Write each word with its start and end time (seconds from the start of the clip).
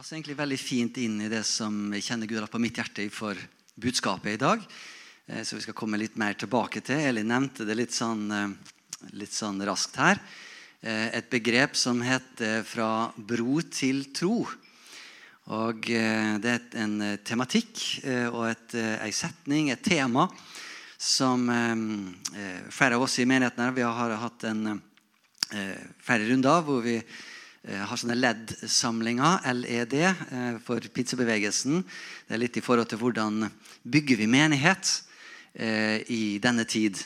passer 0.00 0.16
egentlig 0.16 0.38
veldig 0.38 0.56
fint 0.56 0.96
inn 0.96 1.18
i 1.20 1.26
det 1.28 1.42
som 1.44 1.74
jeg 1.92 2.06
kjenner 2.06 2.28
Gud 2.30 2.38
har 2.40 2.48
på 2.48 2.58
mitt 2.62 2.78
hjerte 2.80 3.04
for 3.12 3.36
budskapet 3.76 4.32
i 4.32 4.38
dag. 4.40 4.62
Eh, 5.28 5.42
Så 5.44 5.58
vi 5.58 5.60
skal 5.60 5.76
komme 5.76 5.98
litt 6.00 6.16
mer 6.16 6.32
tilbake 6.40 6.80
til. 6.80 6.96
Elin 7.04 7.28
nevnte 7.28 7.66
det 7.68 7.76
litt 7.76 7.92
sånn, 7.92 8.22
eh, 8.32 8.48
litt 9.12 9.34
sånn 9.36 9.60
raskt 9.60 9.96
her. 10.00 10.16
Eh, 10.82 11.18
Et 11.18 11.28
begrep 11.28 11.76
som 11.76 12.00
heter 12.00 12.64
'fra 12.64 13.12
bro 13.14 13.60
til 13.60 14.06
tro'. 14.06 14.48
Og 15.48 15.82
Det 15.82 16.46
er 16.46 16.60
en 16.80 17.18
tematikk 17.22 18.00
og 18.32 18.48
et, 18.48 18.74
en 18.74 19.12
setning, 19.12 19.70
et 19.70 19.82
tema, 19.82 20.30
som 20.96 21.46
flere 22.70 22.94
av 22.94 23.02
oss 23.02 23.18
i 23.18 23.26
menigheten 23.26 23.58
her, 23.58 23.72
vi 23.72 23.82
har 23.82 24.16
hatt 24.16 24.44
en, 24.44 24.80
flere 25.50 26.26
runder 26.30 26.62
hvor 26.62 26.82
vi 26.82 27.02
har 27.68 27.98
sånne 28.00 28.16
LED-samlinger, 28.16 29.44
LED, 29.52 29.94
eh, 30.00 30.58
for 30.64 30.80
pizzabevegelsen. 30.80 31.82
Det 32.26 32.34
er 32.34 32.40
litt 32.40 32.56
i 32.56 32.62
forhold 32.64 32.88
til 32.88 33.00
hvordan 33.02 33.44
bygger 33.84 34.16
vi 34.16 34.28
menighet 34.32 34.92
eh, 35.52 36.00
i 36.08 36.38
denne 36.40 36.64
tid. 36.64 36.96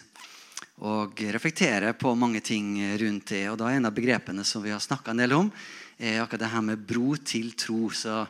Og 0.86 1.18
reflekterer 1.34 1.96
på 1.98 2.14
mange 2.14 2.38
ting 2.40 2.76
rundt 3.02 3.32
det. 3.34 3.48
Og 3.50 3.58
da 3.58 3.70
er 3.70 3.80
en 3.80 3.90
av 3.90 3.94
begrepene 3.94 4.46
som 4.46 4.62
vi 4.62 4.70
har 4.70 4.82
snakka 4.82 5.10
en 5.10 5.24
del 5.24 5.34
om, 5.34 5.50
er 5.98 6.22
akkurat 6.22 6.46
det 6.46 6.54
her 6.54 6.66
med 6.70 6.86
bro 6.86 7.16
til 7.18 7.52
tro. 7.58 7.90
Så 7.90 8.22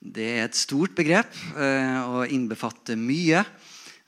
det 0.00 0.28
er 0.36 0.44
et 0.44 0.60
stort 0.60 0.92
begrep 0.96 1.32
eh, 1.56 2.00
og 2.04 2.36
innbefatter 2.36 3.00
mye. 3.00 3.44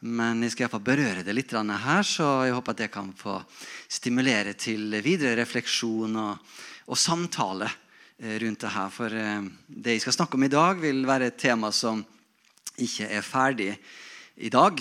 Men 0.04 0.44
jeg 0.44 0.52
skal 0.52 0.62
i 0.62 0.68
hvert 0.68 0.76
fall 0.76 0.88
berøre 0.92 1.24
det 1.26 1.32
litt 1.34 1.56
her, 1.56 2.02
så 2.06 2.44
jeg 2.46 2.54
håper 2.54 2.76
at 2.76 2.82
det 2.84 2.92
kan 2.92 3.08
få 3.16 3.40
stimulere 3.88 4.52
til 4.52 4.92
videre 5.02 5.40
refleksjon 5.40 6.14
og, 6.14 6.50
og 6.88 6.98
samtale 6.98 7.68
eh, 8.18 8.38
rundt 8.40 8.64
det 8.64 8.72
her. 8.72 8.92
For 8.92 9.14
eh, 9.14 9.48
det 9.68 9.96
jeg 9.96 10.06
skal 10.06 10.16
snakke 10.20 10.38
om 10.38 10.46
i 10.46 10.52
dag, 10.52 10.80
vil 10.80 11.04
være 11.08 11.30
et 11.30 11.40
tema 11.40 11.70
som 11.74 12.02
ikke 12.78 13.10
er 13.10 13.26
ferdig 13.26 13.72
i 14.38 14.50
dag, 14.54 14.80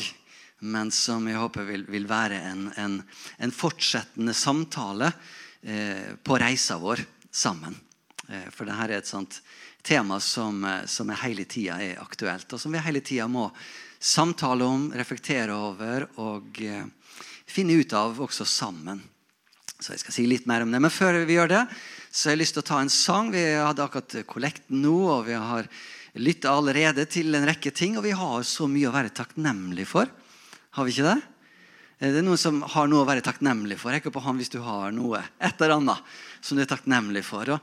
men 0.68 0.92
som 0.94 1.26
jeg 1.30 1.40
håper 1.42 1.66
vil, 1.68 1.84
vil 1.90 2.08
være 2.10 2.40
en, 2.52 2.68
en, 2.78 3.00
en 3.42 3.54
fortsettende 3.54 4.36
samtale 4.38 5.12
eh, 5.62 6.14
på 6.24 6.40
reisa 6.40 6.80
vår 6.82 7.04
sammen. 7.32 7.84
For 8.28 8.68
dette 8.68 8.84
er 8.84 8.92
et 8.98 9.08
sånt 9.08 9.38
tema 9.88 10.18
som, 10.20 10.66
som 10.84 11.14
hele 11.22 11.46
tida 11.48 11.78
er 11.80 12.02
aktuelt, 12.02 12.50
og 12.52 12.60
som 12.60 12.74
vi 12.76 12.82
hele 12.84 13.00
tida 13.00 13.24
må 13.32 13.46
samtale 14.04 14.68
om, 14.68 14.90
reflektere 14.92 15.56
over 15.56 16.10
og 16.20 16.60
finne 17.48 17.78
ut 17.80 17.96
av 17.96 18.20
også 18.26 18.44
sammen. 18.44 19.00
Så 19.80 19.94
jeg 19.94 20.02
skal 20.02 20.16
si 20.16 20.26
litt 20.28 20.48
mer 20.50 20.66
om 20.66 20.74
det. 20.74 20.82
Men 20.82 20.94
før 20.94 21.22
vi 21.28 21.38
gjør 21.38 21.52
det, 21.52 21.64
så 22.18 22.32
jeg 22.32 22.34
har 22.34 22.40
lyst 22.42 22.56
til 22.58 22.64
å 22.64 22.66
ta 22.66 22.78
en 22.82 22.90
sang. 22.90 23.28
Vi 23.30 23.42
hadde 23.54 23.84
akkurat 23.84 24.16
kollekten 24.26 24.80
nå, 24.82 24.96
og 25.20 25.28
vi 25.28 25.36
har 25.38 25.68
lytta 26.18 26.50
allerede 26.50 27.04
til 27.06 27.38
en 27.38 27.46
rekke 27.46 27.70
ting. 27.70 27.94
Og 28.00 28.08
vi 28.08 28.14
har 28.18 28.46
så 28.48 28.66
mye 28.66 28.90
å 28.90 28.94
være 28.96 29.14
takknemlig 29.14 29.86
for. 29.86 30.10
Har 30.74 30.88
vi 30.88 30.96
ikke 30.96 31.12
det? 31.12 31.20
Det 32.02 32.10
Er 32.10 32.26
noen 32.26 32.42
som 32.42 32.64
har 32.74 32.90
noe 32.90 33.04
å 33.04 33.10
være 33.10 33.22
takknemlig 33.26 33.78
for? 33.78 33.94
Rekk 33.94 34.10
opp 34.10 34.18
hånden 34.24 34.42
hvis 34.42 34.54
du 34.56 34.58
har 34.66 34.90
noe. 34.98 35.22
Et 35.38 35.62
eller 35.62 35.76
annet 35.78 36.18
som 36.42 36.58
du 36.58 36.64
er 36.66 36.72
takknemlig 36.74 37.22
for. 37.28 37.54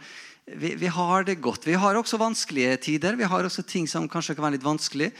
Vi, 0.47 0.77
vi 0.79 0.95
har 1.01 1.27
det 1.27 1.41
godt. 1.43 1.67
Vi 1.67 1.75
har 1.75 1.99
også 1.99 2.23
vanskelige 2.23 2.79
tider. 2.87 3.19
Vi 3.19 3.27
har 3.27 3.51
også 3.51 3.67
ting 3.67 3.91
som 3.91 4.07
kanskje 4.07 4.39
kan 4.39 4.47
være 4.47 4.61
litt 4.61 4.71
vanskelig. 4.71 5.11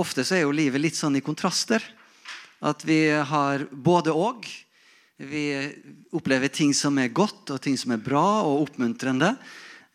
Ofte 0.00 0.24
så 0.24 0.38
er 0.38 0.46
jo 0.46 0.56
livet 0.56 0.80
litt 0.80 0.96
sånn 0.96 1.20
i 1.20 1.24
kontraster. 1.24 1.84
At 2.64 2.88
vi 2.88 3.02
har 3.12 3.68
både 3.68 4.16
og. 4.16 4.48
Vi 5.22 5.44
opplever 6.10 6.50
ting 6.50 6.72
som 6.74 6.98
er 6.98 7.12
godt, 7.14 7.52
og 7.54 7.60
ting 7.62 7.76
som 7.78 7.94
er 7.94 8.02
bra 8.02 8.42
og 8.42 8.66
oppmuntrende. 8.66 9.36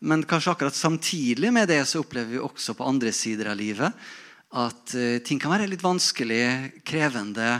Men 0.08 0.22
kanskje 0.28 0.54
akkurat 0.54 0.76
samtidig 0.78 1.50
med 1.52 1.68
det 1.68 1.82
så 1.90 2.00
opplever 2.00 2.36
vi 2.36 2.40
også 2.40 2.76
på 2.78 2.86
andre 2.86 3.12
sider 3.12 3.50
av 3.52 3.58
livet 3.58 4.08
at 4.56 4.94
eh, 4.96 5.18
ting 5.20 5.40
kan 5.40 5.52
være 5.52 5.68
litt 5.68 5.84
vanskelig, 5.84 6.80
krevende, 6.86 7.58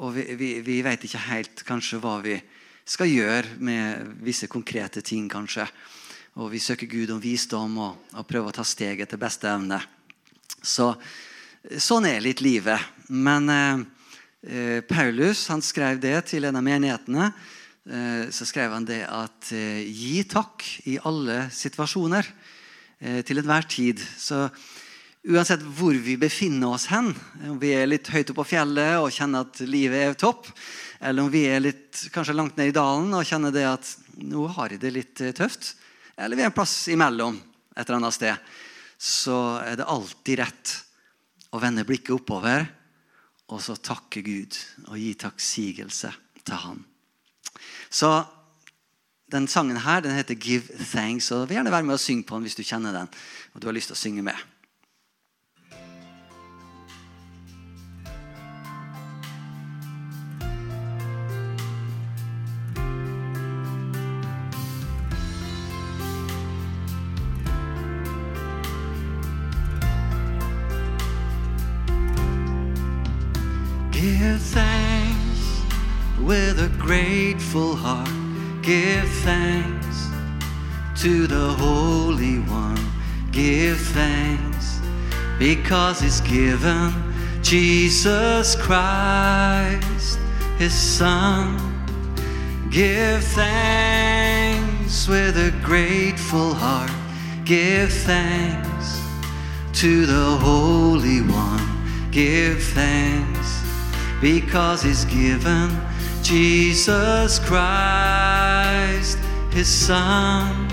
og 0.00 0.14
vi, 0.14 0.26
vi, 0.38 0.50
vi 0.64 0.78
vet 0.86 1.02
ikke 1.04 1.24
helt 1.26 1.64
kanskje 1.66 1.98
hva 2.00 2.20
vi 2.22 2.36
skal 2.86 3.10
gjøre 3.10 3.58
med 3.58 4.14
visse 4.24 4.48
konkrete 4.50 5.02
ting, 5.02 5.26
kanskje. 5.30 5.66
Og 6.38 6.52
vi 6.52 6.62
søker 6.62 6.88
Gud 6.90 7.10
om 7.10 7.20
visdom 7.22 7.74
og, 7.82 8.06
og 8.14 8.28
prøver 8.28 8.52
å 8.52 8.56
ta 8.60 8.64
steget 8.64 9.10
til 9.10 9.20
beste 9.20 9.50
evne. 9.50 9.80
Så 10.62 10.92
sånn 11.76 12.06
er 12.08 12.22
litt 12.22 12.40
livet. 12.44 12.78
Men 13.10 13.50
eh, 13.50 13.82
Paulus 14.88 15.42
han 15.52 15.60
skrev 15.60 15.98
det 16.00 16.14
til 16.30 16.46
en 16.48 16.56
av 16.56 16.64
menighetene. 16.64 17.26
Eh, 17.90 18.30
så 18.32 18.46
skrev 18.48 18.72
han 18.72 18.86
det 18.88 19.02
at 19.04 19.50
eh, 19.52 19.82
gi 19.84 20.22
takk 20.28 20.64
i 20.88 20.96
alle 21.04 21.42
situasjoner. 21.52 22.28
Eh, 23.00 23.22
til 23.24 23.40
enhver 23.40 23.64
tid. 23.64 24.00
Så 24.20 24.44
uansett 25.24 25.62
hvor 25.76 25.96
vi 25.96 26.18
befinner 26.20 26.74
oss 26.74 26.84
hen, 26.92 27.14
om 27.48 27.56
vi 27.60 27.72
er 27.72 27.88
litt 27.88 28.10
høyt 28.12 28.28
oppe 28.28 28.42
på 28.42 28.50
fjellet 28.52 28.98
og 29.00 29.12
kjenner 29.14 29.46
at 29.46 29.60
livet 29.64 30.04
er 30.04 30.18
topp, 30.20 30.50
eller 31.00 31.24
om 31.24 31.32
vi 31.32 31.46
er 31.48 31.64
litt 31.64 32.02
kanskje 32.12 32.36
langt 32.36 32.60
ned 32.60 32.72
i 32.72 32.76
dalen 32.76 33.14
og 33.16 33.24
kjenner 33.24 33.54
det 33.54 33.64
at 33.68 33.94
nå 34.20 34.44
har 34.52 34.74
jeg 34.74 34.82
det 34.82 34.92
litt 34.92 35.22
eh, 35.24 35.32
tøft, 35.36 35.74
eller 36.20 36.36
vi 36.36 36.44
er 36.44 36.50
en 36.50 36.56
plass 36.56 36.74
imellom 36.92 37.40
et 37.72 37.86
eller 37.86 38.02
annet 38.02 38.18
sted, 38.18 38.52
så 39.00 39.38
er 39.64 39.80
det 39.80 39.88
alltid 39.88 40.42
rett 40.42 40.76
å 41.56 41.60
vende 41.62 41.86
blikket 41.88 42.12
oppover 42.18 42.68
og 43.50 43.62
så 43.62 43.74
takke 43.76 44.22
Gud 44.22 44.58
og 44.86 44.98
gi 44.98 45.14
takksigelse 45.18 46.12
til 46.46 46.60
Han. 46.64 46.84
Så 47.90 48.24
den 49.30 49.48
sangen 49.48 49.76
her 49.76 50.00
den 50.00 50.14
heter 50.14 50.34
'Give 50.34 50.62
Thanks'. 50.62 51.34
og 51.34 51.48
vil 51.48 51.54
gjerne 51.54 51.70
være 51.70 51.82
med 51.82 51.94
og 51.94 52.00
synge 52.00 52.22
på 52.22 52.34
den 52.34 52.42
hvis 52.42 52.54
du 52.54 52.62
kjenner 52.62 52.92
den 52.92 53.08
og 53.54 53.62
du 53.62 53.66
har 53.66 53.72
lyst 53.72 53.90
til 53.90 53.94
å 53.94 54.02
synge 54.02 54.22
med. 54.22 54.34
Give 74.00 74.40
thanks 74.40 75.60
with 76.18 76.58
a 76.58 76.70
grateful 76.78 77.76
heart. 77.76 78.08
Give 78.62 79.06
thanks 79.06 80.08
to 81.02 81.26
the 81.26 81.52
Holy 81.52 82.38
One. 82.38 82.80
Give 83.30 83.78
thanks 83.78 84.80
because 85.38 86.00
He's 86.00 86.22
given 86.22 86.94
Jesus 87.42 88.56
Christ, 88.56 90.18
His 90.56 90.72
Son. 90.72 91.58
Give 92.70 93.22
thanks 93.22 95.08
with 95.08 95.36
a 95.36 95.52
grateful 95.62 96.54
heart. 96.54 96.90
Give 97.44 97.92
thanks 97.92 98.98
to 99.74 100.06
the 100.06 100.38
Holy 100.38 101.20
One. 101.20 102.10
Give 102.10 102.62
thanks 102.62 103.59
because 104.20 104.82
He's 104.82 105.04
given 105.06 105.70
Jesus 106.22 107.38
Christ, 107.38 109.18
His 109.50 109.68
Son. 109.68 110.68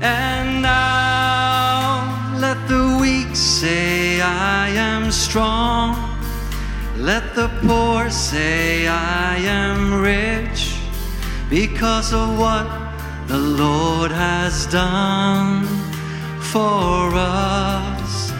And 0.00 0.62
now 0.62 2.36
let 2.38 2.68
the 2.68 2.98
weak 3.00 3.34
say, 3.34 4.20
I 4.20 4.68
am 4.68 5.10
strong. 5.10 5.96
Let 6.96 7.34
the 7.34 7.48
poor 7.66 8.10
say, 8.10 8.88
I 8.88 9.36
am 9.36 10.02
rich 10.02 10.76
because 11.48 12.12
of 12.12 12.38
what 12.38 12.66
the 13.28 13.38
Lord 13.38 14.10
has 14.10 14.66
done 14.66 15.64
for 16.40 17.10
us. 17.14 18.32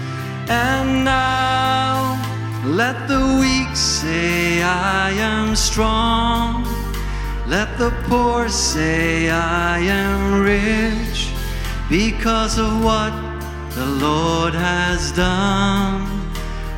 And 0.48 1.04
now 1.04 1.85
let 2.66 3.06
the 3.06 3.38
weak 3.40 3.76
say, 3.76 4.60
I 4.62 5.10
am 5.10 5.54
strong. 5.54 6.64
Let 7.46 7.78
the 7.78 7.92
poor 8.08 8.48
say, 8.48 9.30
I 9.30 9.78
am 9.78 10.42
rich 10.42 11.30
because 11.88 12.58
of 12.58 12.82
what 12.82 13.12
the 13.70 13.86
Lord 13.86 14.52
has 14.54 15.12
done 15.12 16.06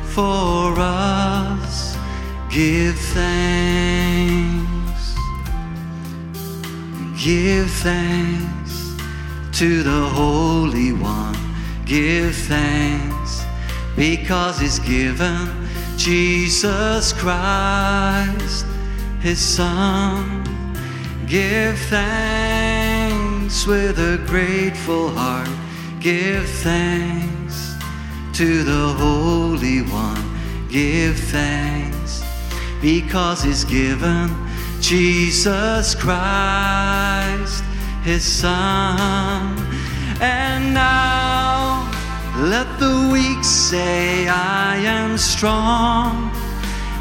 for 0.03 0.75
us. 0.77 1.97
Give 2.51 2.95
thanks. 2.95 4.67
Give 7.23 7.69
thanks 7.69 8.95
to 9.57 9.81
the 9.81 10.07
Holy 10.09 10.93
One. 10.93 11.35
Give 11.85 12.35
thanks 12.35 13.43
because 13.95 14.59
He's 14.59 14.77
given 14.79 15.68
Jesus 15.99 17.11
Christ, 17.11 18.65
His 19.19 19.37
Son. 19.37 20.45
Give 21.27 21.77
thanks 21.77 23.67
with 23.67 23.99
a 23.99 24.17
grateful 24.25 25.09
heart. 25.09 25.49
Give 25.99 26.47
thanks 26.47 27.75
to 28.31 28.63
the 28.63 28.93
Holy 28.97 29.81
One. 29.81 30.39
Give 30.69 31.19
thanks 31.19 32.23
because 32.81 33.43
He's 33.43 33.65
given 33.65 34.33
Jesus 34.79 35.95
Christ, 35.95 37.61
His 38.05 38.23
Son. 38.23 39.57
And 40.21 40.73
now 40.73 41.91
let 42.37 42.79
the 42.79 43.09
weak 43.11 43.43
say, 43.43 44.27
I 44.27 44.77
am 44.77 45.17
strong. 45.17 46.31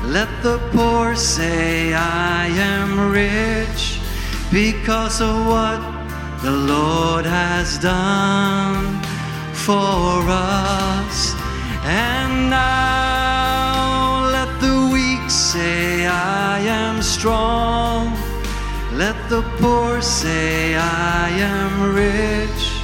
Let 0.04 0.28
the 0.42 0.58
poor 0.72 1.14
say, 1.14 1.92
I 1.94 2.46
am 2.46 3.10
rich 3.10 4.00
because 4.50 5.20
of 5.20 5.46
what 5.46 5.80
the 6.42 6.50
Lord 6.50 7.26
has 7.26 7.78
done 7.78 9.02
for 9.52 10.22
us. 10.28 11.34
And 11.84 12.50
now 12.50 14.30
let 14.32 14.60
the 14.60 14.90
weak 14.92 15.30
say, 15.30 16.06
I 16.06 16.58
am 16.60 17.02
strong. 17.02 18.16
Let 18.92 19.16
the 19.28 19.42
poor 19.58 20.00
say, 20.00 20.76
I 20.76 21.28
am 21.30 21.94
rich 21.94 22.82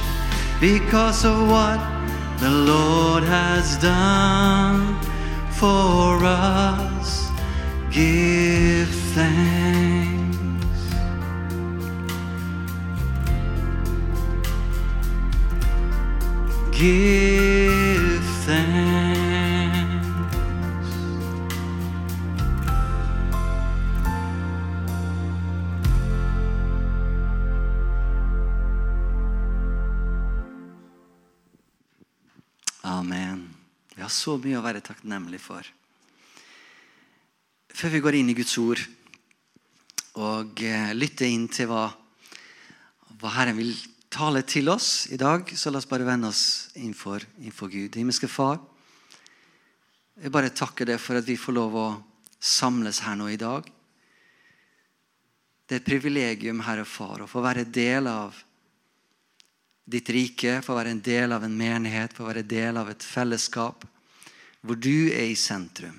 because 0.59 1.25
of 1.25 1.49
what 1.49 1.94
the 2.39 2.49
Lord 2.49 3.23
has 3.23 3.77
done 3.77 4.99
for 5.51 6.23
us. 6.23 7.29
Give 7.91 8.89
thanks. 9.13 10.35
Give 16.71 18.23
thanks. 18.45 19.14
Amen. 33.05 33.43
Vi 33.93 34.01
har 34.01 34.09
så 34.09 34.33
mye 34.41 34.57
å 34.57 34.63
være 34.65 34.79
takknemlig 34.81 35.37
for. 35.37 35.67
Før 37.69 37.91
vi 37.93 37.99
går 38.01 38.15
inn 38.17 38.31
i 38.31 38.33
Guds 38.33 38.55
ord 38.57 38.81
og 40.17 40.63
eh, 40.65 40.89
lytter 40.97 41.29
inn 41.29 41.43
til 41.53 41.69
hva, 41.69 41.83
hva 43.21 43.33
Herren 43.35 43.59
vil 43.59 43.75
tale 44.09 44.41
til 44.49 44.71
oss 44.73 45.05
i 45.13 45.19
dag, 45.21 45.53
så 45.53 45.69
la 45.69 45.77
oss 45.77 45.89
bare 45.91 46.07
vende 46.07 46.31
oss 46.33 46.71
innenfor, 46.79 47.27
innenfor 47.43 47.69
Gud. 47.75 47.93
Himmelske 47.93 48.31
Far, 48.31 48.57
jeg 50.17 50.33
bare 50.33 50.49
takker 50.49 50.89
deg 50.89 50.97
for 51.03 51.21
at 51.21 51.29
vi 51.29 51.37
får 51.37 51.59
lov 51.59 51.77
å 51.77 51.87
samles 52.41 53.03
her 53.05 53.21
nå 53.21 53.29
i 53.29 53.37
dag. 53.37 53.69
Det 55.69 55.77
er 55.77 55.83
et 55.83 55.91
privilegium, 55.93 56.65
Herre 56.65 56.89
Far, 56.89 57.21
å 57.21 57.29
få 57.29 57.45
være 57.45 57.69
del 57.69 58.09
av 58.09 58.41
ditt 59.85 60.09
rike, 60.09 60.61
få 60.65 60.75
være 60.77 60.95
en 60.95 61.03
del 61.05 61.35
av 61.35 61.43
en 61.45 61.57
menighet, 61.57 62.13
få 62.13 62.25
være 62.27 62.45
del 62.49 62.77
av 62.81 62.89
et 62.89 63.03
fellesskap 63.05 63.85
hvor 64.65 64.79
du 64.81 65.11
er 65.13 65.29
i 65.29 65.37
sentrum. 65.37 65.97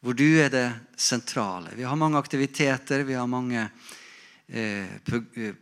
Hvor 0.00 0.16
du 0.16 0.40
er 0.40 0.50
det 0.52 0.68
sentrale. 0.96 1.74
Vi 1.76 1.84
har 1.84 1.96
mange 1.96 2.18
aktiviteter, 2.18 3.04
vi 3.04 3.16
har 3.16 3.28
mange 3.28 3.66
eh, 4.48 4.88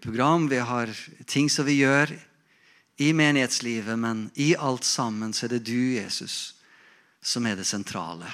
program, 0.03 0.49
vi 0.49 0.59
har 0.59 0.91
ting 1.27 1.51
som 1.51 1.67
vi 1.67 1.81
gjør 1.83 2.15
i 3.03 3.13
menighetslivet, 3.13 3.99
men 3.99 4.29
i 4.35 4.55
alt 4.55 4.85
sammen 4.85 5.35
så 5.35 5.47
er 5.47 5.57
det 5.57 5.65
du, 5.67 5.95
Jesus, 5.95 6.55
som 7.23 7.47
er 7.47 7.59
det 7.59 7.67
sentrale. 7.67 8.31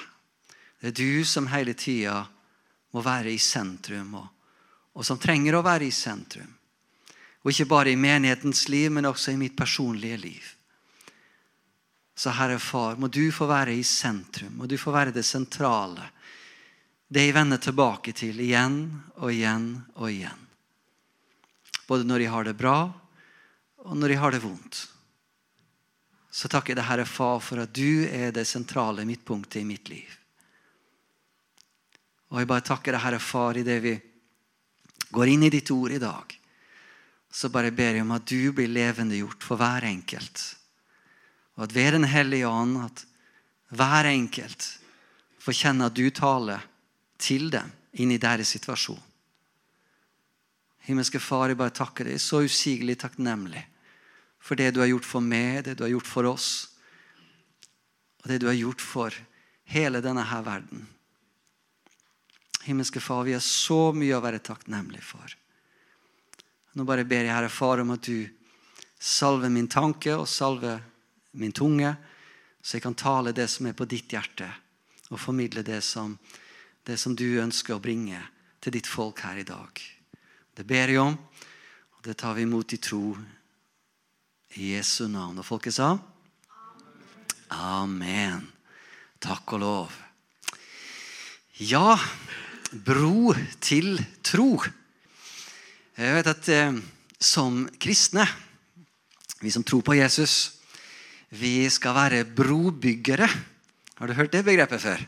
Det 0.80 0.92
er 0.92 0.98
du 1.00 1.24
som 1.24 1.48
hele 1.52 1.74
tida 1.76 2.20
må 2.92 3.04
være 3.04 3.32
i 3.32 3.40
sentrum, 3.40 4.14
og, 4.20 4.28
og 4.92 5.04
som 5.04 5.20
trenger 5.20 5.56
å 5.56 5.64
være 5.64 5.88
i 5.88 5.94
sentrum. 5.94 6.57
Og 7.44 7.52
ikke 7.52 7.68
bare 7.70 7.92
i 7.92 7.98
menighetens 7.98 8.66
liv, 8.68 8.90
men 8.92 9.06
også 9.06 9.32
i 9.32 9.40
mitt 9.40 9.56
personlige 9.56 10.16
liv. 10.20 10.54
Så 12.18 12.32
Herre 12.34 12.58
Far, 12.58 12.96
må 12.98 13.06
du 13.06 13.28
få 13.30 13.46
være 13.46 13.76
i 13.78 13.84
sentrum, 13.86 14.56
må 14.58 14.66
du 14.66 14.74
få 14.78 14.90
være 14.90 15.14
det 15.14 15.22
sentrale. 15.22 16.08
Det 17.08 17.28
jeg 17.28 17.36
vender 17.36 17.60
tilbake 17.62 18.12
til 18.12 18.40
igjen 18.42 18.80
og 19.16 19.30
igjen 19.30 19.68
og 19.94 20.10
igjen. 20.10 20.46
Både 21.88 22.04
når 22.04 22.24
jeg 22.24 22.32
har 22.34 22.48
det 22.48 22.56
bra, 22.58 22.78
og 23.86 23.96
når 23.96 24.12
jeg 24.12 24.20
har 24.20 24.34
det 24.34 24.42
vondt. 24.42 24.80
Så 26.30 26.50
takker 26.50 26.74
jeg 26.74 26.80
deg, 26.80 26.88
Herre 26.90 27.06
Far, 27.08 27.38
for 27.40 27.62
at 27.62 27.72
du 27.74 28.04
er 28.10 28.34
det 28.34 28.44
sentrale 28.46 29.06
midtpunktet 29.08 29.62
i 29.62 29.68
mitt 29.68 29.88
liv. 29.88 30.10
Og 32.28 32.42
jeg 32.42 32.50
bare 32.50 32.66
takker 32.66 32.92
deg, 32.92 33.02
Herre 33.06 33.22
Far, 33.22 33.56
i 33.56 33.64
det 33.66 33.78
vi 33.84 33.94
går 35.14 35.32
inn 35.32 35.46
i 35.46 35.52
ditt 35.54 35.70
ord 35.72 35.94
i 35.94 36.02
dag. 36.02 36.37
Så 37.30 37.50
bare 37.52 37.72
ber 37.74 37.98
jeg 37.98 38.04
om 38.04 38.14
at 38.16 38.26
du 38.28 38.52
blir 38.56 38.70
levendegjort 38.72 39.44
for 39.44 39.60
hver 39.60 39.84
enkelt. 39.88 40.44
Og 41.58 41.66
at 41.66 41.74
ved 41.74 41.92
Den 41.92 42.04
hellige 42.08 42.48
ånd 42.48 42.78
at 42.84 43.04
hver 43.76 44.08
enkelt 44.08 44.64
får 45.38 45.52
kjenne 45.52 45.88
at 45.88 45.96
du 45.96 46.08
taler 46.10 46.64
til 47.18 47.50
dem 47.50 47.72
inn 47.92 48.12
i 48.14 48.20
deres 48.20 48.54
situasjon. 48.54 49.02
Himmelske 50.88 51.20
Far, 51.20 51.50
jeg 51.50 51.58
bare 51.60 51.74
takker 51.74 52.08
deg 52.08 52.20
så 52.22 52.40
usigelig 52.46 52.96
takknemlig 53.02 53.60
for 54.40 54.56
det 54.56 54.70
du 54.72 54.80
har 54.80 54.88
gjort 54.88 55.04
for 55.04 55.24
meg, 55.24 55.64
det 55.66 55.74
du 55.76 55.84
har 55.84 55.92
gjort 55.92 56.08
for 56.08 56.28
oss, 56.30 56.68
og 58.22 58.30
det 58.30 58.38
du 58.40 58.46
har 58.48 58.56
gjort 58.56 58.80
for 58.80 59.16
hele 59.68 60.00
denne 60.04 60.24
her 60.30 60.44
verden. 60.46 60.86
Himmelske 62.64 63.02
Far, 63.04 63.26
vi 63.26 63.34
har 63.36 63.44
så 63.44 63.90
mye 63.92 64.16
å 64.16 64.22
være 64.24 64.40
takknemlig 64.44 65.02
for. 65.04 65.34
Nå 66.78 66.84
bare 66.86 67.02
ber 67.02 67.26
jeg 67.26 67.34
Herre 67.34 67.50
Far 67.50 67.80
om 67.82 67.88
at 67.90 68.06
du 68.06 68.22
salver 69.02 69.50
min 69.50 69.66
tanke 69.66 70.12
og 70.14 70.28
salver 70.30 70.78
min 71.34 71.50
tunge, 71.50 71.90
så 72.62 72.76
jeg 72.76 72.84
kan 72.84 72.94
tale 72.94 73.32
det 73.34 73.48
som 73.50 73.66
er 73.66 73.74
på 73.74 73.86
ditt 73.90 74.14
hjerte, 74.14 74.46
og 75.10 75.18
formidle 75.18 75.64
det 75.66 75.80
som, 75.82 76.14
det 76.86 76.94
som 77.02 77.16
du 77.18 77.40
ønsker 77.42 77.74
å 77.74 77.82
bringe 77.82 78.20
til 78.62 78.76
ditt 78.78 78.86
folk 78.86 79.24
her 79.26 79.42
i 79.42 79.48
dag. 79.48 79.82
Det 80.54 80.68
ber 80.70 80.94
jeg 80.94 81.02
om, 81.02 81.18
og 81.98 82.06
det 82.06 82.14
tar 82.22 82.38
vi 82.38 82.46
imot 82.46 82.78
i 82.78 82.78
tro 82.78 83.02
i 84.54 84.70
Jesu 84.76 85.08
navn. 85.10 85.42
Og 85.42 85.50
folket 85.50 85.80
sa? 85.80 85.96
Amen. 87.58 88.52
Takk 89.18 89.58
og 89.58 89.64
lov. 89.66 90.02
Ja, 91.58 91.98
bro 92.70 93.34
til 93.58 93.96
tro. 94.22 94.52
Jeg 95.98 96.14
vet 96.14 96.28
at 96.30 96.48
eh, 96.54 96.76
som 97.18 97.64
kristne, 97.82 98.22
vi 99.42 99.50
som 99.50 99.64
tror 99.66 99.80
på 99.82 99.96
Jesus, 99.98 100.60
vi 101.34 101.66
skal 101.74 101.96
være 101.96 102.20
brobyggere. 102.22 103.26
Har 103.98 104.06
du 104.06 104.14
hørt 104.14 104.30
det 104.30 104.44
begrepet 104.46 104.78
før? 104.78 105.00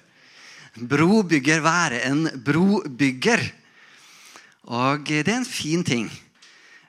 Brobygger, 0.90 1.60
være 1.62 2.00
en 2.08 2.24
brobygger. 2.42 3.44
Og 4.66 5.06
det 5.06 5.28
er 5.28 5.36
en 5.36 5.46
fin 5.46 5.84
ting. 5.86 6.08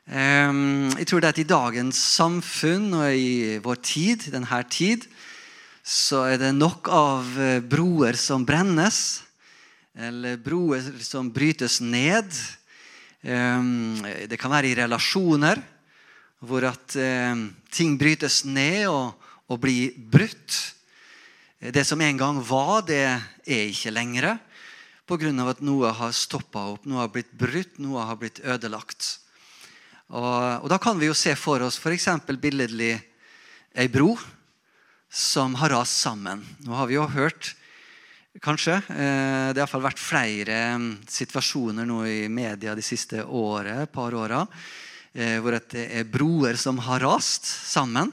Ehm, 0.10 0.90
jeg 0.98 1.06
tror 1.06 1.22
det 1.22 1.30
at 1.36 1.42
i 1.44 1.46
dagens 1.52 2.00
samfunn 2.16 2.88
og 3.04 3.14
i 3.14 3.60
vår 3.62 3.82
tid, 3.86 4.26
denne 4.34 4.64
tid, 4.74 5.06
så 5.86 6.24
er 6.32 6.42
det 6.42 6.56
nok 6.58 6.90
av 6.90 7.38
eh, 7.38 7.62
broer 7.62 8.18
som 8.18 8.50
brennes, 8.50 9.22
eller 9.94 10.42
broer 10.42 10.90
som 11.06 11.30
brytes 11.30 11.78
ned. 11.86 12.34
Ehm, 13.22 14.02
det 14.02 14.40
kan 14.42 14.52
være 14.54 14.72
i 14.72 14.78
relasjoner 14.80 15.62
hvor 16.42 16.66
at 16.66 16.96
ehm, 16.98 17.52
ting 17.70 18.00
brytes 18.02 18.42
ned 18.50 18.88
og, 18.90 19.14
og 19.46 19.60
blir 19.62 19.94
brutt. 19.94 20.58
Det 21.62 21.84
som 21.86 22.02
en 22.02 22.18
gang 22.18 22.40
var, 22.42 22.82
det 22.88 23.04
er 23.06 23.68
ikke 23.70 23.94
lenger. 23.94 24.40
Pga. 25.06 25.30
at 25.52 25.62
noe 25.62 25.92
har 25.94 26.14
stoppa 26.16 26.72
opp, 26.74 26.86
noe 26.86 27.04
har 27.04 27.12
blitt 27.14 27.32
brutt, 27.36 27.78
noe 27.78 28.06
har 28.08 28.18
blitt 28.18 28.40
ødelagt. 28.42 29.20
Og, 30.10 30.64
og 30.64 30.70
Da 30.70 30.80
kan 30.82 30.98
vi 30.98 31.12
jo 31.12 31.14
se 31.14 31.36
for 31.36 31.62
oss 31.62 31.78
f.eks. 31.78 32.08
billedlig 32.42 32.96
ei 33.76 33.88
bro 33.88 34.18
som 35.12 35.54
har 35.60 35.76
rast 35.76 36.02
sammen. 36.02 36.42
Nå 36.66 36.74
har 36.74 36.88
vi 36.88 36.96
jo 36.96 37.06
hørt 37.06 37.54
kanskje. 38.40 38.78
Eh, 38.88 39.52
det 39.52 39.60
har 39.60 39.66
iallfall 39.66 39.84
vært 39.84 40.00
flere 40.00 40.60
mm, 40.80 40.90
situasjoner 41.10 41.88
nå 41.88 42.04
i 42.08 42.30
media 42.32 42.76
de 42.78 42.86
siste 42.86 43.24
året, 43.26 43.92
par 43.92 44.16
åra 44.16 44.46
eh, 45.14 45.40
hvor 45.42 45.58
det 45.58 45.84
er 45.84 46.08
broer 46.08 46.60
som 46.60 46.80
har 46.86 47.04
rast 47.04 47.46
sammen. 47.46 48.12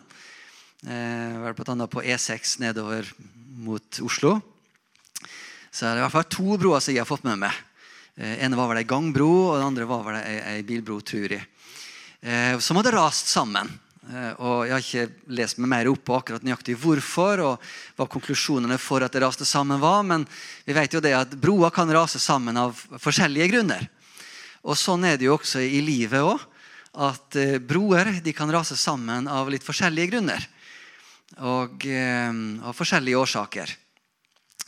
Eh, 0.82 1.52
Bl.a. 1.54 1.86
på 1.86 2.02
E6 2.02 2.58
nedover 2.64 3.06
mot 3.58 4.00
Oslo. 4.02 4.38
Så 5.70 5.84
det 5.84 5.92
er 5.92 6.00
i 6.00 6.06
hvert 6.06 6.16
fall 6.16 6.30
to 6.32 6.58
broer 6.58 6.82
som 6.82 6.94
jeg 6.94 7.04
har 7.04 7.08
fått 7.08 7.26
med 7.28 7.38
meg. 7.44 7.64
ene 8.18 8.56
var 8.56 8.70
vel 8.70 8.80
ei 8.80 8.88
gangbro, 8.88 9.30
og 9.52 9.58
den 9.58 9.66
andre 9.68 9.84
var 9.86 10.00
vel 10.06 10.16
ei 10.18 10.62
bilbro, 10.66 10.98
tror 11.06 11.34
jeg. 11.36 11.44
Som 12.58 12.80
hadde 12.80 12.94
rast 12.96 13.28
sammen. 13.30 13.68
Eh, 14.08 14.32
og 14.40 14.64
Jeg 14.64 14.72
har 14.72 14.84
ikke 14.84 15.32
lest 15.36 15.58
meg 15.60 15.68
mer 15.68 15.88
opp 15.90 16.00
på 16.06 16.16
akkurat 16.16 16.44
nøyaktig 16.44 16.78
hvorfor 16.80 17.42
og 17.44 17.64
hva 17.98 18.06
konklusjonene 18.08 18.78
for 18.80 19.04
at 19.04 19.12
det 19.12 19.20
raste 19.20 19.44
sammen 19.44 19.80
var, 19.82 20.00
men 20.06 20.24
vi 20.64 20.76
vet 20.76 20.94
jo 20.96 21.02
det 21.04 21.12
at 21.16 21.34
broer 21.36 21.72
kan 21.74 21.90
rase 21.92 22.20
sammen 22.22 22.56
av 22.56 22.78
forskjellige 23.02 23.50
grunner. 23.52 23.84
Og 24.64 24.78
Sånn 24.80 25.04
er 25.04 25.18
det 25.18 25.28
jo 25.28 25.36
også 25.36 25.60
i 25.60 25.82
livet 25.84 26.24
òg. 26.24 26.40
At 26.98 27.36
eh, 27.36 27.58
broer 27.60 28.16
kan 28.32 28.52
rase 28.52 28.78
sammen 28.80 29.28
av 29.28 29.50
litt 29.52 29.66
forskjellige 29.66 30.14
grunner. 30.14 30.46
Og 31.44 31.84
eh, 31.84 32.32
av 32.64 32.76
forskjellige 32.76 33.24
årsaker. 33.24 33.76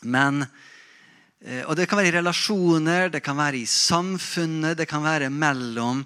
Men 0.03 0.45
og 1.41 1.73
Det 1.73 1.87
kan 1.89 1.97
være 1.97 2.11
i 2.11 2.13
relasjoner, 2.19 3.07
det 3.09 3.23
kan 3.25 3.39
være 3.39 3.63
i 3.63 3.65
samfunnet, 3.65 4.77
det 4.77 4.85
kan 4.85 5.01
være 5.01 5.31
mellom 5.33 6.03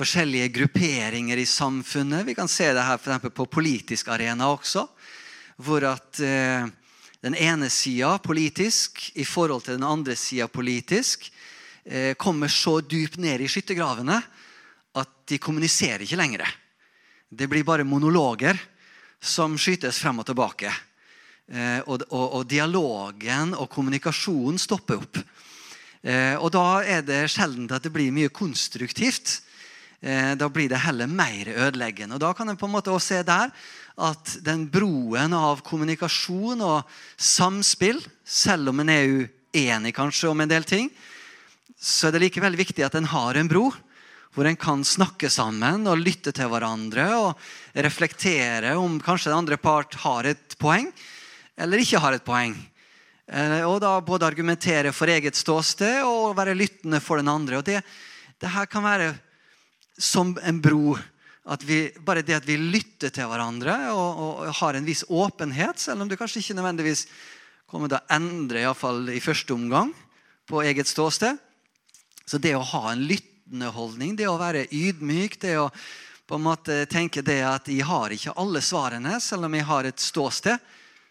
forskjellige 0.00 0.48
grupperinger 0.48 1.36
i 1.36 1.46
samfunnet. 1.46 2.24
Vi 2.26 2.34
kan 2.34 2.48
se 2.48 2.70
det 2.72 2.84
her 2.84 2.98
for 2.98 3.32
på 3.36 3.46
politisk 3.46 4.08
arena 4.08 4.48
også. 4.48 4.86
Hvor 5.60 5.84
at 5.84 6.20
eh, 6.24 6.64
den 7.20 7.36
ene 7.36 7.68
sida 7.68 8.14
politisk 8.24 9.10
i 9.20 9.26
forhold 9.28 9.66
til 9.66 9.76
den 9.76 9.84
andre 9.84 10.16
sida 10.16 10.48
politisk 10.48 11.28
eh, 11.84 12.14
kommer 12.16 12.48
så 12.48 12.78
dypt 12.80 13.18
ned 13.20 13.44
i 13.44 13.48
skyttergravene 13.48 14.16
at 14.96 15.12
de 15.28 15.38
kommuniserer 15.38 16.06
ikke 16.06 16.16
lenger. 16.16 16.48
Det 17.28 17.50
blir 17.50 17.66
bare 17.68 17.84
monologer 17.84 18.56
som 19.20 19.58
skytes 19.60 20.00
frem 20.00 20.24
og 20.24 20.30
tilbake. 20.30 20.72
Eh, 21.52 21.84
og, 21.84 22.06
og, 22.08 22.26
og, 22.40 22.48
dialogen 22.48 23.52
og 23.52 23.68
kommunikasjonen 23.68 24.58
stopper 24.58 25.04
opp. 25.04 25.22
Og 26.00 26.46
da 26.48 26.80
er 26.80 27.02
det 27.04 27.26
sjelden 27.28 27.66
at 27.68 27.84
det 27.84 27.90
blir 27.92 28.08
mye 28.16 28.30
konstruktivt 28.32 29.42
da 30.00 30.46
blir 30.48 30.70
det 30.72 30.78
heller 30.80 31.06
mer 31.06 31.50
ødeleggende. 31.52 32.16
Og 32.16 32.20
Da 32.22 32.32
kan 32.32 32.48
en 32.48 32.56
på 32.56 32.64
en 32.64 32.72
måte 32.72 32.88
også 32.88 33.18
se 33.18 33.22
der 33.28 33.50
at 34.00 34.38
den 34.40 34.64
broen 34.72 35.34
av 35.36 35.60
kommunikasjon 35.66 36.62
og 36.64 36.88
samspill, 37.20 38.00
selv 38.24 38.72
om 38.72 38.80
en 38.80 38.92
er 38.94 39.12
uenig 39.52 39.92
kanskje 39.92 40.30
om 40.30 40.40
en 40.40 40.48
del 40.48 40.64
ting, 40.64 40.88
så 41.76 42.08
er 42.08 42.16
det 42.16 42.24
likevel 42.26 42.56
viktig 42.56 42.84
at 42.86 42.96
en 42.96 43.08
har 43.12 43.36
en 43.36 43.48
bro 43.50 43.68
hvor 44.34 44.46
en 44.46 44.58
kan 44.58 44.82
snakke 44.86 45.30
sammen 45.32 45.88
og 45.90 45.98
lytte 45.98 46.30
til 46.34 46.50
hverandre 46.52 47.06
og 47.18 47.48
reflektere 47.74 48.76
om 48.78 49.00
kanskje 49.02 49.32
den 49.32 49.40
andre 49.40 49.58
part 49.58 49.96
har 50.04 50.28
et 50.30 50.54
poeng 50.60 50.86
eller 51.58 51.82
ikke 51.82 52.00
har 52.00 52.14
et 52.14 52.24
poeng. 52.24 52.54
Eh, 53.26 53.64
og 53.66 53.80
da 53.82 53.96
både 54.04 54.28
argumentere 54.28 54.94
for 54.94 55.10
eget 55.10 55.38
ståsted 55.38 56.04
og 56.06 56.36
være 56.38 56.56
lyttende 56.56 57.02
for 57.02 57.20
den 57.20 57.30
andre. 57.30 57.58
Og 57.58 57.66
det, 57.66 57.80
det 58.40 58.54
her 58.54 58.70
kan 58.70 58.86
være 58.86 59.10
som 60.00 60.32
en 60.42 60.60
bro. 60.60 60.96
Vi, 61.66 61.80
bare 62.00 62.22
det 62.24 62.38
at 62.38 62.46
vi 62.48 62.56
lytter 62.56 63.12
til 63.12 63.28
hverandre 63.28 63.74
og, 63.92 64.20
og, 64.22 64.42
har 64.60 64.76
en 64.76 64.86
viss 64.86 65.02
åpenhet, 65.08 65.80
selv 65.80 66.04
om 66.04 66.10
du 66.10 66.16
kanskje 66.18 66.42
ikke 66.42 66.56
nødvendigvis 66.58 67.06
kommer 67.70 67.90
til 67.90 67.98
å 68.00 68.16
endre, 68.16 68.64
iallfall 68.64 69.08
i 69.12 69.22
første 69.22 69.54
omgang, 69.54 69.92
på 70.48 70.62
eget 70.66 70.90
ståsted. 70.90 71.38
Så 72.26 72.38
det 72.42 72.54
å 72.56 72.66
ha 72.72 72.90
en 72.92 73.02
lyttende 73.06 73.70
holdning, 73.74 74.14
det 74.18 74.28
å 74.30 74.38
være 74.40 74.68
ydmyk, 74.74 75.40
det 75.42 75.56
å 75.58 75.68
på 76.30 76.38
en 76.38 76.46
måte 76.46 76.84
tenke 76.86 77.24
det 77.26 77.40
at 77.42 77.66
jeg 77.66 77.82
har 77.82 78.12
ikke 78.14 78.36
alle 78.38 78.60
svarene, 78.62 79.16
selv 79.18 79.48
om 79.48 79.54
jeg 79.58 79.66
har 79.66 79.88
et 79.88 80.02
ståsted 80.02 80.60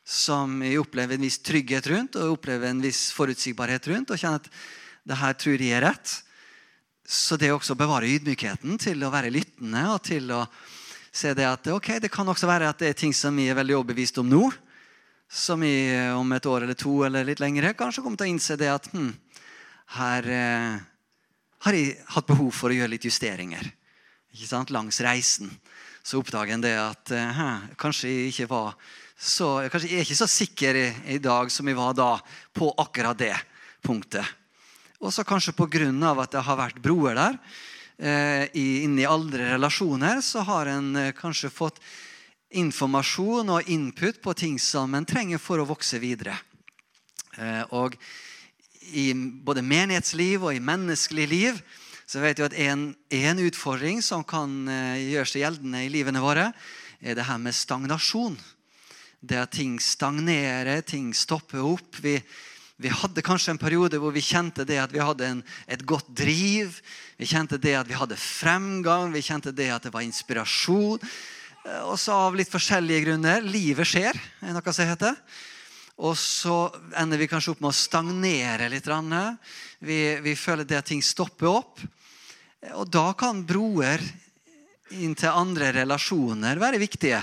som 0.08 0.62
jeg 0.64 0.80
opplever 0.80 1.18
en 1.18 1.26
viss 1.28 1.42
trygghet 1.44 1.90
rundt 1.92 2.16
og 2.18 2.38
opplever 2.38 2.72
en 2.72 2.80
viss 2.82 3.10
forutsigbarhet 3.14 3.90
rundt, 3.92 4.14
og 4.14 4.22
kjenner 4.22 4.40
at 4.40 4.48
det 5.10 5.18
her 5.20 5.36
tror 5.42 5.60
jeg 5.60 5.76
er 5.76 5.84
rett. 5.90 6.14
Så 7.10 7.40
det 7.42 7.50
også 7.50 7.74
å 7.74 7.80
bevare 7.80 8.06
ydmykheten 8.06 8.78
til 8.78 9.02
å 9.02 9.10
være 9.10 9.32
lyttende 9.34 9.82
og 9.90 10.04
til 10.06 10.30
å 10.30 10.44
se 11.10 11.32
det 11.34 11.48
at 11.50 11.66
ok, 11.74 11.96
det 12.04 12.12
kan 12.14 12.28
også 12.30 12.46
være 12.46 12.68
at 12.70 12.84
det 12.84 12.92
er 12.92 13.00
ting 13.00 13.16
som 13.18 13.34
vi 13.34 13.48
er 13.50 13.58
veldig 13.58 13.80
overbevist 13.80 14.20
om 14.22 14.30
nå, 14.30 14.44
som 15.26 15.66
vi 15.66 15.90
om 16.14 16.38
et 16.38 16.46
år 16.46 16.68
eller 16.68 16.78
to 16.78 17.00
eller 17.08 17.26
litt 17.26 17.42
lengre 17.42 17.74
kanskje 17.78 18.04
kommer 18.06 18.22
til 18.22 18.30
å 18.30 18.34
innse 18.36 18.58
det 18.62 18.70
at 18.70 18.86
hm, 18.94 19.10
her 19.98 20.30
eh, 20.34 20.78
har 21.66 21.78
jeg 21.78 21.98
hatt 22.14 22.30
behov 22.30 22.54
for 22.54 22.70
å 22.70 22.78
gjøre 22.78 22.94
litt 22.94 23.10
justeringer. 23.10 23.66
Ikke 24.30 24.50
sant? 24.52 24.74
Langs 24.74 25.02
reisen 25.02 25.50
så 26.06 26.22
oppdager 26.22 26.56
en 26.56 26.64
det 26.64 26.76
at 26.78 27.14
eh, 27.18 27.46
kanskje 27.82 28.14
jeg 28.14 28.34
ikke 28.36 28.52
var 28.54 28.76
så, 29.20 29.66
kanskje 29.66 29.90
jeg 29.90 29.98
er 29.98 30.06
ikke 30.06 30.22
så 30.22 30.30
sikker 30.30 30.78
i, 30.78 30.88
i 31.18 31.22
dag 31.22 31.50
som 31.52 31.68
jeg 31.68 31.78
var 31.78 31.98
da 31.98 32.12
på 32.54 32.70
akkurat 32.86 33.18
det 33.18 33.34
punktet. 33.82 34.38
Også 35.00 35.24
kanskje 35.24 35.56
pga. 35.56 35.88
at 36.22 36.32
det 36.32 36.44
har 36.44 36.58
vært 36.58 36.82
broer 36.82 37.16
der. 37.16 37.40
Inni 38.54 38.84
inn 38.84 39.00
i 39.00 39.06
aldre 39.08 39.54
relasjoner 39.54 40.22
så 40.22 40.44
har 40.48 40.68
en 40.68 40.96
eh, 40.96 41.12
kanskje 41.12 41.50
fått 41.50 41.80
informasjon 42.50 43.50
og 43.50 43.68
input 43.70 44.22
på 44.22 44.34
ting 44.34 44.60
som 44.60 44.96
en 44.96 45.06
trenger 45.06 45.38
for 45.38 45.60
å 45.60 45.68
vokse 45.68 46.00
videre. 46.00 46.38
Eh, 47.38 47.64
og 47.72 47.96
i 48.92 49.14
både 49.14 49.62
menighetsliv 49.62 50.44
og 50.44 50.56
i 50.56 50.64
menneskelig 50.64 51.28
liv 51.28 51.60
så 52.10 52.20
vet 52.24 52.40
vi 52.40 52.48
at 52.48 52.58
en, 52.68 52.96
en 52.96 53.42
utfordring 53.46 54.02
som 54.02 54.24
kan 54.24 54.68
eh, 54.68 55.12
gjøre 55.14 55.30
seg 55.30 55.44
gjeldende 55.44 55.84
i 55.86 55.92
livene 55.94 56.24
våre, 56.24 56.50
er 57.00 57.16
det 57.16 57.28
her 57.28 57.38
med 57.40 57.56
stagnasjon. 57.56 58.36
Det 59.20 59.38
at 59.44 59.54
ting 59.56 59.78
stagnerer, 59.84 60.82
ting 60.82 61.14
stopper 61.14 61.62
opp. 61.64 62.00
Vi, 62.02 62.18
vi 62.80 62.92
hadde 62.92 63.24
kanskje 63.26 63.52
en 63.54 63.60
periode 63.60 64.00
hvor 64.00 64.14
vi 64.16 64.24
kjente 64.24 64.64
det 64.68 64.78
at 64.80 64.94
vi 64.94 65.02
hadde 65.04 65.28
en, 65.28 65.42
et 65.68 65.82
godt 65.84 66.08
driv. 66.16 66.78
Vi 67.20 67.28
kjente 67.28 67.60
det 67.60 67.76
at 67.76 67.90
vi 67.90 67.98
hadde 68.00 68.16
fremgang, 68.16 69.12
vi 69.12 69.24
kjente 69.26 69.52
det 69.52 69.68
at 69.76 69.84
det 69.84 69.92
var 69.92 70.06
inspirasjon. 70.06 71.04
Også 71.04 71.90
og 71.92 72.00
så 72.00 72.16
av 72.16 72.38
litt 72.40 72.52
forskjellige 72.52 73.04
grunner. 73.04 73.44
Livet 73.44 73.88
skjer, 73.88 74.16
er 74.16 74.56
noe 74.56 74.74
som 74.74 74.88
heter. 74.88 75.18
Og 76.00 76.16
så 76.16 76.56
ender 76.96 77.20
vi 77.20 77.28
kanskje 77.28 77.52
opp 77.52 77.66
med 77.66 77.74
å 77.74 77.76
stagnere 77.76 78.70
litt. 78.72 78.88
Vi, 79.84 80.00
vi 80.24 80.36
føler 80.40 80.64
det 80.64 80.80
at 80.80 80.88
ting 80.88 81.04
stopper 81.04 81.52
opp. 81.52 81.84
Og 82.80 82.88
da 82.88 83.12
kan 83.20 83.44
broer 83.48 84.00
inn 84.96 85.14
til 85.20 85.36
andre 85.36 85.74
relasjoner 85.82 86.64
være 86.64 86.80
viktige. 86.80 87.20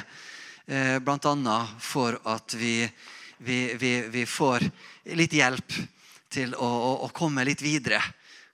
Blant 1.00 1.24
Bl.a. 1.24 1.58
for 1.80 2.18
at 2.28 2.54
vi, 2.58 2.84
vi, 3.38 3.74
vi, 3.74 3.92
vi 4.12 4.26
får 4.26 4.64
litt 5.16 5.32
hjelp 5.36 5.76
til 6.32 6.54
å, 6.54 6.66
å, 6.66 6.92
å, 7.06 7.08
komme 7.14 7.44
litt 7.46 7.62
videre. 7.62 8.00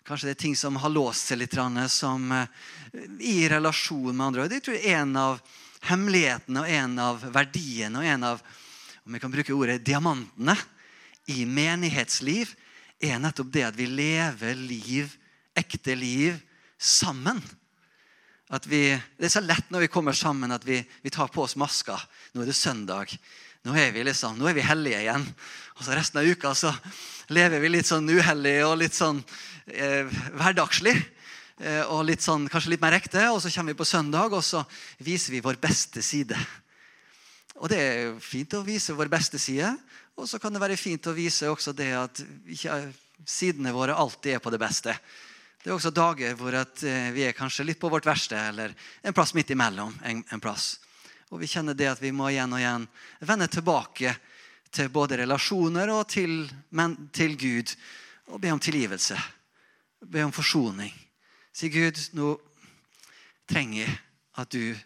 Kanskje 0.06 0.30
det 0.30 0.36
er 0.36 0.42
ting 0.44 0.56
som 0.58 0.76
har 0.82 0.92
låst 0.92 1.30
seg 1.30 1.40
litt, 1.42 1.56
som 1.88 2.32
eh, 2.32 2.46
i 3.20 3.48
relasjon 3.48 4.16
med 4.16 4.26
andre. 4.26 4.48
Det 4.50 4.62
tror 4.64 4.76
jeg 4.76 4.90
er 4.90 5.04
en 5.04 5.16
av 5.16 5.40
hemmelighetene 5.88 6.62
og 6.62 6.74
en 6.74 6.98
av 7.02 7.24
verdiene 7.34 7.98
og 7.98 8.06
en 8.06 8.28
av 8.34 8.44
om 9.02 9.12
vi 9.12 9.18
kan 9.18 9.32
bruke 9.32 9.54
ordet, 9.54 9.82
diamantene 9.82 10.54
i 11.26 11.42
menighetsliv, 11.46 12.52
er 13.02 13.18
nettopp 13.18 13.50
det 13.50 13.64
at 13.66 13.78
vi 13.78 13.88
lever 13.90 14.58
liv, 14.58 15.16
ekte 15.58 15.96
liv, 15.98 16.38
sammen. 16.78 17.40
At 18.52 18.66
vi, 18.70 18.92
det 19.18 19.26
er 19.26 19.32
så 19.32 19.42
lett 19.42 19.70
når 19.74 19.86
vi 19.86 19.90
kommer 19.90 20.14
sammen, 20.14 20.54
at 20.54 20.64
vi, 20.66 20.78
vi 21.02 21.10
tar 21.10 21.30
på 21.34 21.42
oss 21.42 21.56
masker. 21.58 21.98
Nå 22.34 22.44
er 22.44 22.50
det 22.52 22.58
søndag. 22.58 23.10
Nå 23.62 23.76
er 23.78 23.92
vi 23.94 24.02
liksom, 24.02 24.34
nå 24.40 24.48
er 24.50 24.56
vi 24.58 24.64
hellige 24.66 25.04
igjen. 25.04 25.24
Og 25.78 25.84
så 25.86 25.94
resten 25.94 26.18
av 26.18 26.26
uka 26.26 26.50
så 26.58 26.72
lever 27.30 27.62
vi 27.62 27.68
litt 27.70 27.86
sånn 27.86 28.08
uhellig 28.10 28.56
og 28.66 28.80
litt 28.80 28.96
sånn 28.96 29.20
eh, 29.70 30.10
hverdagslig. 30.34 30.96
Eh, 31.62 31.84
og 31.86 32.02
litt 32.08 32.24
sånn, 32.24 32.48
kanskje 32.50 32.74
litt 32.74 32.82
mer 32.82 32.96
ekte. 32.98 33.22
Og 33.30 33.38
så 33.44 33.52
kommer 33.54 33.70
vi 33.70 33.78
på 33.78 33.86
søndag, 33.86 34.34
og 34.34 34.42
så 34.42 34.64
viser 34.98 35.36
vi 35.36 35.44
vår 35.44 35.60
beste 35.62 36.02
side. 36.02 36.38
Og 37.62 37.70
det 37.70 37.78
er 37.78 38.18
fint 38.18 38.58
å 38.58 38.64
vise 38.66 38.98
vår 38.98 39.12
beste 39.12 39.38
side. 39.38 39.70
Og 40.18 40.26
så 40.26 40.42
kan 40.42 40.50
det 40.50 40.62
være 40.62 40.80
fint 40.80 41.06
å 41.06 41.14
vise 41.14 41.46
også 41.46 41.70
det 41.76 41.92
at 41.94 42.26
ikke 42.50 42.82
sidene 43.22 43.70
våre 43.74 43.94
alltid 43.94 44.40
er 44.40 44.42
på 44.42 44.50
det 44.50 44.58
beste. 44.58 44.96
Det 45.62 45.70
er 45.70 45.76
også 45.76 45.94
dager 45.94 46.34
hvor 46.34 46.58
eh, 46.58 47.10
vi 47.14 47.28
er 47.28 47.38
kanskje 47.38 47.70
litt 47.70 47.78
på 47.78 47.90
vårt 47.92 48.10
verste, 48.10 48.34
eller 48.34 48.74
en 49.06 49.14
plass 49.14 49.38
midt 49.38 49.54
imellom. 49.54 49.94
en, 50.02 50.24
en 50.34 50.42
plass. 50.42 50.80
Og 51.32 51.40
vi 51.40 51.48
kjenner 51.48 51.72
det 51.72 51.88
at 51.88 52.00
vi 52.02 52.12
må 52.12 52.28
igjen 52.28 52.52
og 52.52 52.60
igjen 52.60 52.84
vende 53.24 53.48
tilbake 53.48 54.12
til 54.72 54.90
både 54.92 55.22
relasjoner 55.22 55.88
og 55.92 56.04
til, 56.12 56.44
men, 56.76 56.96
til 57.12 57.38
Gud 57.40 57.72
og 58.32 58.40
be 58.40 58.52
om 58.52 58.60
tilgivelse. 58.60 59.16
Be 60.04 60.24
om 60.26 60.32
forsoning. 60.32 60.92
Si, 61.52 61.70
Gud, 61.72 61.96
nå 62.16 62.34
trenger 63.48 63.86
jeg 63.86 63.96
at 64.40 64.52
du 64.52 64.76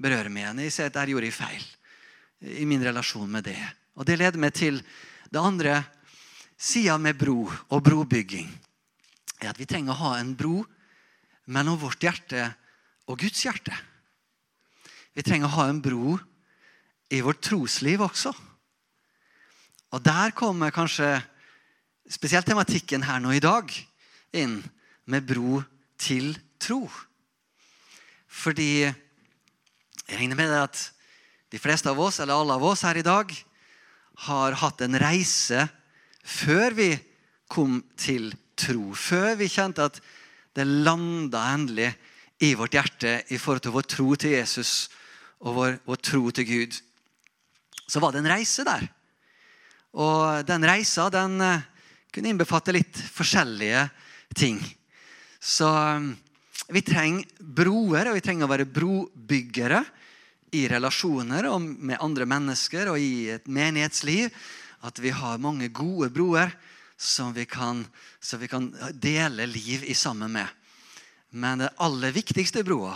berører 0.00 0.32
meg 0.32 0.46
igjen. 0.46 0.62
Jeg 0.64 0.74
ser 0.74 0.88
at 0.88 0.96
der 0.96 1.12
gjorde 1.12 1.28
jeg 1.28 1.36
feil 1.36 1.68
i 2.60 2.64
min 2.68 2.84
relasjon 2.84 3.28
med 3.28 3.44
det. 3.50 3.60
Og 4.00 4.08
Det 4.08 4.16
leder 4.16 4.40
meg 4.40 4.56
til 4.56 4.80
det 5.28 5.40
andre 5.40 5.82
sida 6.56 6.96
med 6.96 7.18
bro 7.20 7.44
og 7.44 7.84
brobygging. 7.84 8.48
er 9.40 9.52
at 9.52 9.58
Vi 9.60 9.68
trenger 9.68 9.92
å 9.92 10.00
ha 10.00 10.16
en 10.18 10.34
bro 10.36 10.64
mellom 11.46 11.76
vårt 11.80 12.00
hjerte 12.00 12.54
og 13.08 13.18
Guds 13.18 13.44
hjerte. 13.44 13.76
Vi 15.14 15.24
trenger 15.26 15.50
å 15.50 15.56
ha 15.56 15.66
en 15.70 15.82
bro 15.82 16.18
i 17.10 17.20
vårt 17.24 17.42
trosliv 17.42 18.02
også. 18.04 18.32
Og 19.90 20.02
der 20.06 20.34
kommer 20.36 20.70
kanskje 20.74 21.18
spesielt 22.10 22.46
tematikken 22.46 23.04
her 23.06 23.18
nå 23.22 23.34
i 23.34 23.42
dag 23.42 23.70
inn 24.36 24.60
med 25.10 25.26
bro 25.26 25.62
til 25.98 26.34
tro. 26.62 26.84
Fordi 28.30 28.90
Jeg 30.10 30.18
regner 30.18 30.34
med 30.34 30.50
at 30.50 30.78
de 31.54 31.58
fleste 31.62 31.86
av 31.86 31.98
oss, 32.02 32.16
eller 32.18 32.34
alle 32.34 32.56
av 32.58 32.64
oss 32.66 32.80
her 32.82 32.98
i 32.98 33.04
dag, 33.06 33.30
har 34.26 34.56
hatt 34.58 34.80
en 34.82 34.98
reise 34.98 35.68
før 36.26 36.74
vi 36.74 36.88
kom 37.46 37.76
til 37.94 38.32
tro. 38.58 38.90
Før 38.90 39.38
vi 39.38 39.46
kjente 39.46 39.86
at 39.86 40.00
det 40.58 40.66
landa 40.66 41.44
endelig 41.54 41.92
i 42.42 42.56
vårt 42.58 42.74
hjerte 42.74 43.20
i 43.30 43.38
forhold 43.38 43.62
til 43.62 43.76
vår 43.76 43.86
tro 43.86 44.08
til 44.18 44.34
Jesus 44.34 44.90
og 45.40 45.56
vår, 45.56 45.78
vår 45.88 46.00
tro 46.04 46.30
til 46.34 46.48
Gud. 46.48 46.80
Så 47.88 48.00
var 48.02 48.12
det 48.12 48.22
en 48.22 48.30
reise 48.30 48.64
der. 48.66 48.86
Og 49.96 50.44
den 50.46 50.66
reisa 50.68 51.08
den 51.10 51.40
eh, 51.42 51.64
kunne 52.14 52.30
innbefatte 52.30 52.74
litt 52.74 53.00
forskjellige 53.10 53.86
ting. 54.36 54.60
Så 55.40 55.66
eh, 55.66 56.10
vi 56.70 56.84
trenger 56.86 57.26
broer, 57.40 58.10
og 58.10 58.18
vi 58.18 58.24
trenger 58.24 58.46
å 58.46 58.52
være 58.52 58.68
brobyggere 58.70 59.82
i 60.54 60.66
relasjoner 60.70 61.48
og 61.50 61.62
med 61.62 62.02
andre 62.02 62.26
mennesker 62.28 62.92
og 62.92 63.00
i 63.00 63.30
et 63.34 63.48
menighetsliv. 63.50 64.30
At 64.86 65.00
vi 65.02 65.12
har 65.12 65.42
mange 65.42 65.68
gode 65.74 66.08
broer 66.14 66.52
som 67.00 67.34
vi 67.36 67.46
kan, 67.48 67.82
som 68.20 68.40
vi 68.40 68.48
kan 68.48 68.70
dele 68.92 69.48
liv 69.48 69.84
i 69.88 69.96
sammen 69.96 70.32
med. 70.36 70.46
Men 71.30 71.64
den 71.64 71.76
aller 71.80 72.12
viktigste 72.12 72.62
broa, 72.66 72.94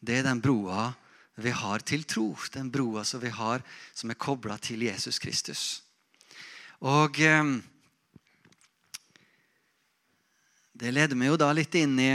det 0.00 0.20
er 0.20 0.26
den 0.28 0.40
broa 0.42 0.90
vi 1.38 1.50
har 1.54 1.82
til 1.86 2.02
tro. 2.02 2.32
Den 2.52 2.70
broa 2.70 3.04
som 3.06 3.22
vi 3.22 3.30
har 3.30 3.62
som 3.94 4.10
er 4.10 4.18
kobla 4.18 4.58
til 4.58 4.82
Jesus 4.88 5.20
Kristus. 5.22 5.82
Og 6.82 7.20
eh, 7.22 7.52
det 10.78 10.94
leder 10.94 11.18
meg 11.18 11.32
jo 11.32 11.38
da 11.38 11.52
litt 11.54 11.74
inn 11.78 11.96
i 11.98 12.12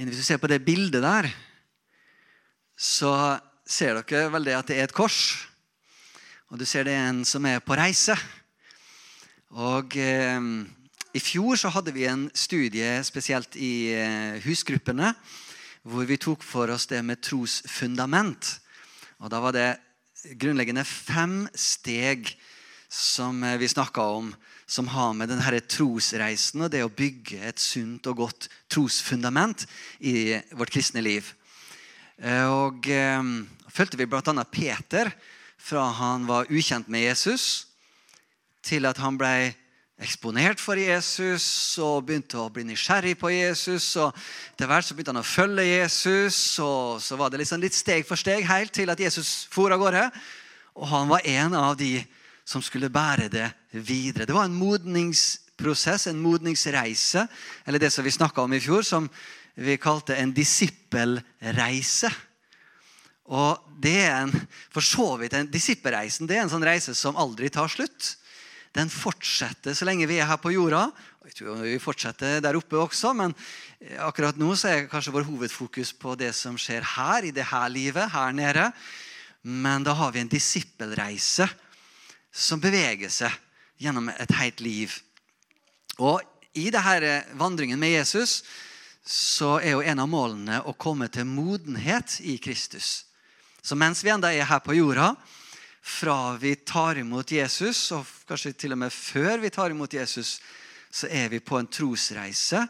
Hvis 0.00 0.20
du 0.20 0.24
ser 0.24 0.38
på 0.40 0.48
det 0.48 0.62
bildet 0.64 1.02
der, 1.02 1.26
så 2.78 3.38
ser 3.66 3.98
dere 4.00 4.30
vel 4.32 4.46
det 4.46 4.54
at 4.56 4.70
det 4.70 4.78
er 4.78 4.86
et 4.88 4.94
kors. 4.96 5.46
Og 6.48 6.58
du 6.58 6.64
ser 6.64 6.86
det 6.86 6.94
er 6.94 7.10
en 7.10 7.24
som 7.26 7.44
er 7.46 7.60
på 7.60 7.76
reise. 7.76 8.14
Og 9.50 9.98
eh, 9.98 10.40
I 11.14 11.20
fjor 11.20 11.58
så 11.58 11.74
hadde 11.74 11.92
vi 11.94 12.06
en 12.08 12.30
studie 12.34 13.02
spesielt 13.04 13.58
i 13.58 13.90
eh, 13.92 14.40
husgruppene 14.46 15.12
hvor 15.82 16.04
vi 16.08 16.18
tok 16.20 16.42
for 16.44 16.70
oss 16.72 16.88
det 16.90 17.00
med 17.04 17.22
trosfundament. 17.24 18.58
Og 19.20 19.30
Da 19.32 19.40
var 19.40 19.56
det 19.56 19.70
grunnleggende 20.36 20.84
fem 20.84 21.46
steg 21.56 22.34
som 22.90 23.42
eh, 23.44 23.56
vi 23.56 23.68
snakka 23.68 24.02
om, 24.02 24.34
som 24.66 24.88
har 24.92 25.14
med 25.14 25.30
denne 25.30 25.60
trosreisen 25.60 26.66
og 26.66 26.70
det 26.72 26.82
å 26.84 26.92
bygge 26.92 27.40
et 27.46 27.58
sunt 27.62 28.06
og 28.10 28.16
godt 28.24 28.48
trosfundament 28.70 29.66
i 30.00 30.40
vårt 30.52 30.72
kristne 30.74 31.02
liv. 31.02 31.32
Eh, 32.18 32.46
og 32.46 32.88
eh, 32.90 33.22
fulgte 33.70 34.00
vi 34.00 34.08
bl.a. 34.10 34.44
Peter 34.50 35.12
fra 35.60 35.86
han 35.96 36.26
var 36.28 36.50
ukjent 36.50 36.88
med 36.88 37.06
Jesus, 37.06 37.66
til 38.64 38.84
at 38.88 38.98
han 39.00 39.16
ble 39.20 39.52
eksponert 40.00 40.60
for 40.62 40.80
Jesus 40.80 41.44
og 41.82 42.06
begynte 42.08 42.38
å 42.40 42.48
bli 42.52 42.64
nysgjerrig 42.70 43.16
på 43.20 43.32
Jesus. 43.34 43.92
og 44.00 44.16
Etter 44.54 44.70
hvert 44.70 44.86
så 44.86 44.96
begynte 44.96 45.12
han 45.12 45.20
å 45.20 45.26
følge 45.26 45.66
Jesus, 45.66 46.38
og 46.64 47.02
så 47.04 47.18
var 47.20 47.32
det 47.32 47.42
liksom 47.42 47.60
litt 47.60 47.76
steg 47.76 48.06
for 48.08 48.20
steg 48.20 48.46
helt 48.48 48.72
til 48.76 48.92
at 48.92 49.00
Jesus 49.00 49.44
for 49.52 49.72
av 49.74 49.82
gårde. 49.82 50.06
Og 50.80 50.88
han 50.88 51.10
var 51.10 51.26
en 51.28 51.56
av 51.58 51.76
de 51.76 51.98
som 52.48 52.64
skulle 52.64 52.90
bære 52.92 53.28
det 53.30 53.50
videre. 53.70 54.26
Det 54.26 54.34
var 54.34 54.48
en 54.48 54.56
modningsprosess, 54.56 56.08
en 56.08 56.22
modningsreise, 56.22 57.26
eller 57.66 57.82
det 57.82 57.92
som 57.92 58.06
vi 58.06 58.14
snakka 58.16 58.42
om 58.42 58.56
i 58.56 58.62
fjor, 58.62 58.82
som 58.86 59.10
vi 59.60 59.76
kalte 59.76 60.16
en 60.16 60.32
disippelreise. 60.32 62.10
Og 63.30 63.60
det 63.78 63.98
er 64.08 64.16
en, 64.24 64.32
for 64.72 64.82
så 64.82 65.12
vidt 65.20 65.36
en 65.38 65.50
Disippelreisen 65.50 66.26
det 66.26 66.38
er 66.38 66.42
en 66.42 66.50
sånn 66.50 66.66
reise 66.66 66.96
som 66.98 67.18
aldri 67.20 67.50
tar 67.52 67.70
slutt. 67.70 68.16
Den 68.76 68.90
fortsetter 68.90 69.74
så 69.74 69.86
lenge 69.88 70.06
vi 70.06 70.20
er 70.22 70.28
her 70.30 70.38
på 70.38 70.52
jorda. 70.54 70.86
Jeg 71.26 71.40
tror 71.40 71.62
vi 71.64 71.78
fortsetter 71.82 72.38
der 72.42 72.58
oppe 72.58 72.78
også, 72.78 73.12
men 73.18 73.34
akkurat 73.98 74.38
nå 74.38 74.54
så 74.58 74.70
er 74.70 74.88
kanskje 74.90 75.14
vår 75.14 75.26
hovedfokus 75.26 75.92
på 75.98 76.14
det 76.18 76.30
som 76.38 76.58
skjer 76.58 76.86
her, 76.96 77.26
i 77.26 77.34
det 77.34 77.48
her 77.50 77.66
livet, 77.72 78.12
her 78.14 78.32
nede. 78.36 78.70
Men 79.42 79.84
da 79.86 79.96
har 79.98 80.14
vi 80.14 80.22
en 80.22 80.30
disippelreise 80.30 81.48
som 82.30 82.62
beveger 82.62 83.10
seg 83.10 83.34
gjennom 83.80 84.10
et 84.12 84.34
helt 84.38 84.62
liv. 84.62 84.94
Og 85.98 86.22
i 86.54 86.70
denne 86.70 87.22
vandringen 87.38 87.80
med 87.80 87.96
Jesus 87.96 88.40
så 89.06 89.56
er 89.58 89.74
jo 89.74 89.82
en 89.82 90.02
av 90.02 90.10
målene 90.10 90.60
å 90.62 90.76
komme 90.78 91.08
til 91.10 91.26
modenhet 91.26 92.20
i 92.22 92.36
Kristus. 92.42 93.06
Så 93.62 93.76
mens 93.76 94.04
vi 94.04 94.12
enda 94.12 94.30
er 94.32 94.46
her 94.48 94.62
på 94.64 94.76
jorda, 94.76 95.14
fra 95.82 96.36
vi 96.36 96.54
tar 96.56 96.98
imot 96.98 97.32
Jesus, 97.32 97.90
og 97.92 98.06
kanskje 98.28 98.52
til 98.52 98.74
og 98.76 98.82
med 98.82 98.92
før 98.92 99.40
vi 99.42 99.50
tar 99.50 99.72
imot 99.72 99.94
Jesus, 99.94 100.38
så 100.90 101.08
er 101.10 101.28
vi 101.32 101.40
på 101.40 101.58
en 101.58 101.70
trosreise. 101.70 102.66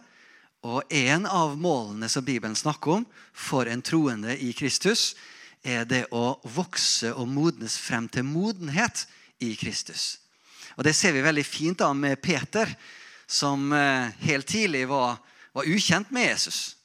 Og 0.63 0.83
en 0.93 1.27
av 1.27 1.57
målene 1.57 2.09
som 2.13 2.25
Bibelen 2.25 2.57
snakker 2.57 3.01
om 3.01 3.07
for 3.33 3.69
en 3.69 3.83
troende 3.83 4.37
i 4.37 4.53
Kristus, 4.53 5.15
er 5.63 5.85
det 5.85 6.07
å 6.17 6.41
vokse 6.45 7.13
og 7.13 7.29
modnes 7.29 7.77
frem 7.81 8.09
til 8.09 8.25
modenhet 8.25 9.07
i 9.41 9.55
Kristus. 9.57 10.19
Og 10.77 10.85
Det 10.85 10.95
ser 10.97 11.13
vi 11.13 11.25
veldig 11.25 11.45
fint 11.45 11.81
da 11.81 11.93
med 11.93 12.21
Peter, 12.23 12.69
som 13.27 13.73
eh, 13.73 14.13
helt 14.25 14.49
tidlig 14.49 14.87
var, 14.89 15.19
var 15.53 15.69
ukjent 15.69 16.11
med 16.11 16.31
Jesus. 16.31 16.77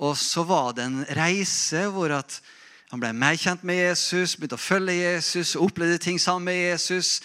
Og 0.00 0.16
så 0.18 0.42
var 0.48 0.72
det 0.74 0.86
en 0.86 1.02
reise 1.16 1.84
hvor 1.92 2.12
at 2.16 2.40
han 2.90 2.98
ble 2.98 3.12
mer 3.14 3.36
kjent 3.38 3.62
med 3.62 3.78
Jesus, 3.78 4.34
begynte 4.34 4.56
å 4.58 4.62
følge 4.62 4.96
Jesus, 4.96 5.54
opplevde 5.54 6.00
ting 6.02 6.18
sammen 6.18 6.48
med 6.50 6.58
Jesus. 6.58 7.20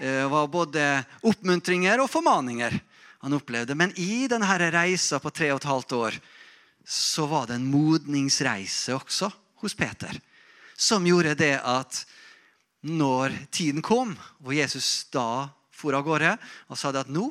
Det 0.00 0.24
var 0.32 0.48
både 0.48 0.84
oppmuntringer 1.28 2.00
og 2.00 2.08
formaninger 2.08 2.78
han 3.20 3.36
opplevde. 3.36 3.76
Men 3.76 3.92
i 4.00 4.24
denne 4.32 4.56
reisa 4.72 5.20
på 5.20 5.32
tre 5.34 5.50
og 5.52 5.60
et 5.60 5.68
halvt 5.68 5.92
år 5.98 6.16
så 6.88 7.26
var 7.28 7.50
det 7.50 7.58
en 7.58 7.68
modningsreise 7.68 8.96
også 8.96 9.28
hos 9.60 9.76
Peter. 9.76 10.16
Som 10.80 11.04
gjorde 11.04 11.36
det 11.36 11.58
at 11.60 12.00
når 12.80 13.36
tiden 13.52 13.84
kom, 13.84 14.14
hvor 14.40 14.56
Jesus 14.56 15.04
da 15.12 15.50
for 15.68 15.96
av 15.96 16.06
gårde 16.06 16.32
og 16.72 16.80
sa 16.80 16.92
det 16.92 17.04
at 17.04 17.12
nå 17.12 17.28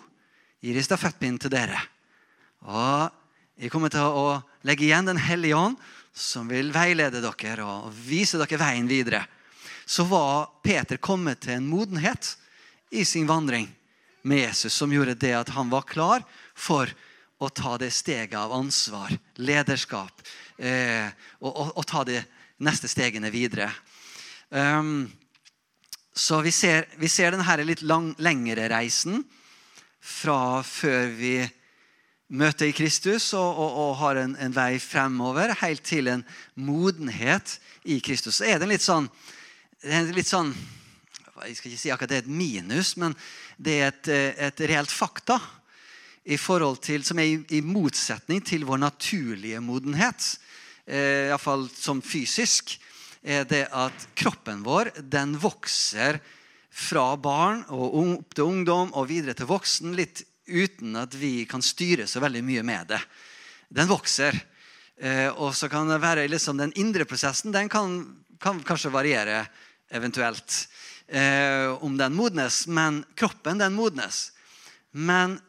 gir 0.61 0.77
jeg 0.77 0.85
stafettpinnen 0.85 1.41
til 1.41 1.53
dere. 1.53 1.81
Og 2.69 3.09
jeg 3.59 3.73
kommer 3.73 3.89
til 3.89 4.05
å 4.05 4.43
legge 4.67 4.85
igjen 4.85 5.09
Den 5.09 5.17
hellige 5.17 5.57
ånd, 5.57 5.79
som 6.13 6.47
vil 6.49 6.71
veilede 6.73 7.21
dere 7.23 7.65
og 7.65 7.91
vise 7.93 8.39
dere 8.41 8.59
veien 8.59 8.87
videre. 8.89 9.23
Så 9.85 10.05
var 10.05 10.49
Peter 10.63 10.97
kommet 10.97 11.41
til 11.45 11.57
en 11.57 11.69
modenhet 11.69 12.35
i 12.91 13.05
sin 13.05 13.27
vandring 13.29 13.69
med 14.21 14.43
Jesus 14.43 14.73
som 14.73 14.91
gjorde 14.93 15.17
det 15.17 15.33
at 15.33 15.53
han 15.55 15.69
var 15.71 15.87
klar 15.87 16.25
for 16.53 16.89
å 17.39 17.49
ta 17.49 17.77
det 17.79 17.91
steget 17.95 18.35
av 18.35 18.51
ansvar, 18.53 19.13
lederskap, 19.39 20.21
eh, 20.57 21.07
og, 21.39 21.53
og, 21.53 21.71
og, 21.77 21.85
ta 21.87 22.03
de 22.03 22.19
neste 22.59 22.89
stegene 22.91 23.31
videre. 23.31 23.69
Um, 24.49 25.07
så 26.11 26.41
vi 26.43 26.51
ser, 26.51 26.89
vi 26.99 27.07
ser 27.07 27.31
denne 27.31 27.63
litt 27.63 27.85
lang, 27.87 28.11
lengre 28.19 28.67
reisen 28.67 29.23
fra 30.03 30.59
før 30.67 31.07
vi 31.15 31.33
møter 32.29 32.69
i 32.69 32.75
Kristus 32.77 33.31
og, 33.33 33.57
og, 33.57 33.77
og 33.83 33.93
har 34.03 34.19
en, 34.21 34.35
en, 34.37 34.53
vei 34.53 34.77
fremover, 34.81 35.55
helt 35.63 35.83
til 35.85 36.11
en 36.11 36.25
modenhet 36.55 37.57
i 37.89 37.99
Kristus. 38.05 38.39
Så 38.39 38.49
er 38.49 38.61
det 38.61 38.69
litt 38.69 38.85
sånn, 38.85 39.09
litt 40.13 40.29
sånn 40.29 40.53
Jeg 41.39 41.55
skal 41.55 41.71
ikke 41.71 41.79
si 41.79 41.91
akkurat 41.93 42.11
det 42.11 42.17
er 42.19 42.25
et 42.25 42.35
minus, 42.41 42.97
men 42.99 43.15
det 43.57 43.77
er 43.79 43.93
et, 43.93 44.09
et 44.49 44.61
reelt 44.69 44.91
fakta 44.91 45.39
til, 46.29 47.03
som 47.03 47.19
er 47.19 47.25
i, 47.25 47.37
i 47.57 47.61
motsetning 47.63 48.43
til 48.45 48.65
vår 48.67 48.77
naturlige 48.83 49.61
modenhet. 49.63 50.35
Eh, 50.85 51.29
Iallfall 51.29 51.69
som 51.73 52.01
fysisk 52.01 52.75
er 53.23 53.47
det 53.47 53.67
at 53.71 54.09
kroppen 54.15 54.61
vår 54.63 54.91
den 54.99 55.37
vokser 55.39 56.19
fra 56.69 57.15
barn 57.17 57.63
og 57.69 57.97
opp 57.99 58.35
til 58.35 58.43
ungdom 58.45 58.93
og 58.93 59.09
videre 59.09 59.33
til 59.33 59.49
voksen 59.49 59.95
litt 59.97 60.23
uten 60.49 60.97
at 60.99 61.13
vi 61.15 61.45
kan 61.49 61.63
styre 61.63 62.07
så 62.09 62.21
veldig 62.23 62.43
mye 62.45 62.63
med 62.65 62.89
det. 62.93 62.99
Den 63.69 63.89
vokser. 63.89 64.35
Eh, 64.99 65.29
og 65.29 65.53
så 65.55 65.69
kan 65.71 65.87
det 65.87 66.01
være 66.03 66.27
liksom 66.27 66.57
Den 66.59 66.73
indre 66.75 67.05
prosessen 67.07 67.53
den 67.55 67.69
kan, 67.71 68.01
kan 68.41 68.59
kanskje 68.67 68.91
variere 68.91 69.45
eventuelt 69.89 70.67
eh, 71.07 71.71
om 71.79 71.95
den 71.97 72.17
modnes, 72.17 72.65
men 72.67 73.03
kroppen 73.15 73.61
den 73.61 73.77
modnes. 73.77 74.31
Men 74.91 75.39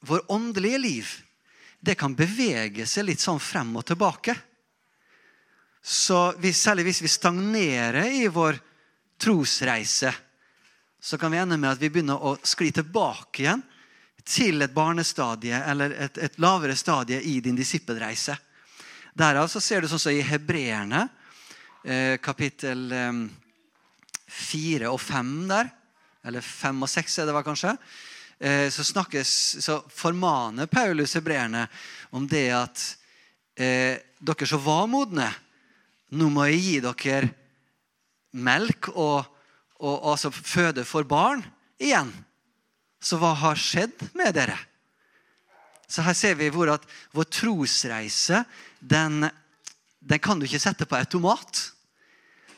vår 0.00 0.24
åndelige 0.32 0.78
liv 0.78 1.12
det 1.82 1.98
kan 1.98 2.14
bevege 2.14 2.86
seg 2.86 3.08
litt 3.08 3.22
sånn 3.22 3.42
frem 3.42 3.74
og 3.76 3.86
tilbake. 3.86 4.36
Så 5.82 6.30
hvis, 6.38 6.60
særlig 6.62 6.86
hvis 6.86 7.02
vi 7.02 7.10
stagnerer 7.10 8.06
i 8.06 8.28
vår 8.30 8.58
trosreise, 9.18 10.12
så 11.02 11.18
kan 11.18 11.32
vi 11.34 11.40
ende 11.42 11.58
med 11.58 11.72
at 11.74 11.82
vi 11.82 11.90
begynner 11.90 12.22
å 12.22 12.36
skli 12.46 12.70
tilbake 12.74 13.42
igjen 13.42 13.64
til 14.24 14.62
et 14.62 14.74
barnestadie 14.74 15.58
eller 15.66 15.94
et, 16.06 16.18
et 16.18 16.38
lavere 16.42 16.76
stadie 16.78 17.20
i 17.22 17.40
din 17.40 17.56
disippelreise. 17.58 18.36
Derav 19.14 19.48
så 19.50 19.60
ser 19.60 19.82
du 19.82 19.90
sånn 19.90 20.00
som 20.00 20.14
i 20.14 20.24
Hebreerne, 20.24 21.04
eh, 21.84 22.16
kapittel 22.22 22.86
eh, 22.92 23.12
4 24.32 24.88
og 24.88 25.00
5 25.00 25.34
der, 25.50 25.68
eller 26.24 26.40
5 26.40 26.86
og 26.86 26.90
6 26.90 27.18
er 27.18 27.28
det 27.28 27.36
var 27.36 27.46
kanskje, 27.46 27.74
eh, 28.38 28.68
så, 28.70 28.84
snakkes, 28.84 29.34
så 29.60 29.82
formaner 29.90 30.70
Paulus 30.70 31.14
hebreerne 31.18 31.66
om 32.10 32.26
det 32.28 32.48
at 32.56 32.84
eh, 33.56 34.00
dere 34.18 34.48
som 34.48 34.62
var 34.64 34.88
modne, 34.90 35.28
nå 36.12 36.28
må 36.32 36.48
jeg 36.48 36.62
gi 36.62 36.74
dere 36.84 37.32
melk 38.32 38.88
og, 38.94 39.24
og 39.84 40.12
altså 40.12 40.30
føde 40.32 40.84
for 40.88 41.04
barn 41.08 41.42
igjen. 41.82 42.12
Så 43.02 43.18
hva 43.18 43.32
har 43.34 43.58
skjedd 43.58 44.06
med 44.14 44.34
dere? 44.36 44.56
Så 45.90 46.04
her 46.06 46.16
ser 46.16 46.38
vi 46.38 46.48
hvor 46.54 46.70
at 46.72 46.86
vår 47.12 47.28
trosreise 47.28 48.44
den, 48.78 49.26
den 50.00 50.22
kan 50.22 50.38
du 50.40 50.46
ikke 50.46 50.62
sette 50.62 50.86
på 50.88 50.96
automat. 50.96 51.66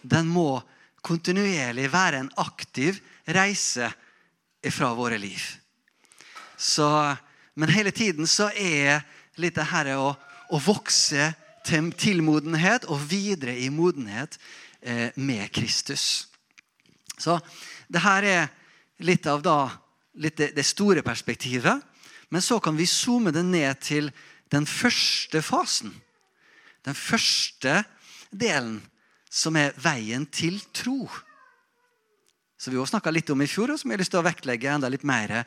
Den 0.04 0.28
må 0.30 0.60
kontinuerlig 1.04 1.88
være 1.92 2.22
en 2.22 2.32
aktiv 2.40 3.00
reise 3.26 3.90
fra 4.70 4.92
våre 4.96 5.18
liv. 5.18 5.40
Så, 6.56 6.86
men 7.54 7.72
hele 7.74 7.90
tiden 7.90 8.28
så 8.30 8.50
er 8.54 9.02
litt 9.40 9.56
det 9.58 9.66
her 9.72 9.90
å, 9.98 10.12
å 10.48 10.60
vokse 10.62 11.32
til, 11.66 11.90
til, 11.98 12.22
modenhet 12.24 12.86
og 12.92 13.02
videre 13.10 13.56
i 13.58 13.70
modenhet 13.72 14.38
eh, 14.80 15.10
med 15.16 15.50
Kristus. 15.52 16.28
Så 17.18 17.38
det 17.88 18.04
her 18.04 18.28
er 18.28 18.52
litt 19.04 19.26
av 19.26 19.42
da, 19.44 19.58
litt 20.20 20.38
det, 20.38 20.52
det 20.56 20.66
store 20.66 21.02
perspektivet. 21.06 21.82
Men 22.32 22.42
så 22.42 22.58
kan 22.60 22.76
vi 22.76 22.86
zoome 22.88 23.32
det 23.34 23.44
ned 23.46 23.80
til 23.84 24.10
den 24.52 24.66
første 24.66 25.42
fasen. 25.42 25.92
Den 26.84 26.96
første 26.96 27.82
delen, 28.30 28.80
som 29.30 29.56
er 29.56 29.74
veien 29.80 30.26
til 30.26 30.60
tro. 30.74 31.08
Som 32.58 32.72
vi 32.72 32.78
også 32.80 32.94
snakka 32.94 33.12
litt 33.12 33.30
om 33.34 33.42
i 33.42 33.48
fjor, 33.50 33.72
og 33.72 33.80
som 33.80 33.90
jeg 33.90 33.98
har 33.98 34.04
lyst 34.04 34.14
til 34.14 34.22
å 34.22 34.26
vektlegge 34.26 34.72
enda 34.72 34.90
litt 34.92 35.04
mer 35.06 35.40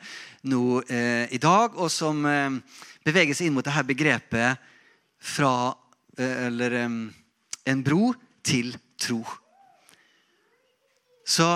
nå 0.46 0.80
eh, 0.86 1.26
i 1.34 1.40
dag. 1.42 1.78
Og 1.78 1.90
som 1.92 2.24
eh, 2.28 2.58
beveger 3.06 3.36
seg 3.36 3.48
inn 3.48 3.56
mot 3.56 3.66
dette 3.66 3.86
begrepet 3.88 4.68
fra 5.18 5.52
eh, 6.18 6.46
Eller 6.48 6.76
eh, 6.84 6.98
en 7.68 7.84
bro 7.84 8.12
til 8.44 8.74
tro. 9.00 9.22
Så 11.28 11.48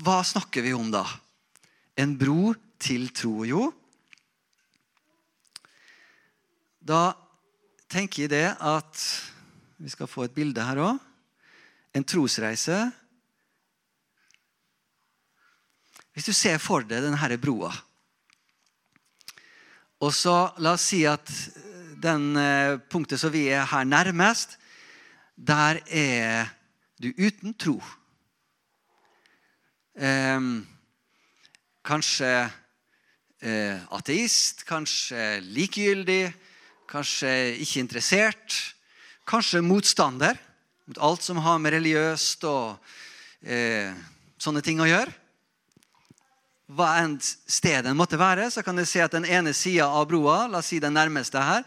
hva 0.00 0.20
snakker 0.24 0.64
vi 0.64 0.72
om 0.76 0.88
da? 0.92 1.04
En 1.98 2.14
bro 2.14 2.52
til 2.78 3.08
tro. 3.10 3.42
Jo, 3.42 3.72
da 6.78 7.10
tenker 7.90 8.24
jeg 8.24 8.32
det 8.36 8.46
at 8.54 9.02
Vi 9.78 9.90
skal 9.92 10.10
få 10.10 10.24
et 10.26 10.34
bilde 10.34 10.62
her 10.62 10.80
òg. 10.82 10.96
En 11.94 12.02
trosreise. 12.04 12.76
Hvis 16.12 16.26
du 16.26 16.34
ser 16.34 16.58
for 16.58 16.82
deg 16.82 17.04
denne 17.04 17.38
broa 17.38 17.70
Og 20.00 20.10
så 20.14 20.50
la 20.58 20.72
oss 20.74 20.88
si 20.90 21.04
at 21.06 21.30
den 22.02 22.36
eh, 22.36 22.78
punktet 22.90 23.20
som 23.20 23.30
vi 23.32 23.48
er 23.50 23.64
her 23.66 23.84
nærmest, 23.84 24.58
der 25.34 25.78
er 25.86 26.50
du 27.02 27.10
uten 27.18 27.54
tro. 27.54 27.82
Eh, 29.94 30.40
kanskje 31.88 32.32
eh, 33.40 33.80
ateist, 33.96 34.66
kanskje 34.68 35.38
likegyldig 35.56 36.26
kanskje 36.88 37.30
ikke 37.60 37.82
interessert, 37.82 38.56
kanskje 39.28 39.64
motstander 39.64 40.38
mot 40.88 41.00
alt 41.04 41.24
som 41.24 41.40
har 41.44 41.58
med 41.60 41.74
religiøst 41.76 42.46
og 42.48 42.78
eh, 43.44 43.92
sånne 44.40 44.62
ting 44.64 44.80
å 44.80 44.88
gjøre. 44.88 45.12
Hva 46.68 46.94
enn 47.02 47.16
stedet 47.20 47.94
måtte 47.96 48.20
være, 48.20 48.48
så 48.52 48.64
kan 48.64 48.76
du 48.76 48.84
se 48.88 49.02
at 49.04 49.12
den 49.12 49.28
ene 49.28 49.54
sida 49.56 49.88
av 49.88 50.08
broa, 50.08 50.46
la 50.48 50.60
oss 50.60 50.70
si 50.72 50.80
den 50.80 50.96
nærmeste 50.96 51.40
her, 51.40 51.64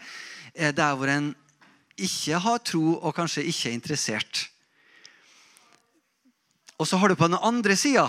er 0.54 0.74
der 0.74 0.98
hvor 0.98 1.10
en 1.10 1.32
ikke 2.02 2.38
har 2.42 2.62
tro 2.66 2.96
og 2.98 3.14
kanskje 3.14 3.46
ikke 3.46 3.70
er 3.70 3.78
interessert. 3.78 4.46
Og 6.78 6.88
så 6.88 6.98
har 6.98 7.10
du 7.10 7.18
på 7.18 7.30
den 7.30 7.38
andre 7.38 7.76
sida 7.78 8.08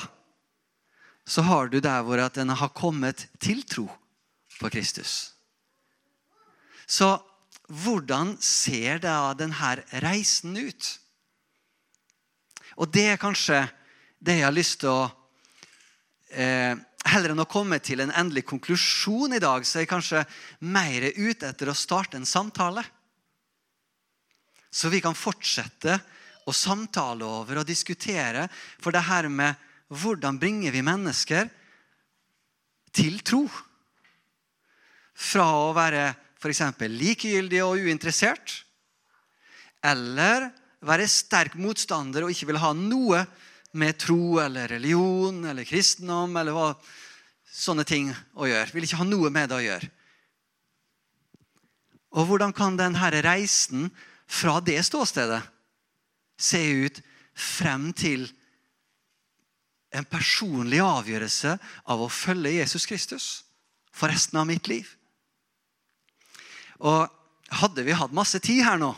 så 1.26 1.44
har 1.48 1.70
du 1.72 1.80
der 1.80 2.04
hvor 2.04 2.20
at 2.20 2.38
en 2.38 2.52
har 2.52 2.74
kommet 2.76 3.28
til 3.40 3.64
tro 3.68 3.88
på 4.60 4.70
Kristus. 4.70 5.34
Så 6.88 7.16
hvordan 7.72 8.36
ser 8.44 9.00
da 9.04 9.34
denne 9.38 9.76
reisen 10.04 10.58
ut? 10.58 10.90
Og 12.76 12.90
det 12.92 13.06
er 13.14 13.22
kanskje 13.22 13.64
det 14.24 14.40
jeg 14.40 14.48
har 14.48 14.56
lyst 14.56 14.82
til 14.84 14.92
å 14.94 15.04
eh, 16.32 16.76
Heller 17.04 17.34
enn 17.34 17.44
å 17.44 17.50
komme 17.52 17.82
til 17.84 18.00
en 18.00 18.14
endelig 18.16 18.46
konklusjon 18.48 19.36
i 19.36 19.42
dag, 19.44 19.66
så 19.68 19.76
er 19.76 19.84
jeg 19.84 19.90
kanskje 19.92 20.22
mer 20.72 21.04
ute 21.18 21.50
etter 21.50 21.68
å 21.68 21.76
starte 21.76 22.16
en 22.16 22.24
samtale. 22.26 22.80
Så 24.72 24.88
vi 24.88 25.02
kan 25.04 25.18
fortsette 25.18 25.98
å 26.48 26.56
samtale 26.56 27.28
over 27.28 27.60
og 27.60 27.68
diskutere 27.68 28.48
for 28.80 28.96
det 28.96 29.04
her 29.04 29.28
med 29.28 29.60
hvordan 29.94 30.40
bringer 30.42 30.74
vi 30.74 30.84
mennesker 30.86 31.50
til 32.94 33.20
tro. 33.26 33.46
Fra 35.14 35.46
å 35.68 35.72
være 35.76 36.10
f.eks. 36.42 36.64
likegyldig 36.90 37.62
og 37.66 37.86
uinteressert. 37.86 38.60
Eller 39.84 40.50
være 40.84 41.08
sterk 41.10 41.56
motstander 41.60 42.26
og 42.26 42.34
ikke 42.34 42.50
vil 42.52 42.62
ha 42.64 42.74
noe 42.76 43.24
med 43.80 43.98
tro 44.02 44.38
eller 44.44 44.70
religion 44.76 45.42
eller 45.50 45.66
kristendom 45.66 46.36
eller 46.38 46.56
hva, 46.56 46.68
sånne 47.54 47.86
ting 47.88 48.12
å 48.38 48.50
gjøre. 48.50 48.72
Vil 48.76 48.88
ikke 48.88 49.02
ha 49.02 49.08
noe 49.08 49.32
med 49.34 49.50
det 49.50 49.58
å 49.58 49.66
gjøre. 49.66 49.92
Og 52.14 52.30
hvordan 52.30 52.54
kan 52.54 52.78
denne 52.78 53.10
reisen 53.26 53.88
fra 54.30 54.60
det 54.62 54.80
ståstedet 54.86 55.42
se 56.38 56.62
ut 56.86 57.00
frem 57.34 57.90
til 57.98 58.28
en 59.94 60.08
personlig 60.10 60.82
avgjørelse 60.84 61.56
av 61.90 62.02
å 62.02 62.12
følge 62.12 62.58
Jesus 62.58 62.88
Kristus 62.90 63.28
for 63.94 64.12
resten 64.12 64.40
av 64.42 64.48
mitt 64.50 64.68
liv? 64.72 64.88
Og 66.82 67.08
hadde 67.62 67.86
vi 67.86 67.96
hatt 67.96 68.16
masse 68.16 68.42
tid 68.44 68.64
her 68.66 68.80
nå, 68.82 68.92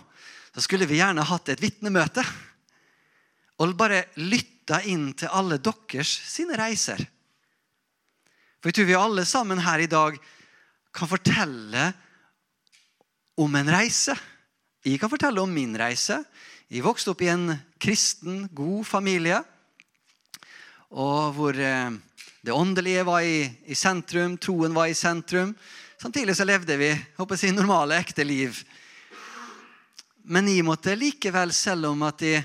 så 0.56 0.64
skulle 0.64 0.88
vi 0.88 1.02
gjerne 1.02 1.26
hatt 1.28 1.52
et 1.52 1.62
vitnemøte. 1.62 2.24
Og 3.60 3.76
bare 3.78 4.06
lytta 4.20 4.82
inn 4.88 5.10
til 5.18 5.32
alle 5.32 5.60
deres 5.64 6.12
sine 6.28 6.58
reiser. 6.60 7.02
For 8.60 8.72
jeg 8.72 8.80
tror 8.80 8.90
vi 8.90 8.98
alle 8.98 9.26
sammen 9.30 9.62
her 9.62 9.84
i 9.84 9.92
dag 9.92 10.16
kan 10.96 11.12
fortelle 11.12 11.90
om 13.38 13.56
en 13.60 13.72
reise. 13.72 14.16
Jeg 14.86 15.00
kan 15.02 15.12
fortelle 15.12 15.44
om 15.44 15.52
min 15.52 15.76
reise. 15.78 16.22
Jeg 16.72 16.86
vokste 16.86 17.12
opp 17.12 17.22
i 17.22 17.30
en 17.30 17.52
kristen, 17.82 18.46
god 18.56 18.88
familie. 18.88 19.42
Og 20.94 21.34
hvor 21.34 21.58
eh, 21.58 21.92
det 22.46 22.54
åndelige 22.54 23.06
var 23.08 23.22
i, 23.26 23.46
i 23.66 23.76
sentrum, 23.76 24.38
troen 24.38 24.74
var 24.76 24.88
i 24.88 24.98
sentrum. 24.98 25.56
Samtidig 26.02 26.36
så 26.38 26.46
levde 26.46 26.78
vi 26.78 26.92
håper 27.18 27.40
jeg, 27.42 27.56
normale, 27.56 27.98
ekte 27.98 28.24
liv. 28.28 28.60
Men 30.30 30.50
jeg 30.50 30.66
måtte 30.66 30.94
likevel, 30.98 31.54
selv 31.54 31.90
om 31.90 32.04
at 32.06 32.22
jeg 32.22 32.44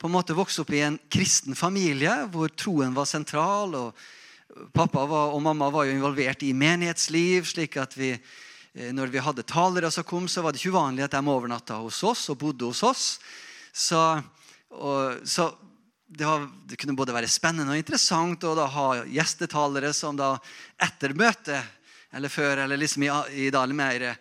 på 0.00 0.08
en 0.08 0.14
måte 0.14 0.34
vokste 0.34 0.64
opp 0.64 0.72
i 0.74 0.82
en 0.82 0.96
kristen 1.12 1.54
familie 1.54 2.14
hvor 2.32 2.50
troen 2.56 2.94
var 2.96 3.06
sentral, 3.06 3.74
og 3.76 4.70
pappa 4.74 5.04
var, 5.06 5.34
og 5.34 5.42
mamma 5.44 5.68
var 5.70 5.86
jo 5.86 5.94
involvert 5.94 6.42
i 6.42 6.54
menighetsliv, 6.56 7.46
slik 7.46 7.76
at 7.78 7.94
vi, 7.98 8.14
eh, 8.16 8.90
når 8.96 9.12
vi 9.12 9.22
hadde 9.22 9.46
talere 9.46 9.90
som 9.94 10.06
kom, 10.08 10.26
så 10.26 10.42
var 10.42 10.52
det 10.52 10.62
ikke 10.62 10.74
uvanlig 10.74 11.06
at 11.06 11.14
de 11.14 11.22
overnatta 11.22 11.78
hos 11.84 12.02
oss 12.02 12.26
og 12.32 12.40
bodde 12.40 12.66
hos 12.66 12.82
oss. 12.82 13.04
Så, 13.70 14.00
og, 14.74 15.20
så 15.22 15.52
det, 16.10 16.26
var, 16.26 16.46
det, 16.66 16.76
kunne 16.76 16.96
både 16.98 17.14
være 17.14 17.30
spennende 17.30 17.76
og 17.76 17.80
interessant 17.80 18.42
å 18.44 18.54
ha 18.66 18.86
gjestetalere 19.06 19.92
som 19.94 20.18
da 20.18 20.34
etter 20.82 21.14
møtet 21.14 21.78
eller 22.10 22.32
før, 22.32 22.64
eller 22.64 22.80
liksom 22.80 23.04
i, 23.06 23.10
i 23.46 23.50
da, 23.54 23.62
mer 23.70 24.02
eh, 24.02 24.16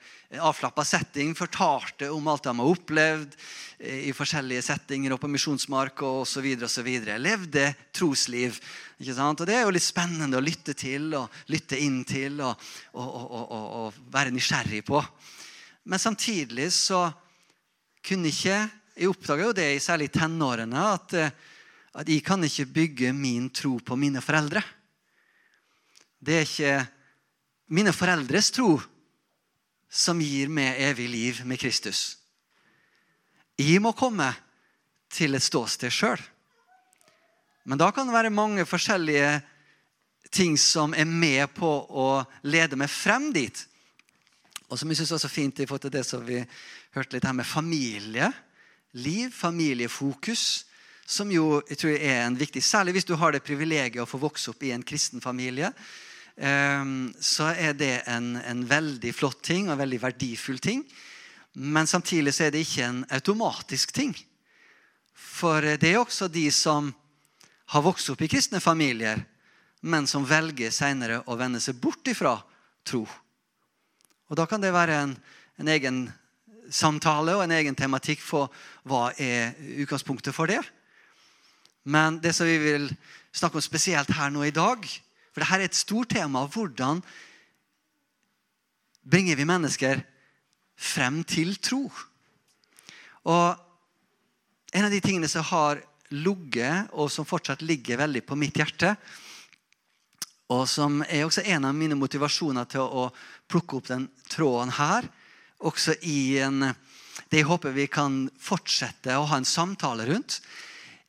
avslappa 0.46 0.84
setting, 0.86 1.34
fortalte 1.34 2.12
om 2.14 2.28
alt 2.30 2.46
de 2.46 2.54
har 2.54 2.74
opplevd 2.76 3.34
eh, 3.80 4.04
i 4.10 4.14
forskjellige 4.14 4.62
settinger 4.68 5.16
og 5.16 5.22
på 5.24 5.32
misjonsmark 5.34 6.04
osv. 6.06 6.46
Levde 7.18 7.66
trosliv. 7.96 8.60
ikke 9.02 9.18
sant? 9.18 9.42
Og 9.42 9.50
Det 9.50 9.58
er 9.58 9.66
jo 9.66 9.74
litt 9.74 9.88
spennende 9.88 10.38
å 10.38 10.46
lytte 10.46 10.78
til 10.78 11.10
og 11.18 11.42
lytte 11.50 11.82
inn 11.82 12.04
til 12.06 12.38
og, 12.46 12.70
og, 12.94 13.10
og, 13.26 13.66
og 13.82 14.00
være 14.14 14.36
nysgjerrig 14.38 14.84
på. 14.86 15.02
Men 15.90 16.02
samtidig 16.02 16.70
så 16.76 17.08
kunne 18.06 18.30
ikke 18.30 18.68
Jeg 19.00 19.08
oppdaga 19.08 19.46
jo 19.46 19.54
det 19.56 19.66
i 19.72 19.80
særlig 19.80 20.10
tenårene, 20.12 20.82
at, 20.92 21.14
eh, 21.16 21.32
at 21.94 22.10
jeg 22.10 22.24
kan 22.26 22.44
ikke 22.46 22.66
bygge 22.66 23.14
min 23.14 23.50
tro 23.50 23.78
på 23.86 23.96
mine 23.96 24.22
foreldre. 24.22 24.62
Det 26.20 26.36
er 26.36 26.46
ikke 26.46 26.74
mine 27.74 27.94
foreldres 27.94 28.52
tro 28.54 28.76
som 29.90 30.22
gir 30.22 30.52
meg 30.54 30.78
evig 30.90 31.08
liv 31.10 31.46
med 31.46 31.60
Kristus. 31.60 32.18
jeg 33.58 33.82
må 33.82 33.92
komme 33.92 34.34
til 35.10 35.36
et 35.36 35.44
ståsted 35.44 35.92
sjøl. 35.92 36.22
Men 37.66 37.78
da 37.78 37.92
kan 37.92 38.08
det 38.08 38.14
være 38.14 38.30
mange 38.30 38.66
forskjellige 38.66 39.42
ting 40.32 40.58
som 40.58 40.94
er 40.94 41.06
med 41.06 41.50
på 41.54 41.68
å 41.90 42.24
lede 42.44 42.78
meg 42.78 42.90
frem 42.90 43.34
dit. 43.34 43.66
Og 44.70 44.78
som 44.80 44.90
jeg 44.90 45.02
synes 45.02 45.12
var 45.12 45.22
så 45.24 45.32
fint 45.32 45.60
i 45.60 45.66
forhold 45.66 45.82
til 45.88 45.94
det 45.98 46.06
som 46.06 46.24
vi 46.26 46.40
hørte 46.96 47.16
litt 47.16 47.26
her 47.26 47.34
med 47.34 47.46
familie. 47.46 48.32
Liv, 48.94 49.30
familiefokus, 49.34 50.66
som 51.10 51.32
jo 51.34 51.60
jeg 51.66 51.80
tror 51.82 51.96
er 51.98 52.22
en 52.22 52.38
viktig 52.38 52.62
Særlig 52.62 53.00
hvis 53.00 53.08
du 53.10 53.16
har 53.18 53.34
det 53.34 53.42
privilegiet 53.46 54.04
å 54.04 54.10
få 54.10 54.20
vokse 54.22 54.52
opp 54.52 54.62
i 54.64 54.74
en 54.76 54.86
kristen 54.86 55.22
familie. 55.24 55.72
Ehm, 56.38 57.10
så 57.20 57.50
er 57.52 57.74
det 57.74 58.04
en, 58.08 58.36
en 58.38 58.62
veldig 58.70 59.14
flott 59.16 59.42
ting 59.44 59.68
og 59.68 59.74
en 59.74 59.82
veldig 59.82 60.02
verdifull 60.06 60.62
ting. 60.62 60.84
Men 61.58 61.90
samtidig 61.90 62.36
så 62.36 62.46
er 62.46 62.54
det 62.54 62.62
ikke 62.64 62.86
en 62.86 63.02
automatisk 63.10 63.92
ting. 63.96 64.14
For 65.18 65.66
det 65.82 65.90
er 65.90 66.00
også 66.00 66.30
de 66.32 66.46
som 66.54 66.94
har 67.74 67.86
vokst 67.86 68.14
opp 68.14 68.22
i 68.22 68.30
kristne 68.30 68.62
familier, 68.62 69.20
men 69.82 70.08
som 70.08 70.28
velger 70.28 70.72
senere 70.74 71.24
å 71.26 71.38
vende 71.40 71.62
seg 71.64 71.82
bort 71.82 72.08
ifra 72.12 72.38
tro. 72.86 73.04
Og 74.30 74.38
Da 74.38 74.46
kan 74.46 74.62
det 74.62 74.76
være 74.76 75.04
en, 75.04 75.16
en 75.58 75.68
egen 75.74 76.04
samtale 76.70 77.34
og 77.34 77.44
en 77.44 77.56
egen 77.58 77.76
tematikk 77.76 78.22
for 78.22 78.54
hva 78.86 79.10
er 79.18 79.58
utgangspunktet 79.82 80.36
for 80.38 80.50
det. 80.52 80.62
Men 81.84 82.20
det 82.20 82.34
som 82.36 82.48
vi 82.48 82.58
vil 82.62 82.90
snakke 83.32 83.60
om 83.60 83.64
spesielt 83.64 84.12
her 84.18 84.32
nå 84.34 84.44
i 84.48 84.56
dag 84.56 84.84
For 85.30 85.44
dette 85.44 85.60
er 85.60 85.66
et 85.70 85.78
stort 85.78 86.10
tema. 86.10 86.42
Hvordan 86.50 87.04
bringer 89.06 89.38
vi 89.38 89.46
mennesker 89.48 90.02
frem 90.76 91.22
til 91.24 91.54
tro? 91.62 91.86
Og 93.30 94.74
en 94.74 94.86
av 94.86 94.92
de 94.92 95.02
tingene 95.02 95.30
som 95.30 95.46
har 95.52 95.84
ligget, 96.10 96.90
og 96.98 97.12
som 97.14 97.28
fortsatt 97.30 97.62
ligger 97.62 98.02
veldig 98.02 98.24
på 98.26 98.38
mitt 98.40 98.58
hjerte, 98.58 98.96
og 100.50 100.66
som 100.70 101.04
er 101.06 101.28
også 101.28 101.46
en 101.46 101.68
av 101.70 101.76
mine 101.78 101.98
motivasjoner 101.98 102.66
til 102.70 102.82
å 102.82 103.06
plukke 103.50 103.78
opp 103.78 103.90
den 103.92 104.08
tråden 104.30 104.74
her, 104.80 105.06
også 105.60 105.94
i 106.10 106.40
en, 106.42 106.72
det 107.30 107.42
jeg 107.42 107.50
håper 107.50 107.76
vi 107.76 107.86
kan 107.92 108.24
fortsette 108.42 109.18
å 109.18 109.28
ha 109.30 109.38
en 109.38 109.48
samtale 109.48 110.08
rundt, 110.10 110.40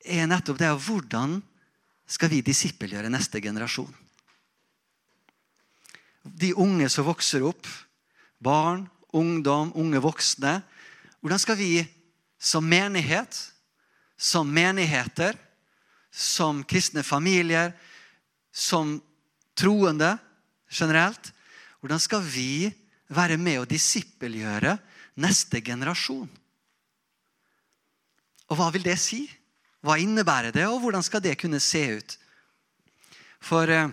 er 0.05 0.29
nettopp 0.29 0.59
det 0.61 0.71
av 0.71 0.81
hvordan 0.85 1.39
skal 2.11 2.31
vi 2.33 2.41
disippelgjøre 2.45 3.11
neste 3.13 3.41
generasjon. 3.43 3.91
De 6.25 6.53
unge 6.59 6.89
som 6.93 7.07
vokser 7.07 7.45
opp, 7.47 7.69
barn, 8.41 8.87
ungdom, 9.17 9.73
unge 9.79 10.01
voksne. 10.03 10.61
Hvordan 11.21 11.41
skal 11.41 11.59
vi 11.61 11.73
som 12.41 12.67
menighet, 12.67 13.37
som 14.17 14.49
menigheter, 14.49 15.37
som 16.11 16.65
kristne 16.65 17.05
familier, 17.07 17.73
som 18.53 18.99
troende 19.55 20.17
generelt 20.71 21.33
Hvordan 21.81 22.01
skal 22.01 22.21
vi 22.21 22.69
være 23.09 23.39
med 23.41 23.63
å 23.63 23.69
disippelgjøre 23.69 24.75
neste 25.25 25.63
generasjon? 25.65 26.29
Og 28.51 28.59
hva 28.59 28.67
vil 28.75 28.85
det 28.85 28.99
si? 29.01 29.23
Hva 29.81 29.97
innebærer 30.01 30.53
det, 30.53 30.67
og 30.69 30.83
hvordan 30.83 31.05
skal 31.05 31.23
det 31.25 31.39
kunne 31.41 31.61
se 31.63 31.83
ut? 31.97 32.17
For 33.41 33.71
eh, 33.73 33.89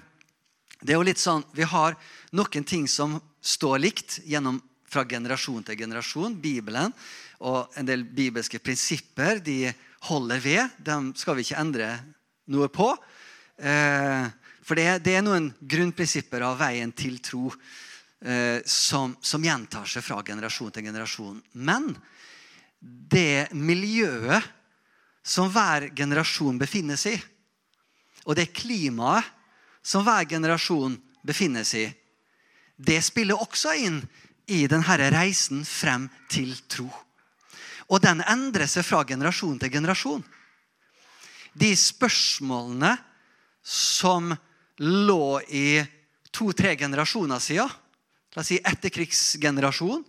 det 0.81 0.93
er 0.93 0.99
jo 0.99 1.07
litt 1.07 1.21
sånn, 1.21 1.45
Vi 1.55 1.63
har 1.63 1.95
noen 2.35 2.65
ting 2.67 2.87
som 2.91 3.17
står 3.41 3.79
likt 3.79 4.19
gjennom 4.27 4.59
fra 4.87 5.03
generasjon 5.07 5.63
til 5.67 5.79
generasjon. 5.79 6.35
Bibelen 6.39 6.93
og 7.43 7.73
en 7.77 7.87
del 7.87 8.03
bibelske 8.03 8.59
prinsipper 8.59 9.41
de 9.43 9.71
holder 10.07 10.43
ved. 10.43 10.75
Dem 10.77 11.13
skal 11.15 11.37
vi 11.37 11.47
ikke 11.47 11.61
endre 11.61 11.89
noe 12.51 12.69
på. 12.71 12.91
Eh, 13.57 14.27
for 14.67 14.75
det, 14.75 15.07
er 15.07 15.23
noen 15.23 15.49
grunnprinsipper 15.59 16.43
av 16.43 16.59
veien 16.59 16.91
til 16.91 17.19
tro 17.23 17.47
eh, 17.47 18.59
som, 18.67 19.15
som, 19.21 19.43
gjentar 19.43 19.87
seg 19.87 20.03
fra 20.03 20.19
generasjon 20.27 20.73
til 20.75 20.87
generasjon. 20.89 21.39
Men 21.63 21.93
det 22.79 23.47
miljøet 23.55 24.43
som 25.27 25.49
hver 25.51 25.89
generasjon 25.95 26.59
befinner 26.59 26.99
seg 26.99 27.17
i, 27.17 27.23
og 28.27 28.35
det 28.39 28.53
klimaet 28.55 29.27
som 29.83 30.03
hver 30.07 30.27
generasjon 30.27 30.95
befinner 31.27 31.67
seg 31.67 31.87
i, 31.87 31.91
det 32.77 32.99
spiller 33.03 33.39
også 33.39 33.73
inn 33.81 34.01
i 34.53 34.63
denne 34.69 35.09
reisen 35.11 35.63
frem 35.65 36.05
til 36.31 36.53
tro. 36.69 36.87
Og 37.87 38.03
den 38.03 38.21
endrer 38.27 38.67
seg 38.69 38.85
fra 38.85 39.01
generasjon 39.07 39.57
til 39.59 39.71
generasjon. 39.73 40.23
De 41.57 41.71
spørsmålene 41.75 42.93
som 43.63 44.29
lå 44.83 45.39
i 45.49 45.81
to-tre 46.31 46.75
generasjoner 46.77 47.41
siden, 47.41 47.71
la 48.35 48.43
oss 48.43 48.51
si 48.51 48.59
etterkrigsgenerasjon 48.61 50.03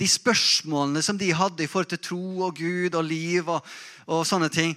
De 0.00 0.08
spørsmålene 0.08 1.02
som 1.04 1.18
de 1.20 1.28
hadde 1.36 1.64
i 1.64 1.68
forhold 1.68 1.90
til 1.92 2.00
tro 2.00 2.46
og 2.46 2.56
Gud 2.56 2.96
og 2.96 3.04
liv 3.04 3.48
og, 3.52 3.60
og 4.08 4.24
sånne 4.26 4.48
ting, 4.52 4.72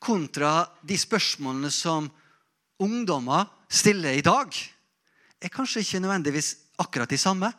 kontra 0.00 0.66
de 0.84 0.96
spørsmålene 1.00 1.70
som 1.72 2.08
ungdommer 2.80 3.48
stiller 3.70 4.16
i 4.16 4.24
dag, 4.24 4.52
er 5.40 5.52
kanskje 5.52 5.84
ikke 5.84 6.00
nødvendigvis 6.04 6.54
akkurat 6.80 7.10
de 7.10 7.18
samme. 7.20 7.50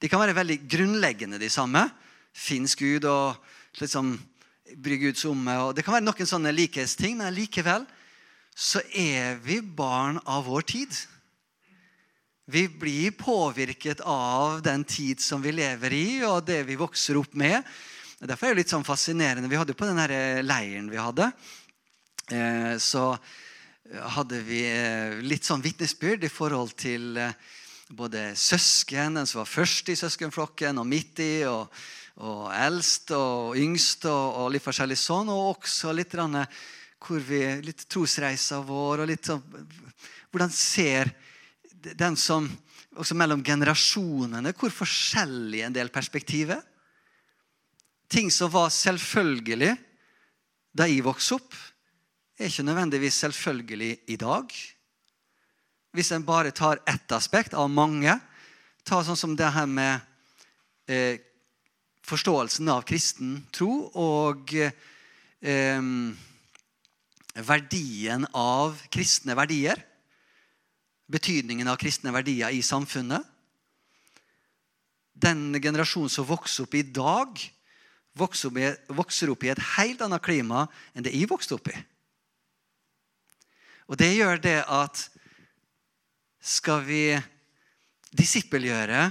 De 0.00 0.08
kan 0.12 0.20
være 0.20 0.36
veldig 0.36 0.58
grunnleggende 0.68 1.40
de 1.40 1.48
samme. 1.52 1.86
Fins 2.36 2.76
Gud 2.76 3.04
og 3.08 3.36
liksom 3.80 4.12
bry 4.76 4.98
Guds 5.00 5.24
omme. 5.24 5.54
og 5.62 5.74
Det 5.76 5.84
kan 5.84 5.96
være 5.96 6.04
noen 6.04 6.28
sånne 6.28 6.52
likhetsting, 6.52 7.16
men 7.16 7.34
likevel 7.34 7.86
så 8.56 8.80
er 8.96 9.36
vi 9.44 9.60
barn 9.60 10.18
av 10.24 10.46
vår 10.48 10.64
tid. 10.68 10.96
Vi 12.48 12.68
blir 12.68 13.10
påvirket 13.10 14.00
av 14.00 14.62
den 14.62 14.84
tid 14.84 15.20
som 15.20 15.42
vi 15.42 15.50
lever 15.52 15.92
i, 15.92 16.22
og 16.22 16.44
det 16.46 16.60
vi 16.68 16.76
vokser 16.78 17.18
opp 17.18 17.32
med. 17.34 17.66
Derfor 18.22 18.46
er 18.46 18.54
det 18.54 18.60
litt 18.60 18.70
sånn 18.70 18.86
fascinerende. 18.86 19.50
Vi 19.50 19.58
hadde 19.58 19.74
På 19.74 19.88
den 19.88 19.98
leiren 20.46 20.86
vi 20.86 21.00
hadde, 21.00 21.26
eh, 22.30 22.78
så 22.78 23.16
hadde 24.14 24.44
vi 24.46 24.62
eh, 24.62 25.18
litt 25.26 25.42
sånn 25.42 25.64
vitnesbyrd 25.64 26.22
i 26.22 26.30
forhold 26.30 26.76
til 26.78 27.18
eh, 27.18 27.34
både 27.90 28.36
søsken, 28.38 29.18
den 29.18 29.26
som 29.26 29.42
var 29.42 29.50
først 29.50 29.90
i 29.90 29.98
søskenflokken, 29.98 30.78
og 30.78 30.86
midt 30.86 31.18
i, 31.26 31.42
og, 31.50 31.66
og 32.22 32.46
eldst 32.54 33.10
og 33.10 33.58
yngst, 33.58 34.06
og, 34.06 34.24
og 34.38 34.54
litt 34.54 34.70
forskjellig 34.70 35.02
sånn. 35.02 35.34
Og 35.34 35.56
også 35.56 35.90
litt 35.98 36.14
hvor 36.14 37.26
vi, 37.26 37.42
litt 37.66 37.88
trosreisa 37.90 38.62
vår 38.62 39.02
og 39.02 39.16
litt 39.16 39.34
sånn 39.34 39.42
Hvordan 40.30 40.50
ser 40.52 41.10
den 41.94 42.16
som 42.16 42.48
Også 42.96 43.12
mellom 43.12 43.42
generasjonene, 43.44 44.54
hvor 44.56 44.72
forskjellig 44.72 45.58
en 45.66 45.74
del 45.74 45.90
perspektiver. 45.92 46.62
Ting 48.08 48.30
som 48.32 48.48
var 48.48 48.70
selvfølgelig 48.72 49.74
da 50.72 50.86
jeg 50.88 51.04
vokste 51.04 51.36
opp, 51.36 51.52
er 52.40 52.48
ikke 52.48 52.64
nødvendigvis 52.64 53.18
selvfølgelig 53.20 53.90
i 54.12 54.16
dag. 54.16 54.54
Hvis 55.92 56.12
en 56.16 56.24
bare 56.24 56.54
tar 56.56 56.80
ett 56.88 57.12
aspekt 57.12 57.52
av 57.52 57.68
mange, 57.68 58.16
ta 58.84 59.02
sånn 59.04 59.20
som 59.20 59.36
det 59.36 59.52
her 59.52 59.68
med 59.68 60.00
eh, 60.88 61.20
forståelsen 62.06 62.68
av 62.72 62.84
kristen 62.88 63.42
tro 63.52 63.90
og 63.92 64.52
eh, 64.56 65.82
verdien 67.36 68.26
av 68.32 68.80
kristne 68.92 69.36
verdier. 69.36 69.80
Betydningen 71.06 71.68
av 71.70 71.78
kristne 71.78 72.10
verdier 72.14 72.50
i 72.50 72.62
samfunnet. 72.66 73.22
Den 75.16 75.54
generasjonen 75.62 76.10
som 76.12 76.26
vokser 76.28 76.66
opp 76.66 76.74
i 76.74 76.82
dag, 76.82 77.38
vokser 78.16 79.30
opp 79.30 79.44
i, 79.44 79.52
et 79.52 79.66
helt 79.76 80.02
annet 80.04 80.24
klima 80.24 80.66
enn 80.92 81.06
det 81.06 81.14
jeg 81.14 81.30
vokste 81.30 81.56
opp 81.56 81.70
i. 81.70 81.76
Og 83.86 83.96
Det 83.96 84.10
gjør 84.16 84.42
det 84.42 84.58
at 84.66 85.04
skal 86.42 86.82
vi 86.86 87.14
disippelgjøre 88.16 89.06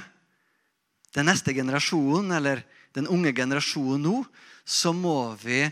den 1.16 1.30
neste 1.30 1.54
generasjonen, 1.56 2.34
eller 2.36 2.64
den 2.96 3.08
unge 3.08 3.32
generasjonen 3.36 4.04
nå, 4.04 4.22
så 4.66 4.92
må 4.96 5.36
vi 5.40 5.64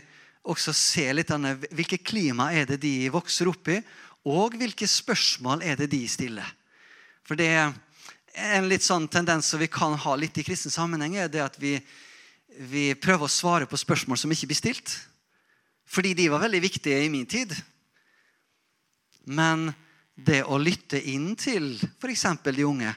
også 0.44 0.72
se 0.76 1.04
litt 1.12 1.30
an 1.32 1.50
hvilket 1.72 2.04
klima 2.04 2.50
er 2.52 2.68
det 2.68 2.78
de 2.82 3.08
vokser 3.12 3.48
opp 3.48 3.68
i, 3.72 3.78
og 4.24 4.56
hvilke 4.56 4.88
spørsmål 4.88 5.62
er 5.64 5.76
det 5.78 5.90
de 5.92 6.02
stiller. 6.08 6.46
For 7.24 7.36
det 7.36 7.50
er 7.52 7.74
en 8.56 8.68
litt 8.68 8.84
sånn 8.84 9.06
tendens 9.12 9.50
som 9.52 9.60
vi 9.60 9.68
kan 9.70 9.94
ha 10.00 10.14
litt 10.18 10.38
i 10.40 10.44
kristen 10.46 10.72
sammenheng, 10.72 11.16
er 11.16 11.28
det 11.30 11.42
at 11.44 11.58
vi, 11.60 11.76
vi 12.70 12.86
prøver 12.96 13.28
å 13.28 13.32
svare 13.32 13.68
på 13.68 13.78
spørsmål 13.80 14.20
som 14.20 14.32
ikke 14.32 14.48
blir 14.50 14.60
stilt. 14.60 14.96
Fordi 15.84 16.14
de 16.16 16.30
var 16.32 16.42
veldig 16.46 16.62
viktige 16.64 17.04
i 17.04 17.12
min 17.12 17.28
tid. 17.28 17.52
Men 19.28 19.70
det 20.14 20.42
å 20.46 20.58
lytte 20.60 21.00
inn 21.10 21.34
til 21.36 21.74
f.eks. 22.00 22.26
de 22.44 22.64
unge 22.64 22.90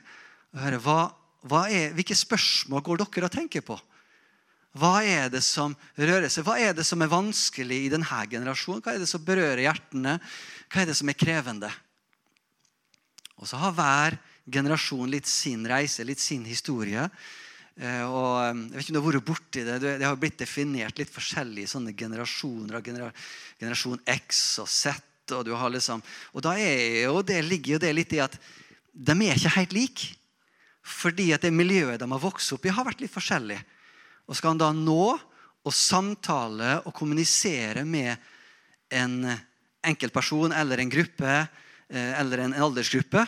og 0.54 0.62
høre 0.64 0.80
hva, 0.82 1.00
hva 1.48 1.68
er, 1.70 1.94
Hvilke 1.98 2.16
spørsmål 2.16 2.84
går 2.86 3.04
dere 3.04 3.30
og 3.30 3.34
tenker 3.34 3.66
på? 3.66 3.78
Hva 4.78 5.02
er 5.02 5.32
det 5.34 5.42
som 5.46 5.74
rører 5.98 6.30
seg? 6.30 6.46
Hva 6.46 6.58
er 6.62 6.76
det 6.78 6.86
som 6.86 7.02
er 7.02 7.12
vanskelig 7.12 7.80
i 7.86 7.92
denne 7.94 8.22
generasjonen? 8.30 8.84
Hva 8.86 8.94
er 8.94 9.02
det 9.02 9.10
som 9.10 9.24
berører 9.26 9.64
hjertene? 9.66 10.18
Hva 10.70 10.84
er 10.84 10.92
det 10.92 10.98
som 11.00 11.10
er 11.10 11.18
krevende? 11.18 11.72
Og 13.38 13.50
så 13.50 13.60
har 13.62 13.76
hver 13.78 14.18
generasjon 14.50 15.10
litt 15.12 15.28
sin 15.30 15.66
reise, 15.70 16.06
litt 16.08 16.22
sin 16.22 16.46
historie. 16.48 17.04
Eh, 17.78 18.04
og 18.06 18.38
eh, 18.42 18.54
jeg 18.54 18.78
vet 18.78 18.86
ikke 18.86 18.94
om 18.94 18.96
du 18.96 19.02
har 19.02 19.10
vært 19.10 19.28
borti 19.28 19.66
det. 19.66 19.78
Det 19.84 20.06
har 20.06 20.20
blitt 20.20 20.40
definert 20.42 21.02
litt 21.02 21.14
forskjellige 21.14 21.74
sånne 21.74 21.94
generasjoner. 21.98 22.82
Generasjon 23.60 24.02
X 24.18 24.46
og 24.64 24.72
Z. 24.72 25.04
Og, 25.36 25.44
du 25.44 25.52
har 25.60 25.74
liksom, 25.74 26.00
og 26.32 26.44
da 26.46 26.54
er 26.56 27.04
jo, 27.04 27.20
det 27.26 27.42
ligger 27.44 27.76
jo 27.76 27.82
det 27.84 27.90
litt 27.92 28.14
i 28.16 28.22
at 28.24 28.38
de 28.94 29.16
er 29.26 29.36
ikke 29.36 29.58
helt 29.58 29.76
like. 29.76 30.14
Fordi 30.88 31.34
at 31.36 31.44
det 31.44 31.52
miljøet 31.52 32.00
de 32.00 32.08
har 32.08 32.24
vokst 32.24 32.54
opp 32.56 32.66
i, 32.66 32.72
har 32.72 32.88
vært 32.88 33.04
litt 33.04 33.12
forskjellig. 33.12 33.60
Og 34.28 34.36
skal 34.36 34.54
han 34.54 34.62
da 34.62 34.72
nå 34.76 35.16
og 35.68 35.76
samtale 35.76 36.78
og 36.86 36.94
kommunisere 36.96 37.84
med 37.88 38.16
en 38.94 39.24
enkeltperson 39.88 40.56
eller 40.56 40.80
en 40.80 40.92
gruppe 40.92 41.34
eh, 41.34 42.14
eller 42.20 42.44
en 42.44 42.56
aldersgruppe, 42.56 43.26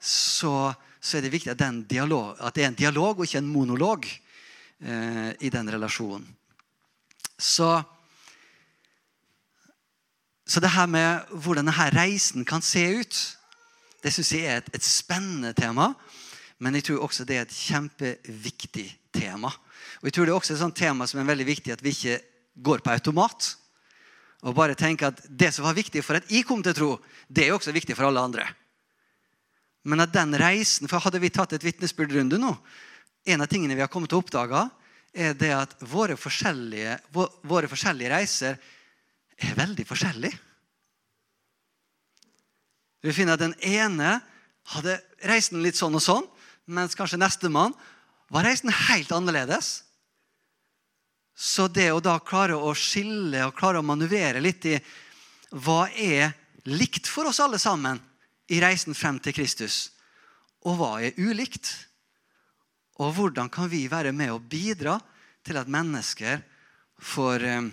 så, 0.00 0.72
så 1.00 1.18
er 1.18 1.24
det 1.24 1.32
viktig 1.34 1.52
at, 1.54 1.64
dialog, 1.88 2.36
at, 2.38 2.54
det 2.54 2.64
er 2.64 2.72
en 2.72 2.78
dialog 2.78 3.18
og 3.18 3.26
ikke 3.26 3.40
en 3.42 3.50
monolog 3.50 4.06
eh, 4.06 5.30
i 5.40 5.50
den 5.50 5.70
relasjonen. 5.74 6.26
Så, 7.38 7.70
så 10.46 10.62
det 10.62 10.74
her 10.74 10.86
med 10.90 11.32
hvordan 11.32 11.66
denne 11.66 11.90
reisen 11.94 12.46
kan 12.46 12.62
se 12.62 12.84
ut, 13.00 13.22
det 14.04 14.12
syns 14.12 14.34
jeg 14.36 14.46
er 14.46 14.60
et, 14.62 14.74
et 14.76 14.86
spennende 14.86 15.54
tema. 15.56 15.94
Men 16.62 16.76
jeg 16.76 16.86
tror 16.88 17.06
også 17.06 17.24
det 17.26 17.38
er 17.38 17.46
et 17.46 17.56
kjempeviktig 17.56 18.86
tema. 19.16 19.50
Og 20.04 20.10
jeg 20.10 20.18
tror 20.18 20.28
det 20.28 20.34
er 20.34 20.36
også 20.36 20.52
et 20.52 20.60
sånt 20.60 20.76
tema 20.76 21.06
som 21.08 21.22
er 21.22 21.30
veldig 21.30 21.46
viktig 21.48 21.72
at 21.72 21.80
vi 21.80 21.94
ikke 21.94 22.18
går 22.60 22.82
på 22.84 22.92
automat. 22.92 23.46
Og 24.44 24.52
bare 24.52 24.76
tenker 24.76 25.08
at 25.08 25.22
det 25.24 25.48
som 25.56 25.64
var 25.64 25.78
viktig 25.78 26.02
for 26.04 26.18
at 26.18 26.28
jeg 26.28 26.44
kom 26.44 26.60
til 26.60 26.76
tro, 26.76 26.88
det 27.32 27.46
er 27.46 27.54
også 27.54 27.72
viktig 27.72 27.96
for 27.96 28.10
alle 28.10 28.20
andre. 28.20 28.44
Men 29.88 30.04
at 30.04 30.12
den 30.12 30.36
reisen, 30.36 30.90
for 30.92 31.00
Hadde 31.00 31.22
vi 31.24 31.32
tatt 31.32 31.54
et 31.56 31.64
vitnesbyrdrunde 31.64 32.36
nå 32.40 32.52
En 33.28 33.40
av 33.40 33.48
tingene 33.48 33.76
vi 33.76 33.80
har 33.80 33.88
kommet 33.88 34.12
til 34.12 34.20
å 34.20 34.24
oppdage, 34.24 34.60
er 35.16 35.32
det 35.40 35.48
at 35.56 35.72
våre 35.88 36.18
forskjellige, 36.20 36.98
våre 37.48 37.70
forskjellige 37.70 38.10
reiser 38.12 38.58
er 39.40 39.56
veldig 39.56 39.86
forskjellige. 39.88 40.36
Vi 43.00 43.14
finner 43.16 43.38
at 43.38 43.44
den 43.46 43.56
ene 43.64 44.18
hadde 44.74 44.98
reisen 45.24 45.64
litt 45.64 45.80
sånn 45.80 45.96
og 45.96 46.04
sånn, 46.04 46.28
mens 46.68 46.92
kanskje 46.98 47.20
nestemann 47.20 47.72
var 48.28 48.44
reisen 48.44 48.68
helt 48.90 49.12
annerledes. 49.16 49.83
Så 51.34 51.66
det 51.68 51.90
å 51.90 52.02
da 52.02 52.20
klare 52.22 52.54
å 52.54 52.70
skille 52.78 53.42
og 53.48 53.56
klare 53.58 53.80
å 53.82 53.86
manøvrere 53.86 54.42
litt 54.42 54.66
i 54.70 54.78
hva 55.54 55.88
er 55.90 56.32
likt 56.70 57.10
for 57.10 57.28
oss 57.28 57.42
alle 57.42 57.58
sammen 57.58 57.98
i 58.50 58.60
reisen 58.62 58.94
frem 58.94 59.18
til 59.22 59.34
Kristus, 59.34 59.90
og 60.64 60.78
hva 60.78 60.92
er 61.02 61.18
ulikt? 61.18 61.70
Og 63.02 63.10
hvordan 63.16 63.50
kan 63.50 63.68
vi 63.70 63.86
være 63.90 64.12
med 64.14 64.30
og 64.32 64.46
bidra 64.46 64.98
til 65.44 65.58
at 65.58 65.70
mennesker 65.70 66.42
får 67.02 67.46
eh, 67.48 67.70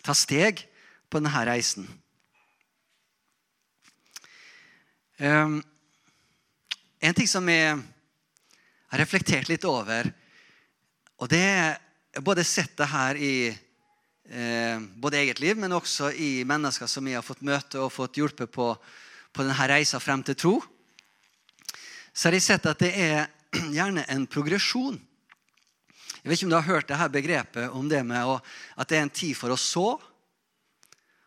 ta 0.00 0.16
steg 0.16 0.64
på 1.10 1.20
denne 1.20 1.44
reisen? 1.46 1.84
Um, 5.20 5.58
en 7.00 7.16
ting 7.16 7.28
som 7.28 7.44
jeg 7.52 7.76
har 7.76 9.02
reflektert 9.02 9.50
litt 9.52 9.66
over, 9.68 10.08
og 11.20 11.28
det 11.28 11.44
er 11.44 11.89
både 12.18 12.44
sett 12.44 12.76
det 12.76 12.88
her 12.90 13.16
i 13.16 13.34
eh, 14.30 14.80
både 14.96 15.20
eget 15.20 15.40
liv, 15.40 15.58
men 15.58 15.72
også 15.72 16.10
i 16.12 16.42
mennesker 16.48 16.90
som 16.90 17.06
jeg 17.06 17.18
har 17.18 17.26
fått 17.26 17.44
møte 17.46 17.78
og 17.78 17.92
fått 17.94 18.18
hjulpet 18.18 18.50
på, 18.50 18.72
på 19.30 19.44
denne 19.44 19.68
reisa 19.70 20.00
frem 20.02 20.24
til 20.26 20.38
tro, 20.38 20.54
så 22.10 22.28
har 22.28 22.36
jeg 22.36 22.46
sett 22.48 22.66
at 22.66 22.82
det 22.82 22.90
er 22.98 23.30
gjerne 23.76 24.04
en 24.10 24.26
progresjon. 24.30 24.98
Jeg 26.20 26.28
vet 26.28 26.36
ikke 26.36 26.50
om 26.50 26.52
du 26.52 26.58
har 26.58 26.68
hørt 26.68 26.90
det 26.90 26.98
her 27.00 27.12
begrepet 27.12 27.76
om 27.76 27.88
det 27.88 28.02
med 28.04 28.26
å, 28.28 28.40
at 28.76 28.90
det 28.90 28.98
er 28.98 29.06
en 29.06 29.18
tid 29.22 29.38
for 29.38 29.54
å 29.54 29.60
så, 29.60 29.94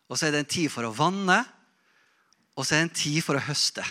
og 0.04 0.18
så 0.20 0.28
er 0.28 0.34
det 0.34 0.44
en 0.44 0.54
tid 0.54 0.70
for 0.70 0.86
å 0.86 0.94
vanne, 0.94 1.40
og 2.54 2.62
så 2.62 2.76
er 2.76 2.84
det 2.84 2.90
en 2.90 2.98
tid 3.00 3.18
for 3.24 3.40
å 3.40 3.42
høste. 3.42 3.82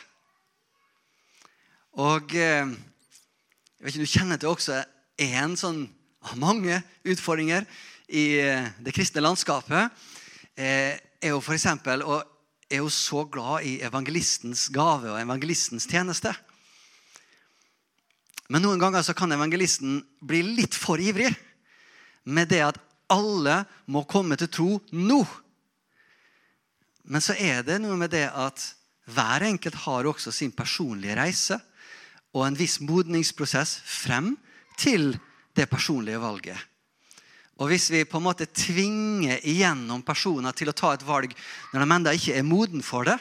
Og 1.99 2.37
eh, 2.37 2.69
jeg 2.69 3.83
vet 3.83 3.97
ikke, 3.97 4.05
Du 4.05 4.13
kjenner 4.13 4.39
til 4.39 4.53
også 4.53 4.79
en 5.25 5.57
sånn 5.59 5.83
av 6.23 6.37
mange 6.39 6.79
utfordringer 7.03 7.65
i 8.07 8.25
eh, 8.39 8.69
det 8.79 8.93
kristne 8.95 9.23
landskapet. 9.23 9.91
Eh, 10.55 10.95
er 11.23 11.31
jo 11.33 11.41
eksempel, 11.53 12.03
og 12.03 12.23
er 12.69 12.81
jo 12.81 12.89
så 12.91 13.23
glad 13.29 13.67
i 13.67 13.77
evangelistens 13.85 14.67
gave 14.73 15.11
og 15.11 15.19
evangelistens 15.21 15.87
tjeneste. 15.89 16.33
Men 18.51 18.65
noen 18.65 18.81
ganger 18.81 19.05
så 19.05 19.15
kan 19.17 19.31
evangelisten 19.31 20.01
bli 20.21 20.41
litt 20.45 20.75
for 20.75 21.01
ivrig 21.01 21.31
med 22.23 22.51
det 22.51 22.63
at 22.65 22.79
alle 23.13 23.63
må 23.91 24.03
komme 24.09 24.37
til 24.39 24.51
tro 24.51 24.69
nå. 24.91 25.21
Men 27.03 27.23
så 27.23 27.35
er 27.35 27.63
det 27.67 27.81
noe 27.83 27.97
med 27.99 28.13
det 28.13 28.25
at 28.29 28.63
hver 29.11 29.43
enkelt 29.43 29.81
har 29.83 30.07
også 30.07 30.31
sin 30.31 30.53
personlige 30.55 31.17
reise 31.19 31.59
og 32.33 32.45
en 32.47 32.57
viss 32.57 32.79
modningsprosess 32.81 33.75
frem 33.85 34.33
til 34.79 35.11
det 35.53 35.69
personlige 35.69 36.21
valget. 36.21 36.57
Og 37.61 37.69
Hvis 37.69 37.91
vi 37.93 38.05
på 38.05 38.17
en 38.17 38.25
måte 38.25 38.49
tvinger 38.49 39.37
igjennom 39.45 40.01
personer 40.05 40.55
til 40.57 40.71
å 40.71 40.75
ta 40.75 40.93
et 40.95 41.05
valg 41.05 41.35
når 41.71 41.83
de 41.83 41.95
ennå 41.95 42.13
ikke 42.17 42.37
er 42.39 42.47
moden 42.47 42.81
for 42.85 43.05
det, 43.05 43.19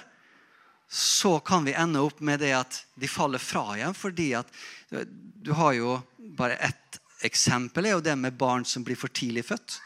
så 0.92 1.38
kan 1.40 1.64
vi 1.64 1.76
ende 1.76 2.00
opp 2.04 2.20
med 2.20 2.40
det 2.40 2.52
at 2.56 2.78
de 3.00 3.08
faller 3.08 3.40
fra 3.40 3.76
igjen. 3.76 3.94
fordi 3.94 4.32
at 4.36 4.48
du 4.90 5.52
har 5.56 5.72
jo 5.72 6.00
bare 6.36 6.56
ett 6.56 6.98
eksempel, 7.24 7.86
er 7.86 7.96
jo 7.96 8.04
det 8.04 8.16
med 8.16 8.36
barn 8.36 8.64
som 8.64 8.84
blir 8.84 8.96
for 8.96 9.08
tidlig 9.08 9.46
født. 9.46 9.78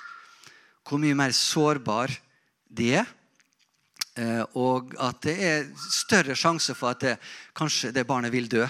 Hvor 0.87 0.99
mye 0.99 1.15
mer 1.15 1.35
sårbar 1.35 2.11
de 2.69 2.95
er. 3.03 3.07
Eh, 4.17 4.43
og 4.57 4.95
at 4.99 5.21
det 5.27 5.37
er 5.45 5.69
større 5.93 6.35
sjanse 6.35 6.75
for 6.75 6.95
at 6.95 7.03
det, 7.03 7.17
kanskje 7.55 7.93
det 7.93 8.07
barnet 8.09 8.33
vil 8.33 8.49
dø 8.49 8.65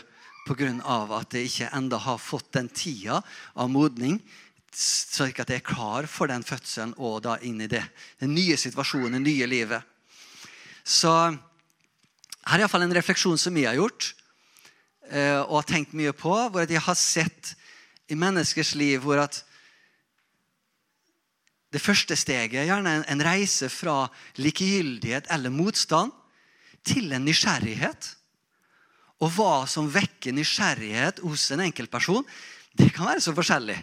pga. 0.46 0.70
at 1.18 1.30
det 1.30 1.46
ikke 1.48 1.70
enda 1.74 1.98
har 1.98 2.18
fått 2.18 2.52
den 2.52 2.68
tida 2.68 3.22
av 3.54 3.70
modning 3.70 4.20
slik 4.76 5.40
at 5.40 5.48
det 5.48 5.60
er 5.60 5.64
klar 5.64 6.06
for 6.10 6.28
den 6.28 6.44
fødselen 6.44 6.92
og 7.00 7.22
da 7.24 7.38
inn 7.40 7.62
i 7.64 7.70
det, 7.70 7.82
den 8.20 8.34
nye 8.36 8.56
situasjonen, 8.60 9.22
det 9.22 9.24
nye 9.24 9.48
livet. 9.48 9.82
Så 10.84 11.12
her 11.16 12.58
er 12.58 12.64
iallfall 12.64 12.84
en 12.84 12.94
refleksjon 12.94 13.40
som 13.40 13.56
jeg 13.56 13.70
har 13.70 13.78
gjort 13.78 14.10
eh, 15.10 15.40
og 15.40 15.62
har 15.62 15.68
tenkt 15.70 15.96
mye 15.96 16.12
på. 16.14 16.34
Hvor 16.52 16.68
jeg 16.68 16.82
har 16.82 16.98
sett 16.98 17.54
i 18.12 18.18
menneskers 18.18 18.74
liv 18.78 19.00
hvor 19.02 19.22
at 19.24 19.40
det 21.74 21.82
første 21.82 22.14
steget 22.16 22.60
er 22.60 22.68
gjerne 22.68 23.00
en 23.02 23.24
reise 23.24 23.68
fra 23.72 24.04
likegyldighet 24.38 25.26
eller 25.34 25.52
motstand 25.52 26.14
til 26.86 27.10
en 27.16 27.26
nysgjerrighet. 27.26 28.12
Og 29.24 29.32
hva 29.32 29.64
som 29.70 29.88
vekker 29.88 30.34
nysgjerrighet 30.36 31.22
hos 31.24 31.48
en 31.54 31.64
enkeltperson, 31.64 32.26
det 32.76 32.90
kan 32.94 33.08
være 33.08 33.22
så 33.24 33.32
forskjellig. 33.36 33.78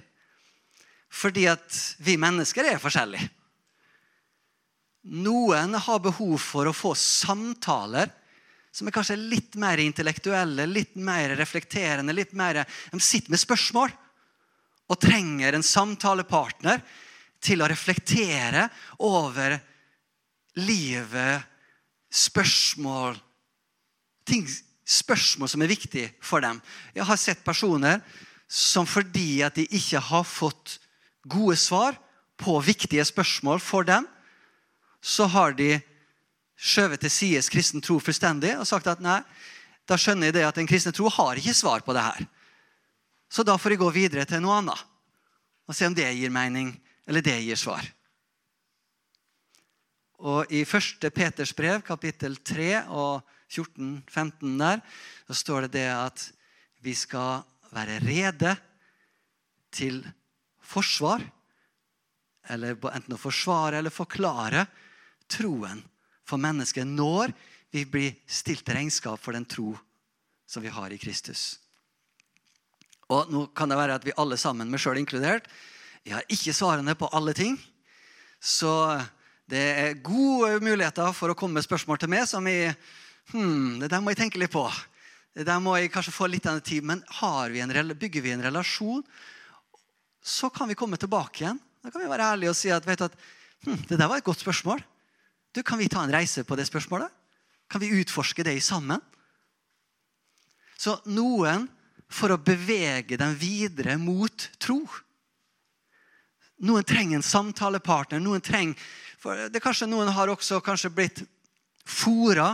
Fordi 1.13 1.48
at 1.50 1.80
vi 2.06 2.17
mennesker 2.22 2.67
er 2.69 2.82
forskjellige. 2.82 3.30
Noen 5.13 5.76
har 5.76 6.04
behov 6.04 6.38
for 6.39 6.69
å 6.69 6.76
få 6.76 6.93
samtaler 6.96 8.12
som 8.74 8.88
er 8.88 8.96
kanskje 8.96 9.19
litt 9.19 9.58
mer 9.62 9.82
intellektuelle, 9.84 10.65
litt 10.65 10.96
mer 10.96 11.36
reflekterende. 11.38 12.13
litt 12.13 12.34
mer, 12.34 12.65
De 12.92 13.00
sitter 13.00 13.29
med 13.29 13.40
spørsmål 13.40 13.92
og 14.90 15.00
trenger 15.00 15.54
en 15.54 15.63
samtalepartner 15.63 16.81
til 17.44 17.62
å 17.62 17.67
reflektere 17.67 18.69
over 19.00 19.60
livet, 20.56 21.44
spørsmål 22.13 23.17
ting 24.25 24.46
spørsmål 24.86 25.50
som 25.50 25.63
er 25.63 25.71
viktige 25.71 26.12
for 26.23 26.44
dem. 26.44 26.60
Jeg 26.96 27.08
har 27.08 27.19
sett 27.19 27.44
personer 27.46 28.02
som 28.48 28.88
fordi 28.90 29.42
at 29.46 29.56
de 29.56 29.65
ikke 29.71 30.02
har 30.04 30.25
fått 30.27 30.77
gode 31.23 31.56
svar 31.58 31.96
på 32.38 32.60
viktige 32.60 33.06
spørsmål 33.08 33.62
for 33.63 33.88
dem, 33.88 34.08
så 35.02 35.27
har 35.31 35.56
de 35.56 35.77
skjøvet 36.60 37.02
til 37.04 37.12
sides 37.12 37.50
kristen 37.52 37.84
tro 37.84 37.98
fullstendig 38.00 38.54
og 38.60 38.67
sagt 38.67 38.88
at 38.92 39.02
nei, 39.04 39.19
da 39.88 39.98
skjønner 40.00 40.29
jeg 40.29 40.38
det 40.38 40.46
at 40.48 40.60
en 40.60 40.69
kristne 40.69 40.94
tro 40.96 41.10
har 41.12 41.40
ikke 41.40 41.56
svar 41.56 41.84
på 41.84 41.96
det 41.96 42.04
her. 42.04 42.27
Så 43.31 43.44
da 43.44 43.58
får 43.58 43.75
jeg 43.75 43.81
gå 43.81 43.90
videre 43.96 44.25
til 44.29 44.44
noe 44.44 44.60
annet 44.62 44.90
og 45.63 45.75
se 45.75 45.88
om 45.88 45.96
det 45.96 46.10
gir 46.12 46.31
mening, 46.31 46.73
eller 47.08 47.23
det 47.23 47.38
gir 47.40 47.60
svar. 47.60 47.86
Og 50.23 50.52
I 50.52 50.63
1. 50.63 51.08
Peters 51.12 51.54
brev, 51.56 51.81
kapittel 51.84 52.36
3 52.36 52.84
og 52.92 53.23
14-15 53.54 54.58
der, 54.60 54.81
så 55.27 55.37
står 55.37 55.67
det 55.67 55.75
det 55.77 55.87
at 55.93 56.25
vi 56.83 56.95
skal 56.97 57.43
være 57.73 57.99
rede 58.04 58.56
til 59.73 60.01
forsvar. 60.63 61.23
Eller 62.51 62.75
enten 62.75 63.15
å 63.15 63.21
forsvare 63.21 63.79
eller 63.79 63.93
forklare 63.93 64.65
troen 65.31 65.81
for 66.27 66.41
mennesket 66.41 66.87
når 66.87 67.33
vi 67.73 67.85
blir 67.89 68.15
stilt 68.27 68.65
til 68.67 68.77
regnskap 68.77 69.21
for 69.21 69.35
den 69.35 69.47
tro 69.49 69.71
som 70.45 70.63
vi 70.63 70.71
har 70.71 70.93
i 70.93 70.99
Kristus. 71.01 71.63
Og 73.12 73.31
nå 73.31 73.47
kan 73.56 73.71
det 73.71 73.77
være 73.79 73.97
at 73.97 74.06
vi 74.06 74.15
alle 74.19 74.37
sammen, 74.39 74.69
meg 74.71 74.81
sjøl 74.81 74.99
inkludert, 75.01 75.47
jeg 76.04 76.17
har 76.17 76.27
ikke 76.31 76.56
svarene 76.56 76.95
på 76.99 77.08
alle 77.15 77.33
ting. 77.35 77.56
Så 78.43 78.71
det 79.47 79.63
er 79.79 80.01
gode 80.04 80.60
muligheter 80.63 81.13
for 81.15 81.31
å 81.31 81.37
komme 81.37 81.60
med 81.60 81.65
spørsmål 81.65 82.01
til 82.01 82.12
meg 82.12 82.27
som 82.27 82.47
jeg 82.47 82.75
hmm, 83.32 83.80
Det 83.80 83.90
der 83.92 84.02
må 84.02 84.12
jeg 84.12 84.19
tenke 84.24 84.42
litt 84.42 84.52
på. 84.52 84.65
Det 85.34 85.46
der 85.48 85.62
må 85.63 85.76
jeg 85.78 85.92
kanskje 85.94 86.13
få 86.13 86.28
litt 86.28 86.46
av 86.50 86.60
tid. 86.60 86.84
Men 86.84 87.04
vi 87.52 87.62
en, 87.62 87.94
bygger 87.98 88.21
vi 88.21 88.32
en 88.32 88.44
relasjon, 88.44 89.04
så 90.24 90.50
kan 90.50 90.67
vi 90.67 90.76
komme 90.76 90.98
tilbake 90.98 91.44
igjen. 91.44 91.60
Da 91.84 91.92
kan 91.92 92.02
vi 92.02 92.10
være 92.10 92.34
ærlige 92.34 92.50
og 92.50 92.56
si 92.58 92.69
at, 92.71 92.86
du, 92.86 92.92
at 92.92 93.15
hm, 93.65 93.80
det 93.90 93.98
der 93.98 94.08
var 94.08 94.17
et 94.17 94.28
godt 94.28 94.40
spørsmål. 94.40 94.84
Du, 95.54 95.63
Kan 95.63 95.78
vi 95.78 95.90
ta 95.90 96.04
en 96.04 96.13
reise 96.13 96.44
på 96.44 96.56
det 96.56 96.67
spørsmålet? 96.67 97.12
Kan 97.69 97.82
vi 97.82 97.94
utforske 98.02 98.44
det 98.44 98.62
sammen? 98.63 99.02
Så 100.78 100.98
noen 101.06 101.67
for 102.13 102.34
å 102.34 102.42
bevege 102.42 103.17
dem 103.17 103.34
videre 103.38 103.98
mot 103.98 104.50
tro. 104.62 104.82
Noen 106.63 106.86
trenger 106.86 107.17
en 107.17 107.26
samtalepartner. 107.26 108.19
noen 108.19 108.42
trenger, 108.42 108.78
for 109.19 109.50
det 109.50 109.62
Kanskje 109.63 109.88
noen 109.88 110.12
har 110.12 110.30
også 110.30 110.62
kanskje 110.62 110.94
blitt 110.94 111.24
fora 111.86 112.54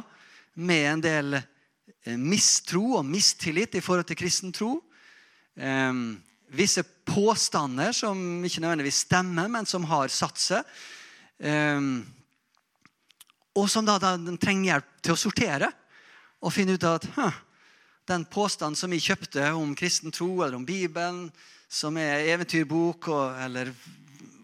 med 0.59 0.85
en 0.91 1.03
del 1.03 1.37
eh, 1.39 2.17
mistro 2.19 2.99
og 2.99 3.07
mistillit 3.07 3.79
i 3.79 3.83
forhold 3.83 4.09
til 4.09 4.19
kristen 4.19 4.53
tro. 4.55 4.75
Visse 6.55 6.85
påstander 7.03 7.91
som 7.91 8.19
ikke 8.47 8.61
nødvendigvis 8.63 9.01
stemmer, 9.03 9.49
men 9.51 9.67
som 9.67 9.83
har 9.89 10.07
satt 10.13 10.39
seg. 10.39 10.69
Og 13.59 13.67
som 13.67 13.83
da, 13.83 13.97
da 13.99 14.13
trenger 14.39 14.69
hjelp 14.69 14.93
til 15.03 15.17
å 15.17 15.19
sortere 15.19 15.67
og 16.39 16.53
finne 16.55 16.77
ut 16.77 16.87
at 16.87 17.09
den 18.09 18.25
påstanden 18.25 18.77
som 18.79 18.91
vi 18.91 19.01
kjøpte 19.03 19.51
om 19.53 19.75
kristen 19.77 20.13
tro 20.13 20.31
eller 20.41 20.57
om 20.57 20.65
Bibelen, 20.65 21.27
som 21.69 21.97
er 22.01 22.25
eventyrbok 22.33 23.11
og, 23.13 23.25
eller 23.43 23.73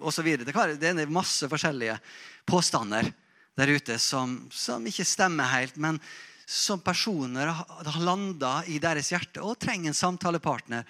osv. 0.06 0.28
Det, 0.46 0.54
det 0.82 0.92
er 0.92 1.14
masse 1.14 1.50
forskjellige 1.50 1.98
påstander 2.46 3.10
der 3.56 3.72
ute 3.72 3.98
som, 4.02 4.38
som 4.52 4.86
ikke 4.88 5.08
stemmer 5.08 5.52
helt, 5.54 5.78
men 5.80 6.00
som 6.46 6.82
personer 6.84 7.50
har 7.50 8.02
landa 8.04 8.60
i 8.70 8.78
deres 8.82 9.10
hjerte 9.14 9.42
og 9.42 9.58
trenger 9.60 9.90
en 9.90 9.98
samtalepartner 9.98 10.86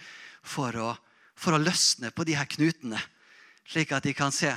for 0.45 0.76
å, 0.76 0.89
for 1.38 1.55
å 1.55 1.61
løsne 1.61 2.11
på 2.11 2.26
de 2.28 2.36
her 2.36 2.49
knutene. 2.49 2.99
Slik 3.66 3.93
at 3.95 4.05
de 4.05 4.13
kan 4.13 4.34
se 4.36 4.51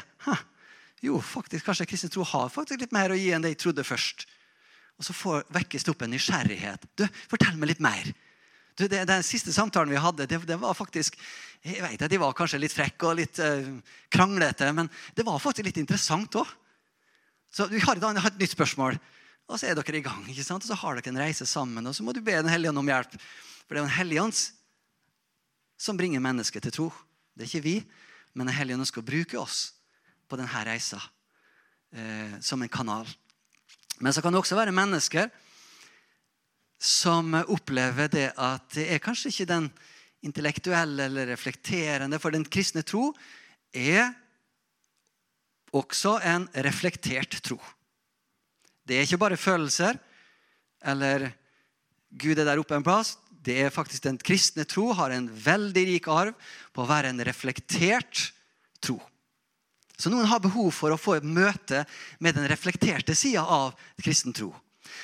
jo, 1.01 1.21
faktisk, 1.23 1.63
kanskje 1.65 1.87
kristen 1.87 2.11
tro 2.11 2.25
har 2.27 2.49
faktisk 2.51 2.83
litt 2.83 2.95
mer 2.95 3.13
å 3.15 3.19
gi 3.19 3.31
enn 3.31 3.45
det 3.45 3.53
jeg 3.55 3.63
trodde 3.63 3.87
først. 3.87 4.25
Og 4.99 5.07
så 5.07 5.15
får, 5.15 5.45
vekkes 5.55 5.87
det 5.87 5.93
opp 5.93 6.01
en 6.03 6.11
nysgjerrighet. 6.11 6.89
Du, 6.99 7.05
Fortell 7.31 7.59
meg 7.59 7.71
litt 7.71 7.85
mer. 7.85 8.09
Du, 8.75 8.87
det, 8.91 9.05
Den 9.07 9.23
siste 9.27 9.55
samtalen 9.55 9.95
vi 9.95 10.01
hadde, 10.03 10.27
det, 10.27 10.41
det 10.47 10.59
var 10.59 10.75
faktisk 10.75 11.19
jeg 11.63 11.83
vet 11.83 12.03
at 12.03 12.11
De 12.11 12.21
var 12.23 12.35
kanskje 12.39 12.61
litt 12.63 12.75
frekke 12.75 13.09
og 13.09 13.17
litt 13.19 13.39
uh, 13.43 13.71
kranglete, 14.15 14.71
men 14.75 14.91
det 15.15 15.25
var 15.27 15.41
faktisk 15.43 15.67
litt 15.67 15.81
interessant 15.83 16.39
òg. 16.39 16.51
Så 17.51 17.67
vi 17.71 17.81
har 17.81 17.97
har 17.97 18.27
et, 18.27 18.39
nytt 18.39 18.53
spørsmål, 18.53 18.99
og 19.49 19.59
så 19.59 19.67
er 19.67 19.75
dere 19.75 19.99
i 19.99 20.05
gang. 20.05 20.29
ikke 20.29 20.45
sant? 20.45 20.63
Og 20.63 20.69
så 20.69 20.75
har 20.75 20.95
dere 20.95 21.09
en 21.09 21.19
reise 21.21 21.47
sammen, 21.47 21.87
og 21.87 21.95
så 21.95 22.03
må 22.03 22.13
du 22.13 22.21
be 22.21 22.33
Den 22.33 22.49
hellige 22.49 22.71
ånd 22.71 22.79
om 22.79 22.89
hjelp. 22.89 23.13
For 23.67 23.75
det 23.75 23.81
er 23.81 23.89
Den 23.89 23.99
hellige 23.99 24.23
ånd 24.23 24.37
som 25.79 25.97
bringer 25.97 26.21
mennesket 26.21 26.63
til 26.63 26.73
tro. 26.73 26.93
Det 27.35 27.47
er 27.47 27.49
ikke 27.49 27.65
vi, 27.65 27.77
men 28.35 28.47
Den 28.47 28.55
hellige 28.55 28.77
ånd 28.77 28.87
skal 28.87 29.03
bruke 29.03 29.39
oss 29.39 29.73
på 30.29 30.37
denne 30.37 30.65
reisa 30.65 31.01
eh, 31.93 32.41
som 32.41 32.63
en 32.63 32.69
kanal. 32.69 33.09
Men 33.99 34.13
så 34.13 34.23
kan 34.23 34.33
det 34.33 34.39
også 34.39 34.59
være 34.59 34.73
mennesker 34.73 35.31
som 36.79 37.35
opplever 37.35 38.09
det 38.09 38.29
at 38.39 38.69
det 38.75 38.87
er 38.93 39.03
kanskje 39.03 39.33
ikke 39.33 39.49
den 39.51 39.71
intellektuelle 40.23 41.09
eller 41.09 41.27
reflekterende, 41.33 42.19
for 42.19 42.35
den 42.35 42.45
kristne 42.45 42.85
tro 42.87 43.13
er 43.75 44.13
også 45.77 46.19
en 46.25 46.47
reflektert 46.65 47.41
tro. 47.45 47.59
Det 48.89 48.97
er 48.97 49.05
ikke 49.05 49.21
bare 49.21 49.41
følelser 49.41 49.99
eller 50.89 51.29
Gud 52.09 52.39
er 52.39 52.47
der 52.47 52.61
oppe 52.61 52.77
en 52.77 52.87
plass. 52.87 53.17
Det 53.29 53.59
er 53.65 53.75
faktisk 53.75 54.07
Den 54.07 54.19
kristne 54.19 54.65
tro 54.69 54.93
har 54.97 55.13
en 55.13 55.29
veldig 55.29 55.85
rik 55.93 56.09
arv 56.09 56.35
på 56.73 56.83
å 56.83 56.89
være 56.89 57.13
en 57.13 57.25
reflektert 57.25 58.31
tro. 58.81 58.99
Så 59.99 60.11
noen 60.13 60.29
har 60.31 60.41
behov 60.41 60.71
for 60.75 60.95
å 60.95 61.01
få 61.01 61.17
et 61.19 61.27
møte 61.27 61.83
med 62.23 62.37
den 62.39 62.47
reflekterte 62.51 63.17
sida 63.19 63.43
av 63.43 63.75
kristen 63.99 64.33
tro. 64.37 64.53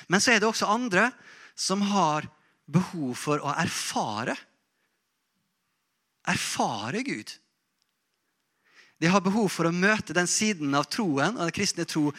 Men 0.07 0.23
så 0.23 0.33
er 0.33 0.41
det 0.41 0.49
også 0.49 0.71
andre 0.71 1.09
som 1.59 1.83
har 1.91 2.29
behov 2.71 3.15
for 3.19 3.43
å 3.43 3.51
erfare. 3.59 4.37
Erfare 6.31 7.03
Gud. 7.07 7.33
De 9.01 9.11
har 9.11 9.25
behov 9.25 9.49
for 9.53 9.69
å 9.69 9.75
møte 9.75 10.15
den 10.17 10.29
siden 10.31 10.75
av 10.77 10.87
troen 10.93 11.37
og 11.37 11.47
den 11.47 11.55
kristne 11.55 11.87
tro 11.89 12.11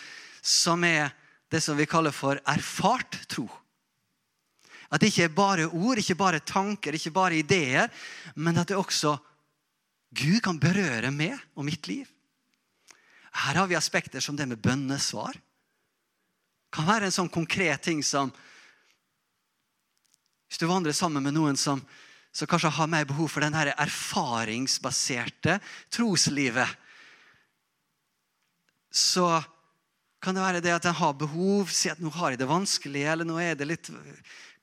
som 0.45 0.83
er 0.85 1.13
det 1.51 1.61
som 1.63 1.77
vi 1.77 1.87
kaller 1.89 2.13
for 2.13 2.41
erfart 2.45 3.21
tro. 3.31 3.45
At 4.91 5.01
det 5.01 5.09
ikke 5.11 5.25
er 5.27 5.37
bare 5.37 5.69
ord, 5.69 5.99
ikke 5.99 6.17
bare 6.17 6.43
tanker, 6.45 6.95
ikke 6.95 7.13
bare 7.15 7.39
ideer, 7.39 7.89
men 8.35 8.57
at 8.61 8.69
det 8.69 8.77
også 8.77 9.15
Gud 10.15 10.39
kan 10.43 10.59
berøre 10.61 11.11
meg 11.11 11.35
og 11.57 11.65
mitt 11.67 11.87
liv. 11.89 12.05
Her 13.35 13.59
har 13.59 13.67
vi 13.67 13.75
aspekter 13.75 14.23
som 14.23 14.37
det 14.37 14.47
med 14.47 14.61
bønnesvar. 14.63 15.35
Det 15.35 16.75
kan 16.75 16.87
være 16.87 17.09
en 17.09 17.15
sånn 17.15 17.31
konkret 17.31 17.83
ting 17.83 18.03
som 18.03 18.31
Hvis 20.45 20.59
du 20.61 20.67
vandrer 20.69 20.93
sammen 20.93 21.23
med 21.25 21.33
noen 21.33 21.57
som, 21.57 21.81
som 22.35 22.49
kanskje 22.51 22.73
har 22.75 22.89
mer 22.91 23.05
behov 23.07 23.29
for 23.31 23.45
den 23.45 23.55
erfaringsbaserte 23.55 25.59
troslivet, 25.93 26.67
så 28.91 29.43
kan 30.23 30.35
det 30.35 30.43
være 30.43 30.63
det 30.63 30.73
at 30.73 30.87
en 30.89 30.97
har 30.97 31.13
behov 31.19 31.69
Si 31.71 31.89
at 31.91 31.99
nå 32.01 32.09
har 32.15 32.33
jeg 32.33 32.41
det 32.41 32.47
vanskelig, 32.49 33.03
eller 33.11 33.27
nå 33.27 33.37
er 33.39 33.57
det 33.59 33.67
litt 33.67 33.91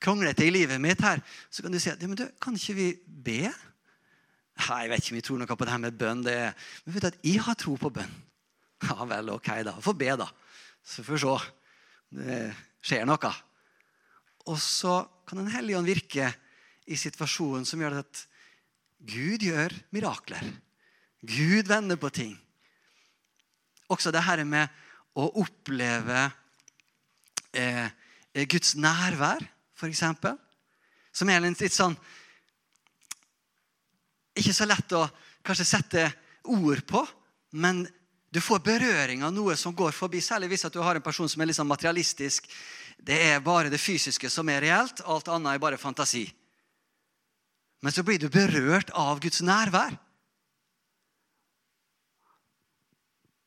kronglete 0.02 0.46
i 0.46 0.52
livet 0.52 0.80
mitt 0.82 1.00
her. 1.04 1.22
Så 1.52 1.62
kan 1.62 1.72
du 1.72 1.78
si 1.80 1.92
at 1.92 2.02
ja, 2.02 2.10
men 2.10 2.18
du, 2.18 2.24
kan 2.42 2.56
ikke 2.58 2.76
vi 2.76 2.88
be? 3.06 3.46
Nei, 3.46 4.80
jeg 4.82 4.90
vet 4.90 5.04
ikke 5.04 5.14
om 5.14 5.20
vi 5.20 5.24
tror 5.28 5.40
noe 5.40 5.56
på 5.56 5.68
det 5.68 5.74
her 5.74 5.84
med 5.84 6.00
bønn. 6.00 6.24
Det 6.26 6.36
er, 6.48 6.68
men 6.84 6.96
vet 6.96 7.04
du 7.04 7.10
at 7.12 7.24
jeg 7.24 7.44
har 7.46 7.58
tro 7.60 7.76
på 7.80 7.92
bønn. 7.94 8.20
Ja 8.82 9.06
vel, 9.06 9.30
ok, 9.30 9.48
da. 9.68 9.76
Få 9.78 9.94
be, 9.94 10.10
da. 10.18 10.26
Så 10.82 11.04
får 11.06 11.14
vi 11.14 11.20
se. 11.22 11.34
Det 12.18 12.38
skjer 12.82 13.06
noe. 13.08 13.30
Og 14.50 14.58
så 14.58 15.04
kan 15.28 15.38
Den 15.38 15.52
hellige 15.54 15.78
ånd 15.78 15.86
virke 15.86 16.32
i 16.86 16.98
situasjonen 16.98 17.66
som 17.68 17.80
gjør 17.82 18.00
at 18.02 18.24
Gud 19.02 19.42
gjør 19.42 19.74
mirakler. 19.94 20.44
Gud 21.22 21.68
vender 21.70 21.98
på 21.98 22.10
ting. 22.14 22.34
Også 23.90 24.12
det 24.14 24.24
her 24.24 24.42
med 24.48 24.70
å 25.18 25.28
oppleve 25.42 26.24
eh, 27.52 27.88
Guds 28.48 28.74
nærvær, 28.80 29.42
f.eks. 29.76 30.04
Som 31.12 31.30
er 31.30 31.42
litt 31.44 31.74
sånn 31.74 31.96
Ikke 34.38 34.54
så 34.56 34.64
lett 34.64 34.94
å 34.96 35.04
kanskje 35.44 35.66
sette 35.68 36.06
ord 36.48 36.80
på, 36.88 37.02
men 37.60 37.82
du 38.32 38.40
får 38.40 38.62
berøring 38.64 39.20
av 39.26 39.34
noe 39.34 39.58
som 39.60 39.74
går 39.76 39.92
forbi, 39.92 40.22
særlig 40.24 40.54
hvis 40.54 40.64
du 40.72 40.80
har 40.80 40.96
en 40.96 41.04
person 41.04 41.28
som 41.28 41.42
er 41.42 41.50
litt 41.50 41.58
sånn 41.58 41.68
materialistisk. 41.68 42.46
Det 42.96 43.18
er 43.28 43.44
bare 43.44 43.68
det 43.68 43.82
fysiske 43.82 44.30
som 44.32 44.48
er 44.48 44.62
reelt, 44.64 45.02
alt 45.04 45.28
annet 45.28 45.52
er 45.52 45.60
bare 45.60 45.80
fantasi. 45.80 46.24
Men 47.82 47.94
så 47.94 48.04
blir 48.06 48.20
du 48.22 48.28
berørt 48.30 48.92
av 48.94 49.20
Guds 49.22 49.42
nærvær. 49.42 49.98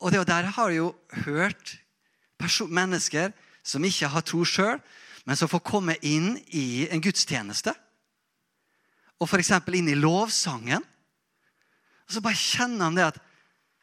Og 0.04 0.12
det 0.12 0.26
der 0.28 0.50
har 0.52 0.70
jo 0.74 0.92
hørt 1.24 1.78
mennesker 2.68 3.32
som 3.64 3.84
ikke 3.84 4.10
har 4.12 4.22
tro 4.22 4.44
sjøl, 4.44 4.78
men 5.26 5.38
som 5.38 5.50
får 5.50 5.64
komme 5.66 5.96
inn 6.06 6.36
i 6.54 6.86
en 6.92 7.02
gudstjeneste. 7.02 7.72
Og 9.18 9.26
f.eks. 9.26 9.50
inn 9.72 9.88
i 9.88 9.96
lovsangen. 9.98 10.84
Og 12.06 12.14
så 12.14 12.22
bare 12.22 12.38
kjenner 12.38 12.86
han 12.86 12.98
det 12.98 13.08
at 13.08 13.20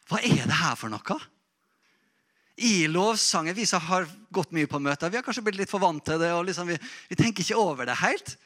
hva 0.07 0.21
er 0.21 0.45
det 0.45 0.59
her 0.61 0.77
for 0.79 0.93
noe? 0.93 1.19
I 2.61 2.85
lovsangen, 2.87 3.55
Vi 3.55 3.65
som 3.65 3.81
har 3.81 4.05
gått 4.31 4.51
mye 4.53 4.69
på 4.69 4.79
møter, 4.79 5.09
vi 5.09 5.17
har 5.17 5.25
kanskje 5.25 5.43
blitt 5.43 5.57
litt 5.57 5.71
for 5.71 5.81
vant 5.81 6.05
til 6.05 6.19
det. 6.21 6.31
og 6.31 6.45
liksom 6.45 6.67
vi, 6.67 6.77
vi, 7.09 7.15
tenker 7.15 7.41
ikke 7.41 7.57
over 7.57 7.85
det 7.85 7.97
helt. 7.97 8.37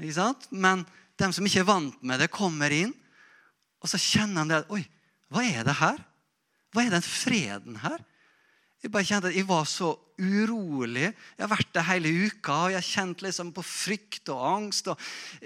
Ikke 0.00 0.16
sant? 0.18 0.48
Men 0.50 0.84
de 1.20 1.30
som 1.36 1.46
ikke 1.46 1.62
er 1.62 1.68
vant 1.68 2.02
med 2.06 2.22
det, 2.22 2.30
kommer 2.32 2.72
inn, 2.74 2.94
og 3.80 3.90
så 3.90 4.00
kjenner 4.00 4.48
de 4.48 4.60
at 4.60 4.72
Oi, 4.72 4.82
hva 5.30 5.44
er 5.46 5.66
det 5.66 5.76
her? 5.78 5.98
Hva 6.74 6.84
er 6.84 6.94
den 6.94 7.04
freden 7.04 7.78
her? 7.82 8.00
Jeg 8.80 8.92
bare 8.94 9.04
kjente 9.04 9.28
at 9.28 9.36
jeg 9.36 9.48
var 9.48 9.66
så 9.68 9.90
urolig. 10.20 11.10
Jeg 11.10 11.42
har 11.42 11.50
vært 11.52 11.72
der 11.74 11.84
hele 11.84 12.12
uka 12.28 12.54
og 12.64 12.72
jeg 12.72 12.80
har 12.80 12.88
kjent 12.88 13.24
liksom 13.24 13.50
på 13.56 13.64
frykt 13.64 14.30
og 14.32 14.40
angst 14.40 14.88
og 14.88 15.00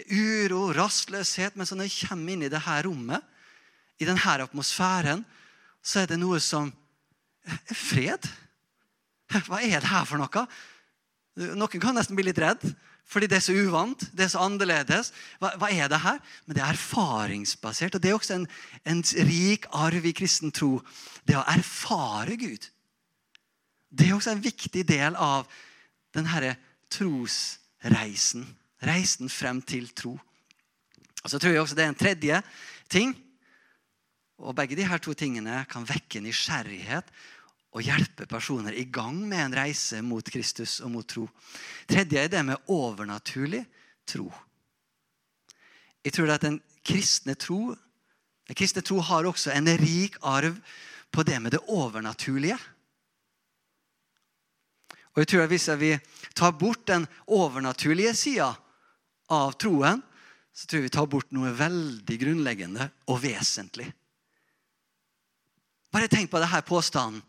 uro 0.06 0.68
og 0.68 0.74
rastløshet. 0.78 1.56
Men 1.58 1.66
så 1.66 1.78
når 1.78 1.88
jeg 1.88 2.10
kommer 2.10 2.34
inn 2.34 2.46
i 2.46 2.52
det 2.52 2.62
her 2.62 2.86
rommet, 2.86 3.26
i 3.98 4.06
denne 4.06 4.38
atmosfæren 4.46 5.22
så 5.84 6.02
er 6.02 6.12
det 6.12 6.18
noe 6.18 6.38
som 6.42 6.70
er 7.44 7.76
fred. 7.78 8.30
Hva 9.34 9.60
er 9.62 9.82
det 9.82 9.90
her 9.90 10.06
for 10.06 10.20
noe? 10.20 10.46
Noen 11.58 11.82
kan 11.82 11.96
nesten 11.98 12.14
bli 12.14 12.28
litt 12.28 12.38
redd, 12.38 12.62
fordi 13.05 13.28
det 13.30 13.36
er 13.36 13.44
så 13.44 13.52
uvant. 13.52 14.00
det 14.16 14.24
er 14.24 14.32
så 14.32 14.42
annerledes. 14.42 15.12
Hva, 15.38 15.52
hva 15.61 15.70
er 15.70 15.88
det 15.92 16.00
her? 16.02 16.20
Men 16.46 16.57
det 16.57 16.62
er 16.64 16.72
erfaringsbasert. 16.72 17.94
Og 17.94 18.02
det 18.02 18.11
er 18.11 18.16
også 18.16 18.38
en, 18.38 18.46
en 18.88 19.02
rik 19.28 19.68
arv 19.72 20.07
i 20.07 20.14
kristen 20.16 20.52
tro. 20.52 20.80
Det 21.28 21.36
å 21.38 21.44
erfare 21.52 22.36
Gud. 22.40 22.70
Det 23.94 24.09
er 24.09 24.16
også 24.16 24.34
en 24.34 24.42
viktig 24.42 24.86
del 24.88 25.18
av 25.20 25.46
denne 26.16 26.57
trosreisen. 26.90 28.46
Reisen 28.84 29.30
frem 29.30 29.62
til 29.62 29.92
tro. 29.96 30.16
Og 31.24 31.30
så 31.30 31.38
tror 31.38 31.55
jeg 31.55 31.62
også 31.62 31.78
det 31.78 31.84
er 31.84 31.92
en 31.92 32.00
tredje 32.00 32.40
ting. 32.90 33.14
Og 34.42 34.57
begge 34.57 34.76
de 34.76 34.88
her 34.88 34.98
to 34.98 35.14
tingene 35.16 35.62
kan 35.70 35.86
vekke 35.86 36.20
nysgjerrighet 36.24 37.07
og 37.74 37.82
hjelpe 37.82 38.26
personer 38.30 38.76
i 38.78 38.86
gang 38.86 39.16
med 39.26 39.40
en 39.48 39.56
reise 39.58 40.00
mot 40.02 40.26
Kristus 40.30 40.78
og 40.80 40.92
mot 40.94 41.08
tro. 41.10 41.26
Tredje 41.90 42.22
er 42.22 42.30
det 42.30 42.44
med 42.46 42.70
overnaturlig 42.70 43.64
tro. 44.06 44.28
Jeg 46.04 46.14
tror 46.14 46.34
at 46.34 46.44
den 46.46 46.60
kristne 46.84 47.34
tro 47.34 47.74
den 48.44 48.58
kristne 48.58 48.82
tro 48.84 48.98
har 49.00 49.24
også 49.24 49.54
en 49.54 49.68
rik 49.80 50.18
arv 50.20 50.56
på 51.14 51.22
det 51.24 51.38
med 51.40 51.54
det 51.54 51.62
overnaturlige. 51.72 52.58
Og 55.14 55.22
jeg 55.22 55.28
tror 55.30 55.42
at 55.42 55.48
Hvis 55.48 55.68
vi 55.78 55.98
tar 56.34 56.50
bort 56.50 56.86
den 56.86 57.06
overnaturlige 57.26 58.14
sida 58.14 58.54
av 59.30 59.52
troen, 59.52 60.02
så 60.52 60.66
tror 60.66 60.78
jeg 60.78 60.82
vi 60.90 60.96
tar 60.96 61.06
bort 61.06 61.30
noe 61.32 61.50
veldig 61.50 62.18
grunnleggende 62.20 62.90
og 63.08 63.22
vesentlig. 63.22 63.86
Bare 65.90 66.08
tenk 66.08 66.30
på 66.30 66.42
denne 66.42 66.62
påstanden. 66.62 67.22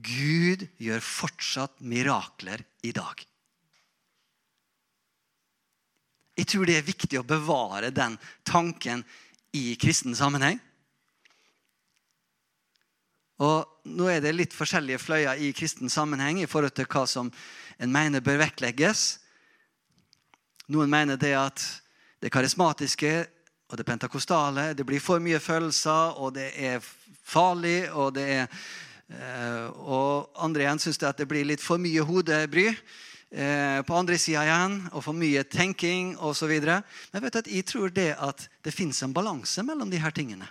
Gud 0.00 0.66
gjør 0.80 1.02
fortsatt 1.04 1.80
mirakler 1.80 2.62
i 2.86 2.92
dag. 2.96 3.26
Jeg 6.40 6.48
tror 6.48 6.68
det 6.68 6.78
er 6.78 6.86
viktig 6.86 7.18
å 7.20 7.26
bevare 7.26 7.90
den 7.92 8.16
tanken 8.48 9.02
i 9.56 9.74
kristen 9.80 10.16
sammenheng. 10.16 10.60
Og 13.40 13.66
Nå 13.90 14.06
er 14.12 14.20
det 14.20 14.34
litt 14.36 14.54
forskjellige 14.54 15.00
fløyer 15.00 15.40
i 15.40 15.54
kristen 15.56 15.90
sammenheng 15.90 16.42
i 16.42 16.48
forhold 16.48 16.74
til 16.76 16.88
hva 16.92 17.06
som 17.08 17.30
en 17.80 17.92
mener 17.92 18.20
bør 18.20 18.42
vektlegges. 18.42 19.18
Noen 20.70 20.92
mener 20.92 21.16
det 21.18 21.32
at 21.34 21.64
det 22.20 22.30
karismatiske 22.30 23.14
og 23.70 23.78
det 23.80 23.86
pentakostale 23.88 24.68
det 24.76 24.84
blir 24.86 25.00
for 25.02 25.22
mye 25.22 25.40
følelser, 25.42 26.20
og 26.20 26.36
det 26.36 26.50
er 26.60 26.84
farlig. 27.24 27.88
Og, 27.90 28.12
det 28.14 28.26
er, 28.36 28.60
og 29.10 30.30
andre 30.38 30.62
igjen 30.62 30.78
syns 30.78 31.00
det 31.02 31.26
blir 31.26 31.48
litt 31.48 31.62
for 31.64 31.82
mye 31.82 32.04
hodebry. 32.06 32.68
Eh, 33.30 33.82
på 33.86 33.94
andre 33.94 34.16
sida 34.18 34.42
igjen, 34.42 34.72
og 34.90 35.04
for 35.06 35.14
mye 35.14 35.44
tenking 35.46 36.16
osv. 36.18 36.50
Men 36.50 37.22
vet 37.22 37.36
du 37.36 37.38
at 37.38 37.50
jeg 37.50 37.66
tror 37.68 37.92
det 37.94 38.08
at 38.18 38.48
det 38.66 38.74
fins 38.74 39.04
en 39.06 39.14
balanse 39.14 39.62
mellom 39.62 39.90
de 39.90 40.00
her 40.02 40.10
tingene. 40.10 40.48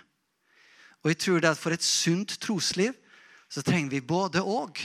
Og 1.04 1.12
jeg 1.12 1.18
tror 1.20 1.42
det 1.42 1.50
at 1.52 1.60
for 1.60 1.76
et 1.76 1.84
sunt 1.84 2.38
trosliv 2.40 2.96
så 3.52 3.60
trenger 3.64 3.92
vi 3.92 4.00
både 4.00 4.40
og. 4.40 4.80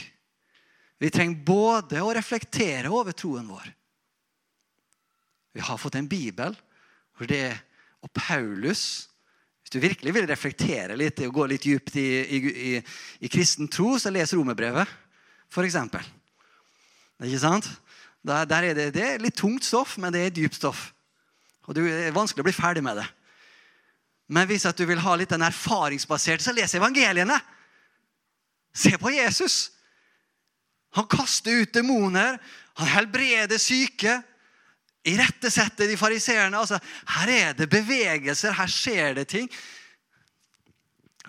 Vi 1.00 1.12
trenger 1.12 1.40
både 1.44 2.04
å 2.04 2.12
reflektere 2.16 2.92
over 2.92 3.16
troen 3.16 3.48
vår. 3.48 3.72
Vi 5.56 5.64
har 5.64 5.80
fått 5.80 5.96
en 5.96 6.08
bibel 6.08 6.56
hvor 7.16 7.28
det 7.30 7.56
og 8.04 8.12
Paulus 8.12 9.08
Hvis 9.66 9.74
du 9.74 9.82
virkelig 9.82 10.12
vil 10.14 10.28
reflektere 10.30 10.94
litt 10.94 11.18
og 11.26 11.32
gå 11.34 11.44
litt 11.50 11.64
dypt 11.66 11.96
i, 11.98 12.06
i, 12.22 12.38
i, 12.38 12.74
i 13.26 13.30
kristen 13.34 13.66
tro, 13.66 13.96
så 13.98 14.12
les 14.14 14.30
romerbrevet, 14.30 14.86
f.eks. 15.50 15.78
Ikke 17.26 17.40
sant? 17.42 17.66
Der, 18.22 18.46
der 18.46 18.68
er 18.68 18.78
det, 18.78 18.84
det, 18.94 19.02
er 19.02 19.24
litt 19.24 19.34
tungt 19.34 19.66
stoff, 19.66 19.96
men 19.98 20.14
det 20.14 20.22
er 20.22 20.36
dypt 20.36 20.60
stoff. 20.60 20.92
Og 21.66 21.74
Det 21.74 21.82
er 21.82 22.14
vanskelig 22.14 22.44
å 22.44 22.46
bli 22.46 22.54
ferdig 22.54 22.84
med 22.86 23.00
det. 23.00 23.08
Men 24.30 24.46
hvis 24.46 24.68
du 24.70 24.84
vil 24.86 25.02
ha 25.02 25.16
litt 25.18 25.34
den 25.34 25.42
erfaringsbaserte, 25.42 26.46
så 26.46 26.54
les 26.54 26.78
evangeliene. 26.78 27.40
Se 28.70 28.94
på 29.02 29.10
Jesus. 29.18 29.72
Han 30.94 31.10
kaster 31.10 31.64
ut 31.64 31.74
demoner. 31.74 32.38
Han 32.78 32.94
helbreder 32.94 33.58
syke 33.58 34.20
irettesette 35.06 35.86
de 35.88 35.96
fariseerne. 35.98 36.58
Altså, 36.58 36.80
her 37.16 37.32
er 37.32 37.56
det 37.58 37.68
bevegelser, 37.70 38.56
her 38.56 38.70
skjer 38.70 39.16
det 39.20 39.28
ting. 39.32 39.50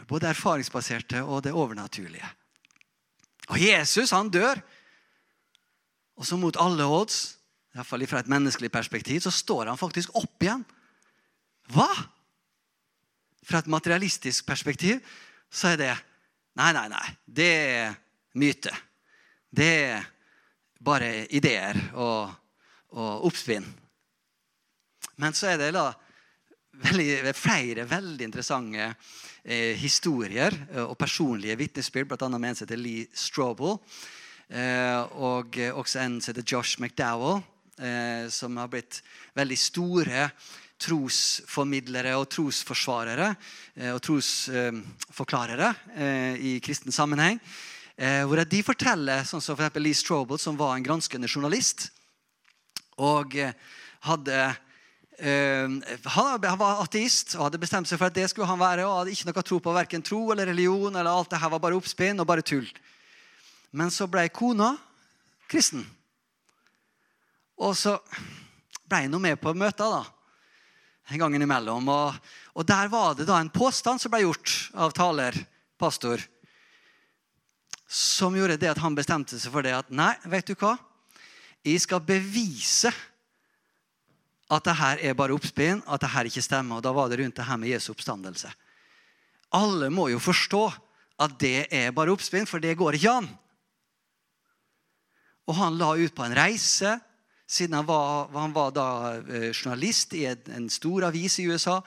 Både 0.07 0.29
erfaringsbaserte 0.31 1.23
og 1.23 1.43
det 1.45 1.53
overnaturlige. 1.53 2.27
Og 3.51 3.61
Jesus 3.61 4.13
han 4.15 4.31
dør. 4.31 4.59
Og 6.17 6.25
så 6.25 6.37
mot 6.39 6.57
alle 6.59 6.87
odds, 6.89 7.37
iallfall 7.75 8.07
fra 8.09 8.23
et 8.23 8.31
menneskelig 8.31 8.71
perspektiv, 8.73 9.21
så 9.21 9.31
står 9.33 9.69
han 9.69 9.79
faktisk 9.79 10.15
opp 10.17 10.43
igjen. 10.43 10.63
Hva? 11.73 11.89
Fra 13.47 13.61
et 13.61 13.69
materialistisk 13.71 14.47
perspektiv 14.47 15.03
så 15.51 15.75
er 15.75 15.81
det 15.83 15.95
Nei, 16.57 16.71
nei, 16.73 16.87
nei. 16.89 17.09
Det 17.29 17.51
er 17.53 17.91
myte. 18.41 18.71
Det 19.53 19.67
er 19.91 20.07
bare 20.81 21.27
ideer 21.29 21.77
og 21.93 22.31
og 22.95 23.27
oppspinn. 23.29 23.65
Men 25.17 25.33
så 25.33 25.51
er 25.51 25.61
det 25.61 25.71
da 25.75 25.89
veldig, 26.85 27.33
flere 27.35 27.87
veldig 27.89 28.27
interessante 28.27 28.91
eh, 29.43 29.73
historier 29.79 30.53
eh, 30.71 30.83
og 30.83 30.97
personlige 30.99 31.57
vitnesbyrd, 31.57 32.11
bl.a. 32.11 32.29
med 32.37 32.51
en 32.51 32.59
som 32.59 32.67
heter 32.67 32.81
Lee 32.81 33.07
Strobel, 33.17 33.77
eh, 34.49 35.01
og 35.17 35.57
også 35.73 36.03
en 36.03 36.19
som 36.21 36.33
heter 36.33 36.45
Josh 36.45 36.81
McDowell, 36.81 37.41
eh, 37.81 38.29
som 38.29 38.57
har 38.61 38.69
blitt 38.71 39.01
veldig 39.37 39.59
store 39.59 40.29
trosformidlere 40.77 42.13
og 42.19 42.27
trosforsvarere 42.29 43.31
eh, 43.31 43.91
og 43.95 44.01
trosforklarere 44.05 45.71
eh, 45.95 46.35
i 46.37 46.53
kristen 46.61 46.93
sammenheng. 46.93 47.41
hvor 47.97 48.37
de 48.45 48.59
forteller, 48.61 49.23
sånn 49.25 49.41
som 49.41 49.57
for 49.57 49.79
Lee 49.81 49.97
Strobel, 49.97 50.37
som 50.37 50.53
var 50.53 50.75
en 50.75 50.83
granskende 50.85 51.25
journalist, 51.25 51.87
og 52.97 53.35
eh, 53.37 53.53
hadde 54.07 54.37
uh, 55.21 55.75
han 56.13 56.57
var 56.59 56.81
ateist 56.83 57.35
og 57.37 57.47
hadde 57.47 57.61
bestemt 57.61 57.89
seg 57.89 57.99
for 57.99 58.09
at 58.09 58.17
det 58.17 58.27
skulle 58.29 58.49
han 58.49 58.61
være. 58.61 58.85
og 58.85 59.01
hadde 59.01 59.13
ikke 59.13 59.29
noe 59.29 59.45
tro 59.45 59.59
på 59.61 59.75
verken 59.75 60.05
tro 60.05 60.21
eller 60.31 60.49
religion. 60.49 60.95
eller 60.95 61.11
Alt 61.11 61.31
det 61.33 61.41
her 61.41 61.53
var 61.53 61.63
bare 61.63 61.77
oppspinn 61.77 62.19
og 62.21 62.29
bare 62.29 62.45
tull. 62.45 62.67
Men 63.71 63.91
så 63.93 64.07
ble 64.09 64.27
kona 64.29 64.75
kristen. 65.49 65.85
Og 67.57 67.73
så 67.77 67.97
ble 68.87 69.03
jeg 69.05 69.19
med 69.19 69.39
på 69.41 69.53
møter 69.57 69.89
da, 69.91 70.03
en 71.09 71.21
gang 71.21 71.35
imellom. 71.35 71.89
Og, 71.89 72.17
og, 72.53 72.65
der 72.67 72.89
var 72.91 73.15
det 73.17 73.27
da 73.27 73.39
en 73.41 73.53
påstand 73.53 74.01
som 74.01 74.13
ble 74.13 74.23
gjort 74.23 74.53
av 74.77 74.93
taler, 74.95 75.35
pastor, 75.79 76.21
som 77.87 78.35
gjorde 78.35 78.59
det 78.59 78.69
at 78.71 78.81
han 78.83 78.95
bestemte 78.97 79.39
seg 79.39 79.53
for 79.53 79.65
det 79.65 79.73
at 79.77 79.89
nei, 79.89 80.13
vet 80.27 80.49
du 80.49 80.55
hva? 80.59 80.75
Jeg 81.67 81.83
skal 81.83 82.03
bevise 82.03 82.91
at 84.47 84.63
det 84.63 84.75
her 84.79 85.01
er 85.03 85.17
bare 85.17 85.35
oppspinn, 85.35 85.81
at 85.83 86.01
det 86.01 86.11
her 86.13 86.29
ikke 86.29 86.43
stemmer. 86.45 86.79
Og 86.79 86.85
da 86.85 86.93
var 86.95 87.09
det 87.11 87.19
rundt 87.19 87.35
det 87.35 87.47
her 87.47 87.59
med 87.59 87.73
Jesu 87.73 87.91
oppstandelse. 87.91 88.51
Alle 89.57 89.89
må 89.91 90.07
jo 90.11 90.21
forstå 90.23 90.63
at 91.19 91.35
det 91.41 91.67
er 91.73 91.91
bare 91.95 92.13
oppspinn, 92.13 92.47
for 92.47 92.63
det 92.63 92.77
går 92.79 92.95
ikke 92.95 93.17
an. 93.19 93.27
Og 95.47 95.55
han 95.55 95.77
la 95.79 95.93
ut 95.95 96.15
på 96.15 96.23
en 96.23 96.35
reise, 96.35 96.97
siden 97.47 97.77
han 97.79 97.87
var, 97.87 98.27
han 98.35 98.55
var 98.55 98.73
da 98.75 98.87
eh, 99.19 99.51
journalist 99.55 100.15
i 100.15 100.25
en 100.27 100.67
stor 100.71 101.07
avis 101.07 101.39
i 101.39 101.47
USA. 101.47 101.79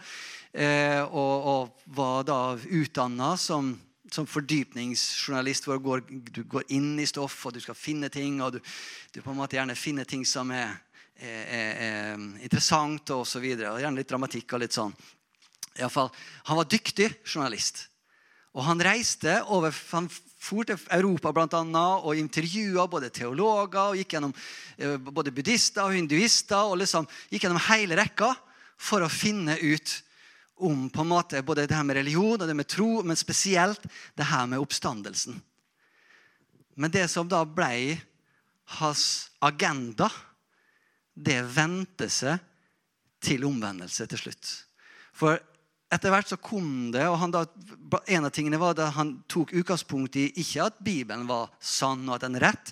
Eh, 0.53 1.01
og, 1.05 1.35
og 1.53 1.83
var 1.97 2.24
da 2.28 2.41
utdanna 2.57 3.35
som 3.39 3.74
som 4.11 4.27
fordypningsjournalist 4.27 5.69
hvor 5.69 5.81
går, 5.83 6.05
du 6.09 6.43
går 6.45 6.67
inn 6.75 6.99
i 7.01 7.07
stoff 7.09 7.47
og 7.47 7.55
du 7.55 7.61
skal 7.63 7.79
finne 7.79 8.11
ting. 8.13 8.41
og 8.43 8.57
Du, 8.57 8.61
du 9.15 9.21
på 9.23 9.31
en 9.31 9.39
måte 9.39 9.59
gjerne 9.59 9.79
finner 9.79 10.09
ting 10.09 10.25
som 10.27 10.51
er, 10.55 10.75
er, 11.17 11.45
er, 11.45 11.71
er 11.87 12.25
interessant 12.43 13.15
og 13.15 13.25
osv. 13.27 13.47
Gjerne 13.55 13.97
litt 13.99 14.11
dramatikk 14.11 14.57
og 14.57 14.65
litt 14.65 14.77
sånn. 14.77 14.95
I 15.79 15.85
alle 15.85 15.95
fall, 15.95 16.11
han 16.51 16.59
var 16.59 16.69
dyktig 16.69 17.13
journalist. 17.25 17.87
Og 18.59 18.67
han 18.67 18.83
reiste 18.83 19.39
over, 19.55 19.75
han 19.93 20.11
for 20.41 20.65
til 20.65 20.81
Europa 20.97 21.33
blant 21.37 21.55
annet, 21.55 22.05
og 22.05 22.19
intervjua 22.19 22.87
både 22.91 23.11
teologer 23.13 23.93
og 23.93 23.99
gikk 24.01 24.17
gjennom 24.17 24.33
eh, 24.81 24.97
både 24.97 25.33
buddhister 25.37 25.85
og 25.85 25.95
hinduister. 25.95 26.65
og 26.65 26.81
liksom 26.81 27.09
Gikk 27.31 27.45
gjennom 27.45 27.61
hele 27.69 27.99
rekka 28.01 28.33
for 28.81 29.05
å 29.05 29.13
finne 29.13 29.59
ut 29.61 29.99
om 30.61 30.89
på 30.93 31.05
en 31.05 31.11
måte 31.11 31.43
både 31.47 31.67
det 31.67 31.77
her 31.77 31.87
med 31.87 31.99
religion 31.99 32.39
og 32.39 32.47
det 32.49 32.57
med 32.57 32.69
tro, 32.69 33.03
men 33.03 33.19
spesielt 33.19 33.85
det 34.19 34.29
her 34.31 34.47
med 34.51 34.63
oppstandelsen. 34.63 35.41
Men 36.81 36.93
det 36.95 37.07
som 37.13 37.29
da 37.29 37.43
ble 37.45 37.99
hans 38.81 39.05
agenda, 39.43 40.09
det 41.15 41.41
vendte 41.57 42.09
seg 42.13 42.39
til 43.21 43.45
omvendelse 43.45 44.07
til 44.09 44.21
slutt. 44.23 44.53
For 45.13 45.41
etter 45.91 46.12
hvert 46.14 46.30
så 46.30 46.38
kom 46.38 46.91
det, 46.95 47.03
og 47.11 47.18
han 47.18 47.32
da, 47.34 47.45
En 48.07 48.28
av 48.28 48.30
tingene 48.30 48.59
var 48.61 48.76
at 48.76 48.95
han 48.95 49.16
tok 49.30 49.51
utgangspunkt 49.59 50.14
i 50.20 50.28
ikke 50.38 50.68
at 50.68 50.76
Bibelen 50.78 51.26
var 51.26 51.51
sann 51.59 52.05
og 52.07 52.14
at 52.14 52.22
den 52.22 52.38
er 52.38 52.47
rett, 52.47 52.70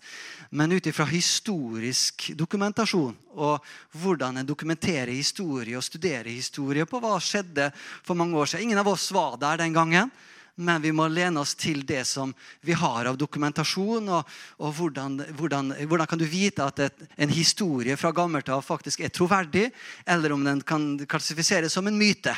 men 0.55 0.71
ut 0.73 0.87
ifra 0.87 1.09
historisk 1.11 2.31
dokumentasjon 2.39 3.17
og 3.35 3.67
hvordan 3.99 4.39
en 4.39 4.47
dokumenterer 4.47 5.11
historie 5.11 5.77
og 5.77 5.85
studerer 5.85 6.31
historie 6.31 6.87
på 6.87 7.01
hva 7.03 7.17
skjedde 7.19 7.69
for 8.07 8.15
mange 8.19 8.39
år 8.39 8.47
siden. 8.47 8.69
Ingen 8.69 8.83
av 8.83 8.91
oss 8.95 9.11
var 9.15 9.37
der 9.43 9.59
den 9.65 9.75
gangen, 9.75 10.15
men 10.59 10.83
vi 10.83 10.91
må 10.95 11.07
lene 11.11 11.43
oss 11.43 11.55
til 11.59 11.85
det 11.87 12.05
som 12.09 12.33
vi 12.67 12.75
har 12.75 13.07
av 13.07 13.19
dokumentasjon. 13.19 14.09
Og, 14.11 14.39
og 14.59 14.75
hvordan, 14.75 15.21
hvordan, 15.39 15.75
hvordan, 15.87 16.11
kan 16.11 16.19
du 16.19 16.27
vite 16.27 16.67
at 16.67 16.83
et, 16.89 17.05
en 17.15 17.35
historie 17.35 17.99
fra 17.99 18.11
gammelt 18.15 18.51
av 18.51 18.65
faktisk 18.67 19.05
er 19.07 19.15
troverdig, 19.15 19.69
eller 20.07 20.35
om 20.35 20.43
den 20.47 20.63
kan 20.67 20.97
klassifiseres 21.07 21.75
som 21.75 21.87
en 21.87 21.99
myte? 21.99 22.35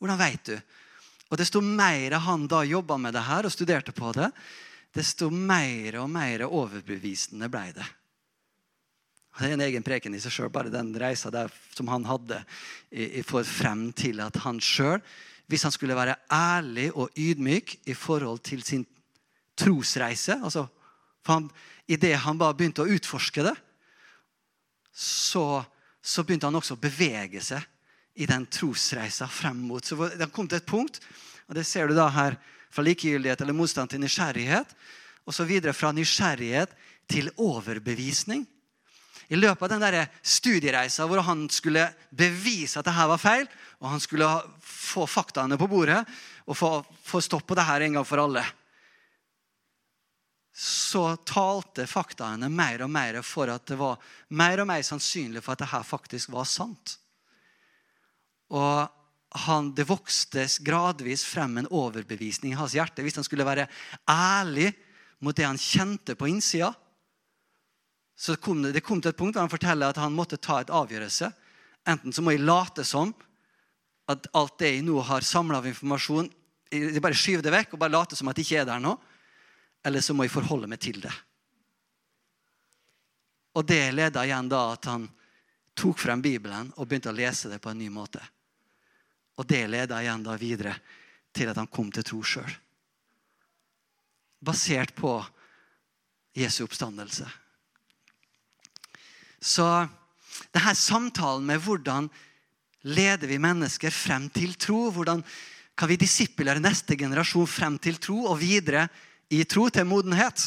Hvordan 0.00 0.20
veit 0.20 0.48
du? 0.48 0.56
Og 1.30 1.38
Desto 1.38 1.60
mer 1.62 2.16
han 2.24 2.48
da 2.50 2.64
jobba 2.66 2.96
med 2.98 3.14
det 3.14 3.22
her 3.28 3.46
og 3.46 3.52
studerte 3.54 3.94
på 3.94 4.10
det, 4.16 4.30
desto 4.96 5.28
mer 5.30 6.00
og 6.02 6.08
mer 6.10 6.46
overbevisende 6.48 7.46
ble 7.52 7.68
det. 7.76 7.86
Det 9.38 9.46
er 9.46 9.54
en 9.54 9.62
egen 9.62 9.84
preken 9.86 10.16
i 10.16 10.20
seg 10.20 10.34
sjøl, 10.34 10.50
bare 10.52 10.72
den 10.72 10.90
reisa 10.98 11.30
der 11.32 11.52
som 11.76 11.88
han 11.88 12.04
hadde 12.08 12.40
for 13.28 13.46
frem 13.46 13.92
til 13.96 14.18
at 14.24 14.40
han 14.42 14.58
sjøl, 14.60 14.98
hvis 15.46 15.64
han 15.66 15.74
skulle 15.74 15.96
være 15.98 16.18
ærlig 16.34 16.90
og 16.98 17.14
ydmyk 17.18 17.76
i 17.90 17.94
forhold 17.94 18.42
til 18.46 18.62
sin 18.66 18.84
trosreise 19.58 20.36
altså 20.38 20.66
for 21.26 21.36
han, 21.36 21.50
Idet 21.90 22.20
han 22.22 22.38
bare 22.38 22.54
begynte 22.54 22.84
å 22.84 22.92
utforske 22.94 23.42
det, 23.42 23.52
så, 24.94 25.58
så 25.98 26.22
begynte 26.22 26.46
han 26.46 26.58
også 26.60 26.76
å 26.76 26.82
bevege 26.82 27.42
seg 27.42 27.64
i 28.14 28.26
den 28.26 28.46
trosreisa 28.46 29.28
frem 29.28 29.58
mot. 29.68 29.84
Så 29.84 29.96
det 29.96 30.20
har 30.20 30.46
til 30.46 30.56
et 30.58 30.66
punkt, 30.66 31.00
og 31.48 31.54
det 31.54 31.66
ser 31.66 31.88
du 31.88 31.94
da 31.94 32.08
her, 32.12 32.38
fra 32.70 32.84
likegyldighet 32.86 33.40
eller 33.42 33.56
motstand 33.56 33.90
til 33.90 33.98
nysgjerrighet, 33.98 34.68
og 35.26 35.34
så 35.34 35.42
videre 35.42 35.74
fra 35.74 35.90
nysgjerrighet 35.90 36.70
til 37.10 37.30
overbevisning. 37.34 38.44
I 39.30 39.38
løpet 39.38 39.62
av 39.62 39.72
den 39.72 39.82
der 39.82 40.06
studiereisa 40.22 41.06
hvor 41.06 41.22
han 41.26 41.44
skulle 41.50 41.84
bevise 42.10 42.78
at 42.78 42.86
det 42.86 42.94
her 42.94 43.10
var 43.10 43.22
feil, 43.22 43.50
og 43.82 43.92
han 43.92 44.02
skulle 44.02 44.28
få 44.62 45.06
faktaene 45.06 45.58
på 45.58 45.68
bordet 45.70 46.00
og 46.46 46.58
få, 46.58 46.70
få 47.06 47.22
stopp 47.22 47.46
på 47.46 47.58
det 47.58 47.66
her 47.66 47.86
en 47.86 47.98
gang 47.98 48.06
for 48.06 48.22
alle, 48.22 48.42
så 50.60 51.14
talte 51.24 51.86
faktaene 51.88 52.50
mer 52.52 52.82
og 52.84 52.90
mer 52.92 53.20
for 53.24 53.48
at 53.48 53.64
det 53.70 53.78
var 53.80 54.02
mer 54.36 54.60
og 54.60 54.68
mer 54.68 54.82
sannsynlig 54.84 55.42
for 55.44 55.54
at 55.54 55.62
det 55.62 55.70
her 55.70 55.86
faktisk 55.86 56.34
var 56.34 56.48
sant. 56.48 56.98
Og 58.50 59.40
han, 59.46 59.70
det 59.74 59.86
vokste 59.86 60.46
gradvis 60.66 61.22
frem 61.26 61.60
en 61.60 61.70
overbevisning 61.70 62.54
i 62.54 62.58
hans 62.58 62.74
hjerte. 62.74 63.04
Hvis 63.06 63.18
han 63.20 63.26
skulle 63.26 63.46
være 63.46 63.68
ærlig 64.10 64.72
mot 65.22 65.36
det 65.36 65.46
han 65.46 65.60
kjente 65.60 66.16
på 66.18 66.28
innsida, 66.30 66.72
så 68.20 68.36
kom 68.36 68.62
det, 68.62 68.74
det 68.76 68.84
kom 68.84 69.00
til 69.00 69.14
et 69.14 69.16
punkt 69.16 69.36
der 69.36 69.46
han 69.46 69.52
forteller 69.52 69.92
at 69.92 70.00
han 70.00 70.12
måtte 70.12 70.40
ta 70.42 70.58
et 70.60 70.72
avgjørelse. 70.74 71.30
Enten 71.88 72.12
så 72.12 72.24
må 72.24 72.34
jeg 72.34 72.44
late 72.44 72.84
som 72.84 73.14
at 74.10 74.26
alt 74.36 74.58
det 74.60 74.74
jeg 74.74 74.84
nå 74.84 74.98
har 75.06 75.24
samla 75.24 75.60
av 75.60 75.68
informasjon, 75.70 76.28
jeg 76.70 77.02
bare 77.02 77.18
skyver 77.18 77.42
det 77.46 77.54
vekk 77.54 77.72
og 77.74 77.80
bare 77.82 77.94
late 77.94 78.18
som 78.18 78.28
at 78.30 78.36
det 78.36 78.44
ikke 78.44 78.60
er 78.62 78.68
der 78.68 78.82
nå. 78.82 78.92
Eller 79.86 80.04
så 80.04 80.14
må 80.14 80.26
jeg 80.26 80.34
forholde 80.34 80.68
meg 80.70 80.82
til 80.82 81.00
det. 81.02 81.12
Og 83.56 83.64
det 83.66 83.80
leda 83.94 84.22
igjen 84.26 84.50
da 84.50 84.60
at 84.74 84.86
han 84.90 85.08
tok 85.78 85.98
frem 85.98 86.22
Bibelen 86.22 86.68
og 86.76 86.86
begynte 86.86 87.10
å 87.10 87.16
lese 87.16 87.50
det 87.50 87.58
på 87.62 87.72
en 87.72 87.80
ny 87.80 87.88
måte. 87.90 88.20
Og 89.40 89.46
det 89.48 89.64
leda 89.72 90.02
igjen 90.02 90.24
da 90.26 90.36
videre 90.36 90.74
til 91.32 91.48
at 91.48 91.56
han 91.56 91.70
kom 91.70 91.88
til 91.94 92.04
tro 92.04 92.20
sjøl. 92.26 92.50
Basert 94.44 94.92
på 94.96 95.14
Jesu 96.36 96.64
oppstandelse. 96.66 97.24
Så 99.40 99.66
denne 100.52 100.74
samtalen 100.76 101.46
med 101.48 101.62
hvordan 101.64 102.10
leder 102.84 103.28
vi 103.28 103.40
mennesker 103.40 103.92
frem 103.92 104.28
til 104.32 104.54
tro, 104.60 104.90
hvordan 104.92 105.24
kan 105.76 105.88
vi 105.88 105.96
disiplere 106.00 106.60
neste 106.60 106.96
generasjon 107.00 107.48
frem 107.48 107.78
til 107.80 107.96
tro 108.00 108.26
og 108.28 108.40
videre 108.40 108.86
i 109.32 109.42
tro 109.48 109.68
til 109.72 109.88
modenhet? 109.88 110.44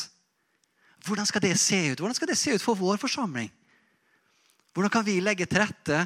Hvordan 1.04 1.28
skal 1.28 1.44
det 1.44 1.58
se 1.60 1.80
ut? 1.92 2.00
Hvordan 2.00 2.16
skal 2.16 2.30
det 2.30 2.38
se 2.40 2.54
ut 2.54 2.64
for 2.64 2.78
vår 2.80 3.02
forsamling? 3.02 3.50
Hvordan 4.74 4.94
kan 4.94 5.06
vi 5.06 5.20
legge 5.22 5.46
til 5.50 5.62
rette 5.62 6.06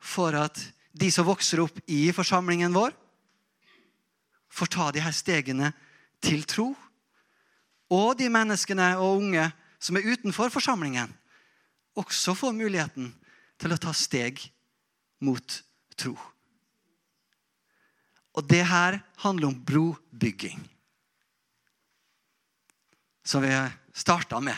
for 0.00 0.36
at 0.36 0.60
de 0.96 1.10
som 1.12 1.26
vokser 1.28 1.60
opp 1.60 1.78
i 1.86 2.08
forsamlingen 2.16 2.72
vår, 2.72 2.94
får 4.48 4.72
ta 4.72 4.88
de 4.94 5.02
her 5.04 5.12
stegene 5.12 5.72
til 6.24 6.46
tro. 6.48 6.70
Og 7.92 8.16
de 8.18 8.30
menneskene 8.32 8.94
og 8.96 9.20
unge 9.20 9.44
som 9.82 9.98
er 9.98 10.08
utenfor 10.08 10.50
forsamlingen, 10.50 11.12
også 11.96 12.34
får 12.36 12.56
muligheten 12.56 13.12
til 13.60 13.72
å 13.72 13.80
ta 13.80 13.92
steg 13.96 14.40
mot 15.24 15.58
tro. 15.96 16.14
Og 18.36 18.44
det 18.48 18.64
her 18.68 18.98
handler 19.24 19.48
om 19.48 19.60
brobygging. 19.68 20.58
Som 23.24 23.44
vi 23.44 23.52
starta 23.96 24.40
med. 24.44 24.56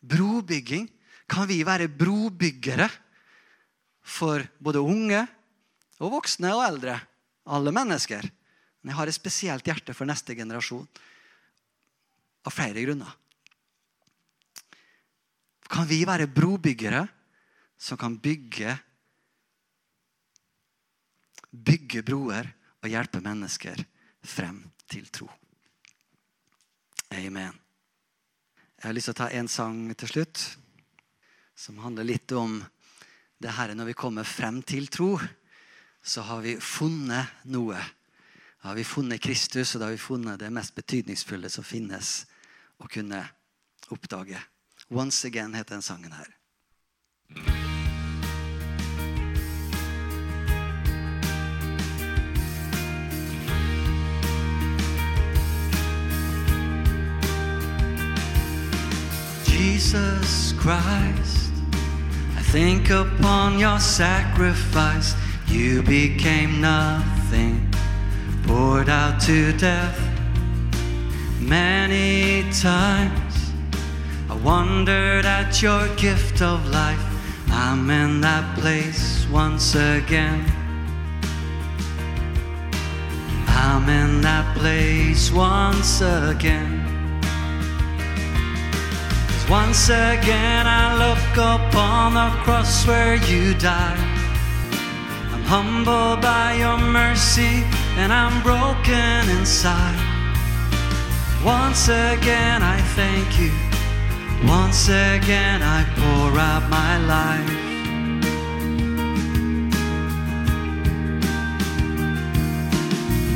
Brobygging. 0.00 0.88
Kan 1.28 1.46
vi 1.46 1.60
være 1.62 1.90
brobyggere 1.92 2.88
for 4.00 4.42
både 4.58 4.80
unge 4.80 5.20
og 6.00 6.14
voksne 6.16 6.52
og 6.56 6.64
eldre. 6.64 6.98
Alle 7.50 7.72
mennesker. 7.74 8.24
Men 8.80 8.92
jeg 8.92 8.98
har 8.98 9.10
et 9.10 9.16
spesielt 9.16 9.66
hjerte 9.66 9.94
for 9.96 10.08
neste 10.08 10.36
generasjon. 10.36 10.86
Av 12.46 12.54
flere 12.54 12.84
grunner. 12.86 13.16
Kan 15.70 15.86
vi 15.86 16.02
være 16.08 16.30
brobyggere 16.30 17.04
som 17.80 18.00
kan 18.00 18.18
bygge 18.20 18.78
Bygge 21.50 22.04
broer 22.06 22.46
og 22.78 22.92
hjelpe 22.92 23.18
mennesker 23.18 23.80
frem 24.22 24.60
til 24.86 25.08
tro? 25.10 25.26
Amen. 27.10 27.56
Jeg 28.78 28.84
har 28.86 28.94
lyst 28.94 29.10
til 29.10 29.16
å 29.16 29.18
ta 29.18 29.26
en 29.34 29.50
sang 29.50 29.80
til 29.98 30.12
slutt 30.12 30.44
som 31.58 31.80
handler 31.82 32.06
litt 32.06 32.30
om 32.38 32.60
det 33.42 33.56
her 33.56 33.74
når 33.74 33.90
vi 33.90 33.96
kommer 33.98 34.28
frem 34.28 34.62
til 34.62 34.86
tro 34.94 35.16
så 36.02 36.22
har 36.22 36.40
vi 36.40 36.56
funnet 36.60 37.26
noe. 37.44 37.78
Da 38.62 38.68
har 38.68 38.74
vi 38.74 38.84
funnet 38.84 39.20
Kristus, 39.20 39.74
og 39.74 39.80
da 39.80 39.88
har 39.88 39.96
vi 39.96 40.02
funnet 40.02 40.40
det 40.40 40.52
mest 40.52 40.74
betydningsfulle 40.74 41.50
som 41.52 41.64
finnes 41.64 42.24
å 42.80 42.88
kunne 42.88 43.22
oppdage. 43.88 44.40
Once 44.90 45.26
Again 45.26 45.54
heter 45.54 45.74
den 45.74 45.82
sangen 45.82 46.12
her. 46.12 46.28
Jesus 59.60 60.54
Christ, 60.60 61.52
I 62.36 62.42
think 62.42 62.90
upon 62.90 63.58
your 63.58 63.78
sacrifice. 63.78 65.14
You 65.50 65.82
became 65.82 66.60
nothing, 66.60 67.68
poured 68.46 68.88
out 68.88 69.20
to 69.22 69.52
death. 69.58 69.98
Many 71.40 72.44
times 72.52 73.52
I 74.28 74.36
wondered 74.44 75.24
at 75.26 75.60
your 75.60 75.88
gift 75.96 76.40
of 76.40 76.64
life. 76.70 77.04
I'm 77.48 77.90
in 77.90 78.20
that 78.20 78.56
place 78.60 79.26
once 79.28 79.74
again. 79.74 80.44
I'm 83.48 83.88
in 83.88 84.20
that 84.20 84.56
place 84.56 85.32
once 85.32 86.00
again. 86.00 86.86
once 89.50 89.88
again 89.88 90.64
I 90.64 90.94
look 90.94 91.32
upon 91.36 92.14
the 92.14 92.30
cross 92.44 92.86
where 92.86 93.16
you 93.16 93.52
died 93.54 94.19
humbled 95.50 96.22
by 96.22 96.54
your 96.54 96.78
mercy, 96.78 97.64
and 97.98 98.12
I'm 98.12 98.40
broken 98.40 99.28
inside. 99.36 99.98
Once 101.44 101.88
again, 101.88 102.62
I 102.62 102.78
thank 102.94 103.28
you. 103.42 103.50
Once 104.48 104.86
again, 104.86 105.60
I 105.60 105.80
pour 105.98 106.38
out 106.38 106.64
my 106.70 106.92
life. 107.16 107.50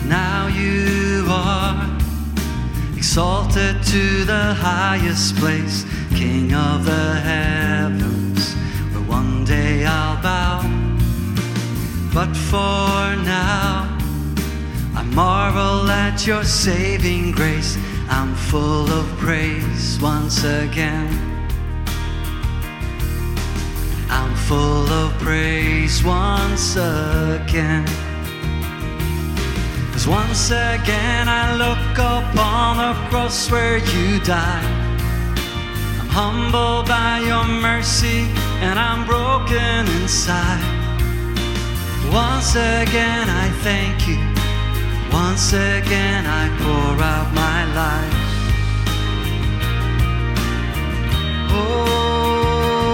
Now 0.07 0.47
you 0.47 1.27
are 1.29 1.75
exalted 2.97 3.83
to 3.95 4.25
the 4.25 4.55
highest 4.55 5.35
place, 5.35 5.85
King 6.11 6.55
of 6.55 6.85
the 6.85 7.07
heavens, 7.31 8.55
where 8.93 9.03
one 9.19 9.45
day 9.45 9.85
I'll 9.85 10.23
bow 10.23 10.44
but 12.15 12.33
for 12.37 13.17
now, 13.27 13.99
I 14.95 15.03
marvel 15.03 15.91
at 15.91 16.25
your 16.25 16.45
saving 16.45 17.33
grace. 17.33 17.77
I'm 18.09 18.37
full 18.37 18.89
of 18.89 19.05
praise 19.19 19.99
once 20.01 20.45
again. 20.45 21.11
I'm 24.09 24.33
full 24.37 24.89
of 24.89 25.13
praise 25.19 26.05
once 26.05 26.77
again. 26.77 27.85
Cause 29.93 30.07
once 30.07 30.53
again 30.53 31.29
I 31.29 31.57
look 31.57 31.99
upon 31.99 32.77
the 32.77 32.95
cross 33.11 33.51
where 33.51 33.79
you 33.79 34.21
died. 34.21 34.65
I'm 35.99 36.09
humbled 36.11 36.87
by 36.87 37.19
your 37.27 37.45
mercy 37.45 38.29
and 38.63 38.79
I'm 38.79 39.05
broken 39.05 39.89
inside. 40.01 40.84
Once 42.15 42.55
again 42.55 43.29
I 43.29 43.51
thank 43.67 44.07
you. 44.07 44.19
Once 45.13 45.53
again 45.53 46.25
I 46.25 46.49
pour 46.63 47.03
out 47.03 47.35
my 47.35 47.65
life. 47.75 48.15
Oh, 51.51 52.87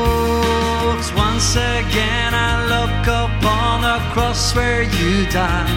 once 1.15 1.55
again 1.55 2.33
I 2.33 2.65
look 2.73 3.07
upon 3.07 3.83
the 3.83 3.99
cross 4.15 4.55
where 4.57 4.85
you 4.85 5.27
died. 5.27 5.69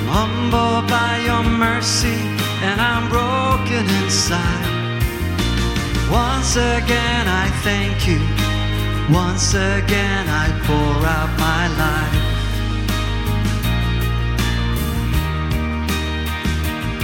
I'm 0.00 0.08
humbled 0.08 0.88
by 0.88 1.18
your 1.18 1.44
mercy 1.44 2.18
and 2.64 2.80
I'm 2.80 3.10
broken 3.10 3.86
inside. 4.02 4.66
Once 6.10 6.56
again 6.56 7.28
I 7.28 7.50
thank 7.62 8.08
you. 8.08 8.55
Once 9.10 9.54
again 9.54 10.26
I 10.28 10.48
pour 10.66 11.06
out 11.06 11.30
my 11.38 11.68
life. 11.84 12.26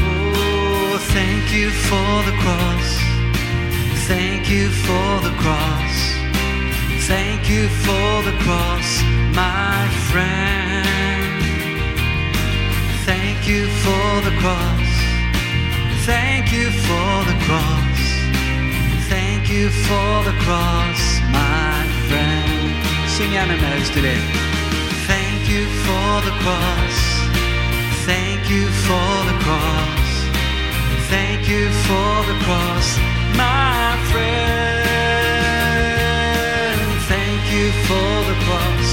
Oh, 0.03 0.99
thank 1.15 1.55
you 1.55 1.71
for 1.71 2.23
the 2.29 2.37
cross. 2.43 2.89
Thank 4.09 4.51
you 4.51 4.69
for 4.69 5.21
the 5.27 5.35
cross. 5.39 5.97
Thank 7.07 7.49
you 7.49 7.69
for 7.69 8.23
the 8.29 8.37
cross, 8.43 9.03
my 9.33 9.89
friend. 10.11 11.43
Thank 13.07 13.47
you 13.47 13.67
for 13.85 14.21
the 14.29 14.35
cross. 14.43 14.91
Thank 16.05 16.53
you 16.53 16.69
for 16.71 17.25
the 17.31 17.39
cross. 17.47 18.03
Thank 19.09 19.49
you 19.49 19.71
for 19.71 20.25
the 20.25 20.37
cross, 20.43 21.21
my 21.31 21.72
gjerne 23.33 23.57
med 23.61 23.69
høystilig. 23.75 24.19
Thank 25.11 25.43
you 25.55 25.63
for 25.85 26.11
the 26.27 26.35
cross. 26.43 26.99
Thank 28.11 28.43
you 28.55 28.65
for 28.87 29.13
the 29.29 29.37
cross. 29.45 30.11
Thank 31.13 31.43
you 31.53 31.65
for 31.87 32.13
the 32.29 32.37
cross, 32.45 32.89
my 33.45 33.97
friend. 34.11 34.93
Thank 37.13 37.43
you 37.57 37.67
for 37.89 38.13
the 38.29 38.37
cross. 38.45 38.89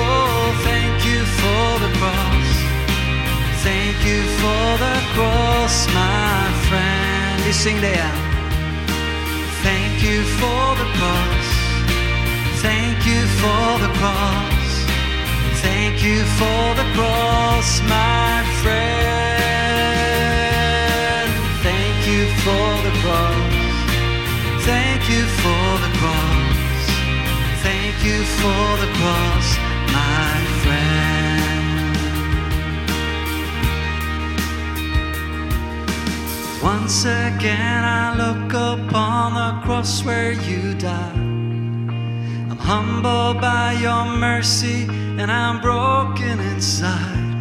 Oh, 0.00 0.44
thank 0.68 0.96
you 1.10 1.20
for 1.40 1.68
the 1.84 1.90
cross. 2.00 2.50
Thank 3.66 3.98
you 4.10 4.20
for 4.40 4.66
the 4.84 4.96
cross, 5.14 5.76
my 6.00 6.42
friend. 6.68 7.54
Synger 7.64 7.80
det 7.80 7.92
igjen. 7.98 8.16
Thank 9.66 9.94
you 10.08 10.18
for 10.40 10.64
the 10.80 10.88
cross. 10.98 11.45
You 13.06 13.22
for 13.40 13.78
the 13.78 13.92
cross. 14.00 14.70
Thank 15.62 16.02
you 16.02 16.24
for 16.38 16.74
the 16.74 16.86
cross, 16.96 17.80
my 17.82 18.42
friend. 18.62 18.86
Thank 21.62 21.98
you 22.10 22.26
for 22.42 22.68
the 22.86 22.90
cross. 23.02 23.54
Thank 24.66 25.08
you 25.08 25.22
for 25.42 25.78
the 25.84 25.90
cross. 26.00 26.84
Thank 27.62 27.96
you 28.04 28.18
for 28.40 28.76
the 28.82 28.90
cross, 28.98 29.48
my 29.98 30.34
friend. 30.62 31.94
Once 36.60 37.04
again 37.04 37.84
I 37.84 38.16
look 38.22 38.52
upon 38.52 39.34
the 39.34 39.52
cross 39.64 40.02
where 40.04 40.32
you 40.32 40.74
died. 40.74 41.25
Humbled 42.66 43.40
by 43.40 43.74
your 43.74 44.06
mercy 44.06 44.88
and 44.90 45.30
I'm 45.30 45.60
broken 45.60 46.40
inside. 46.40 47.36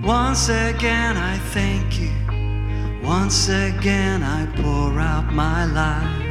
Once 0.00 0.48
again 0.48 1.16
I 1.16 1.36
thank 1.38 1.98
you. 1.98 2.14
Once 3.02 3.48
again 3.48 4.22
I 4.22 4.46
pour 4.62 5.00
out 5.00 5.32
my 5.32 5.64
life. 5.64 6.25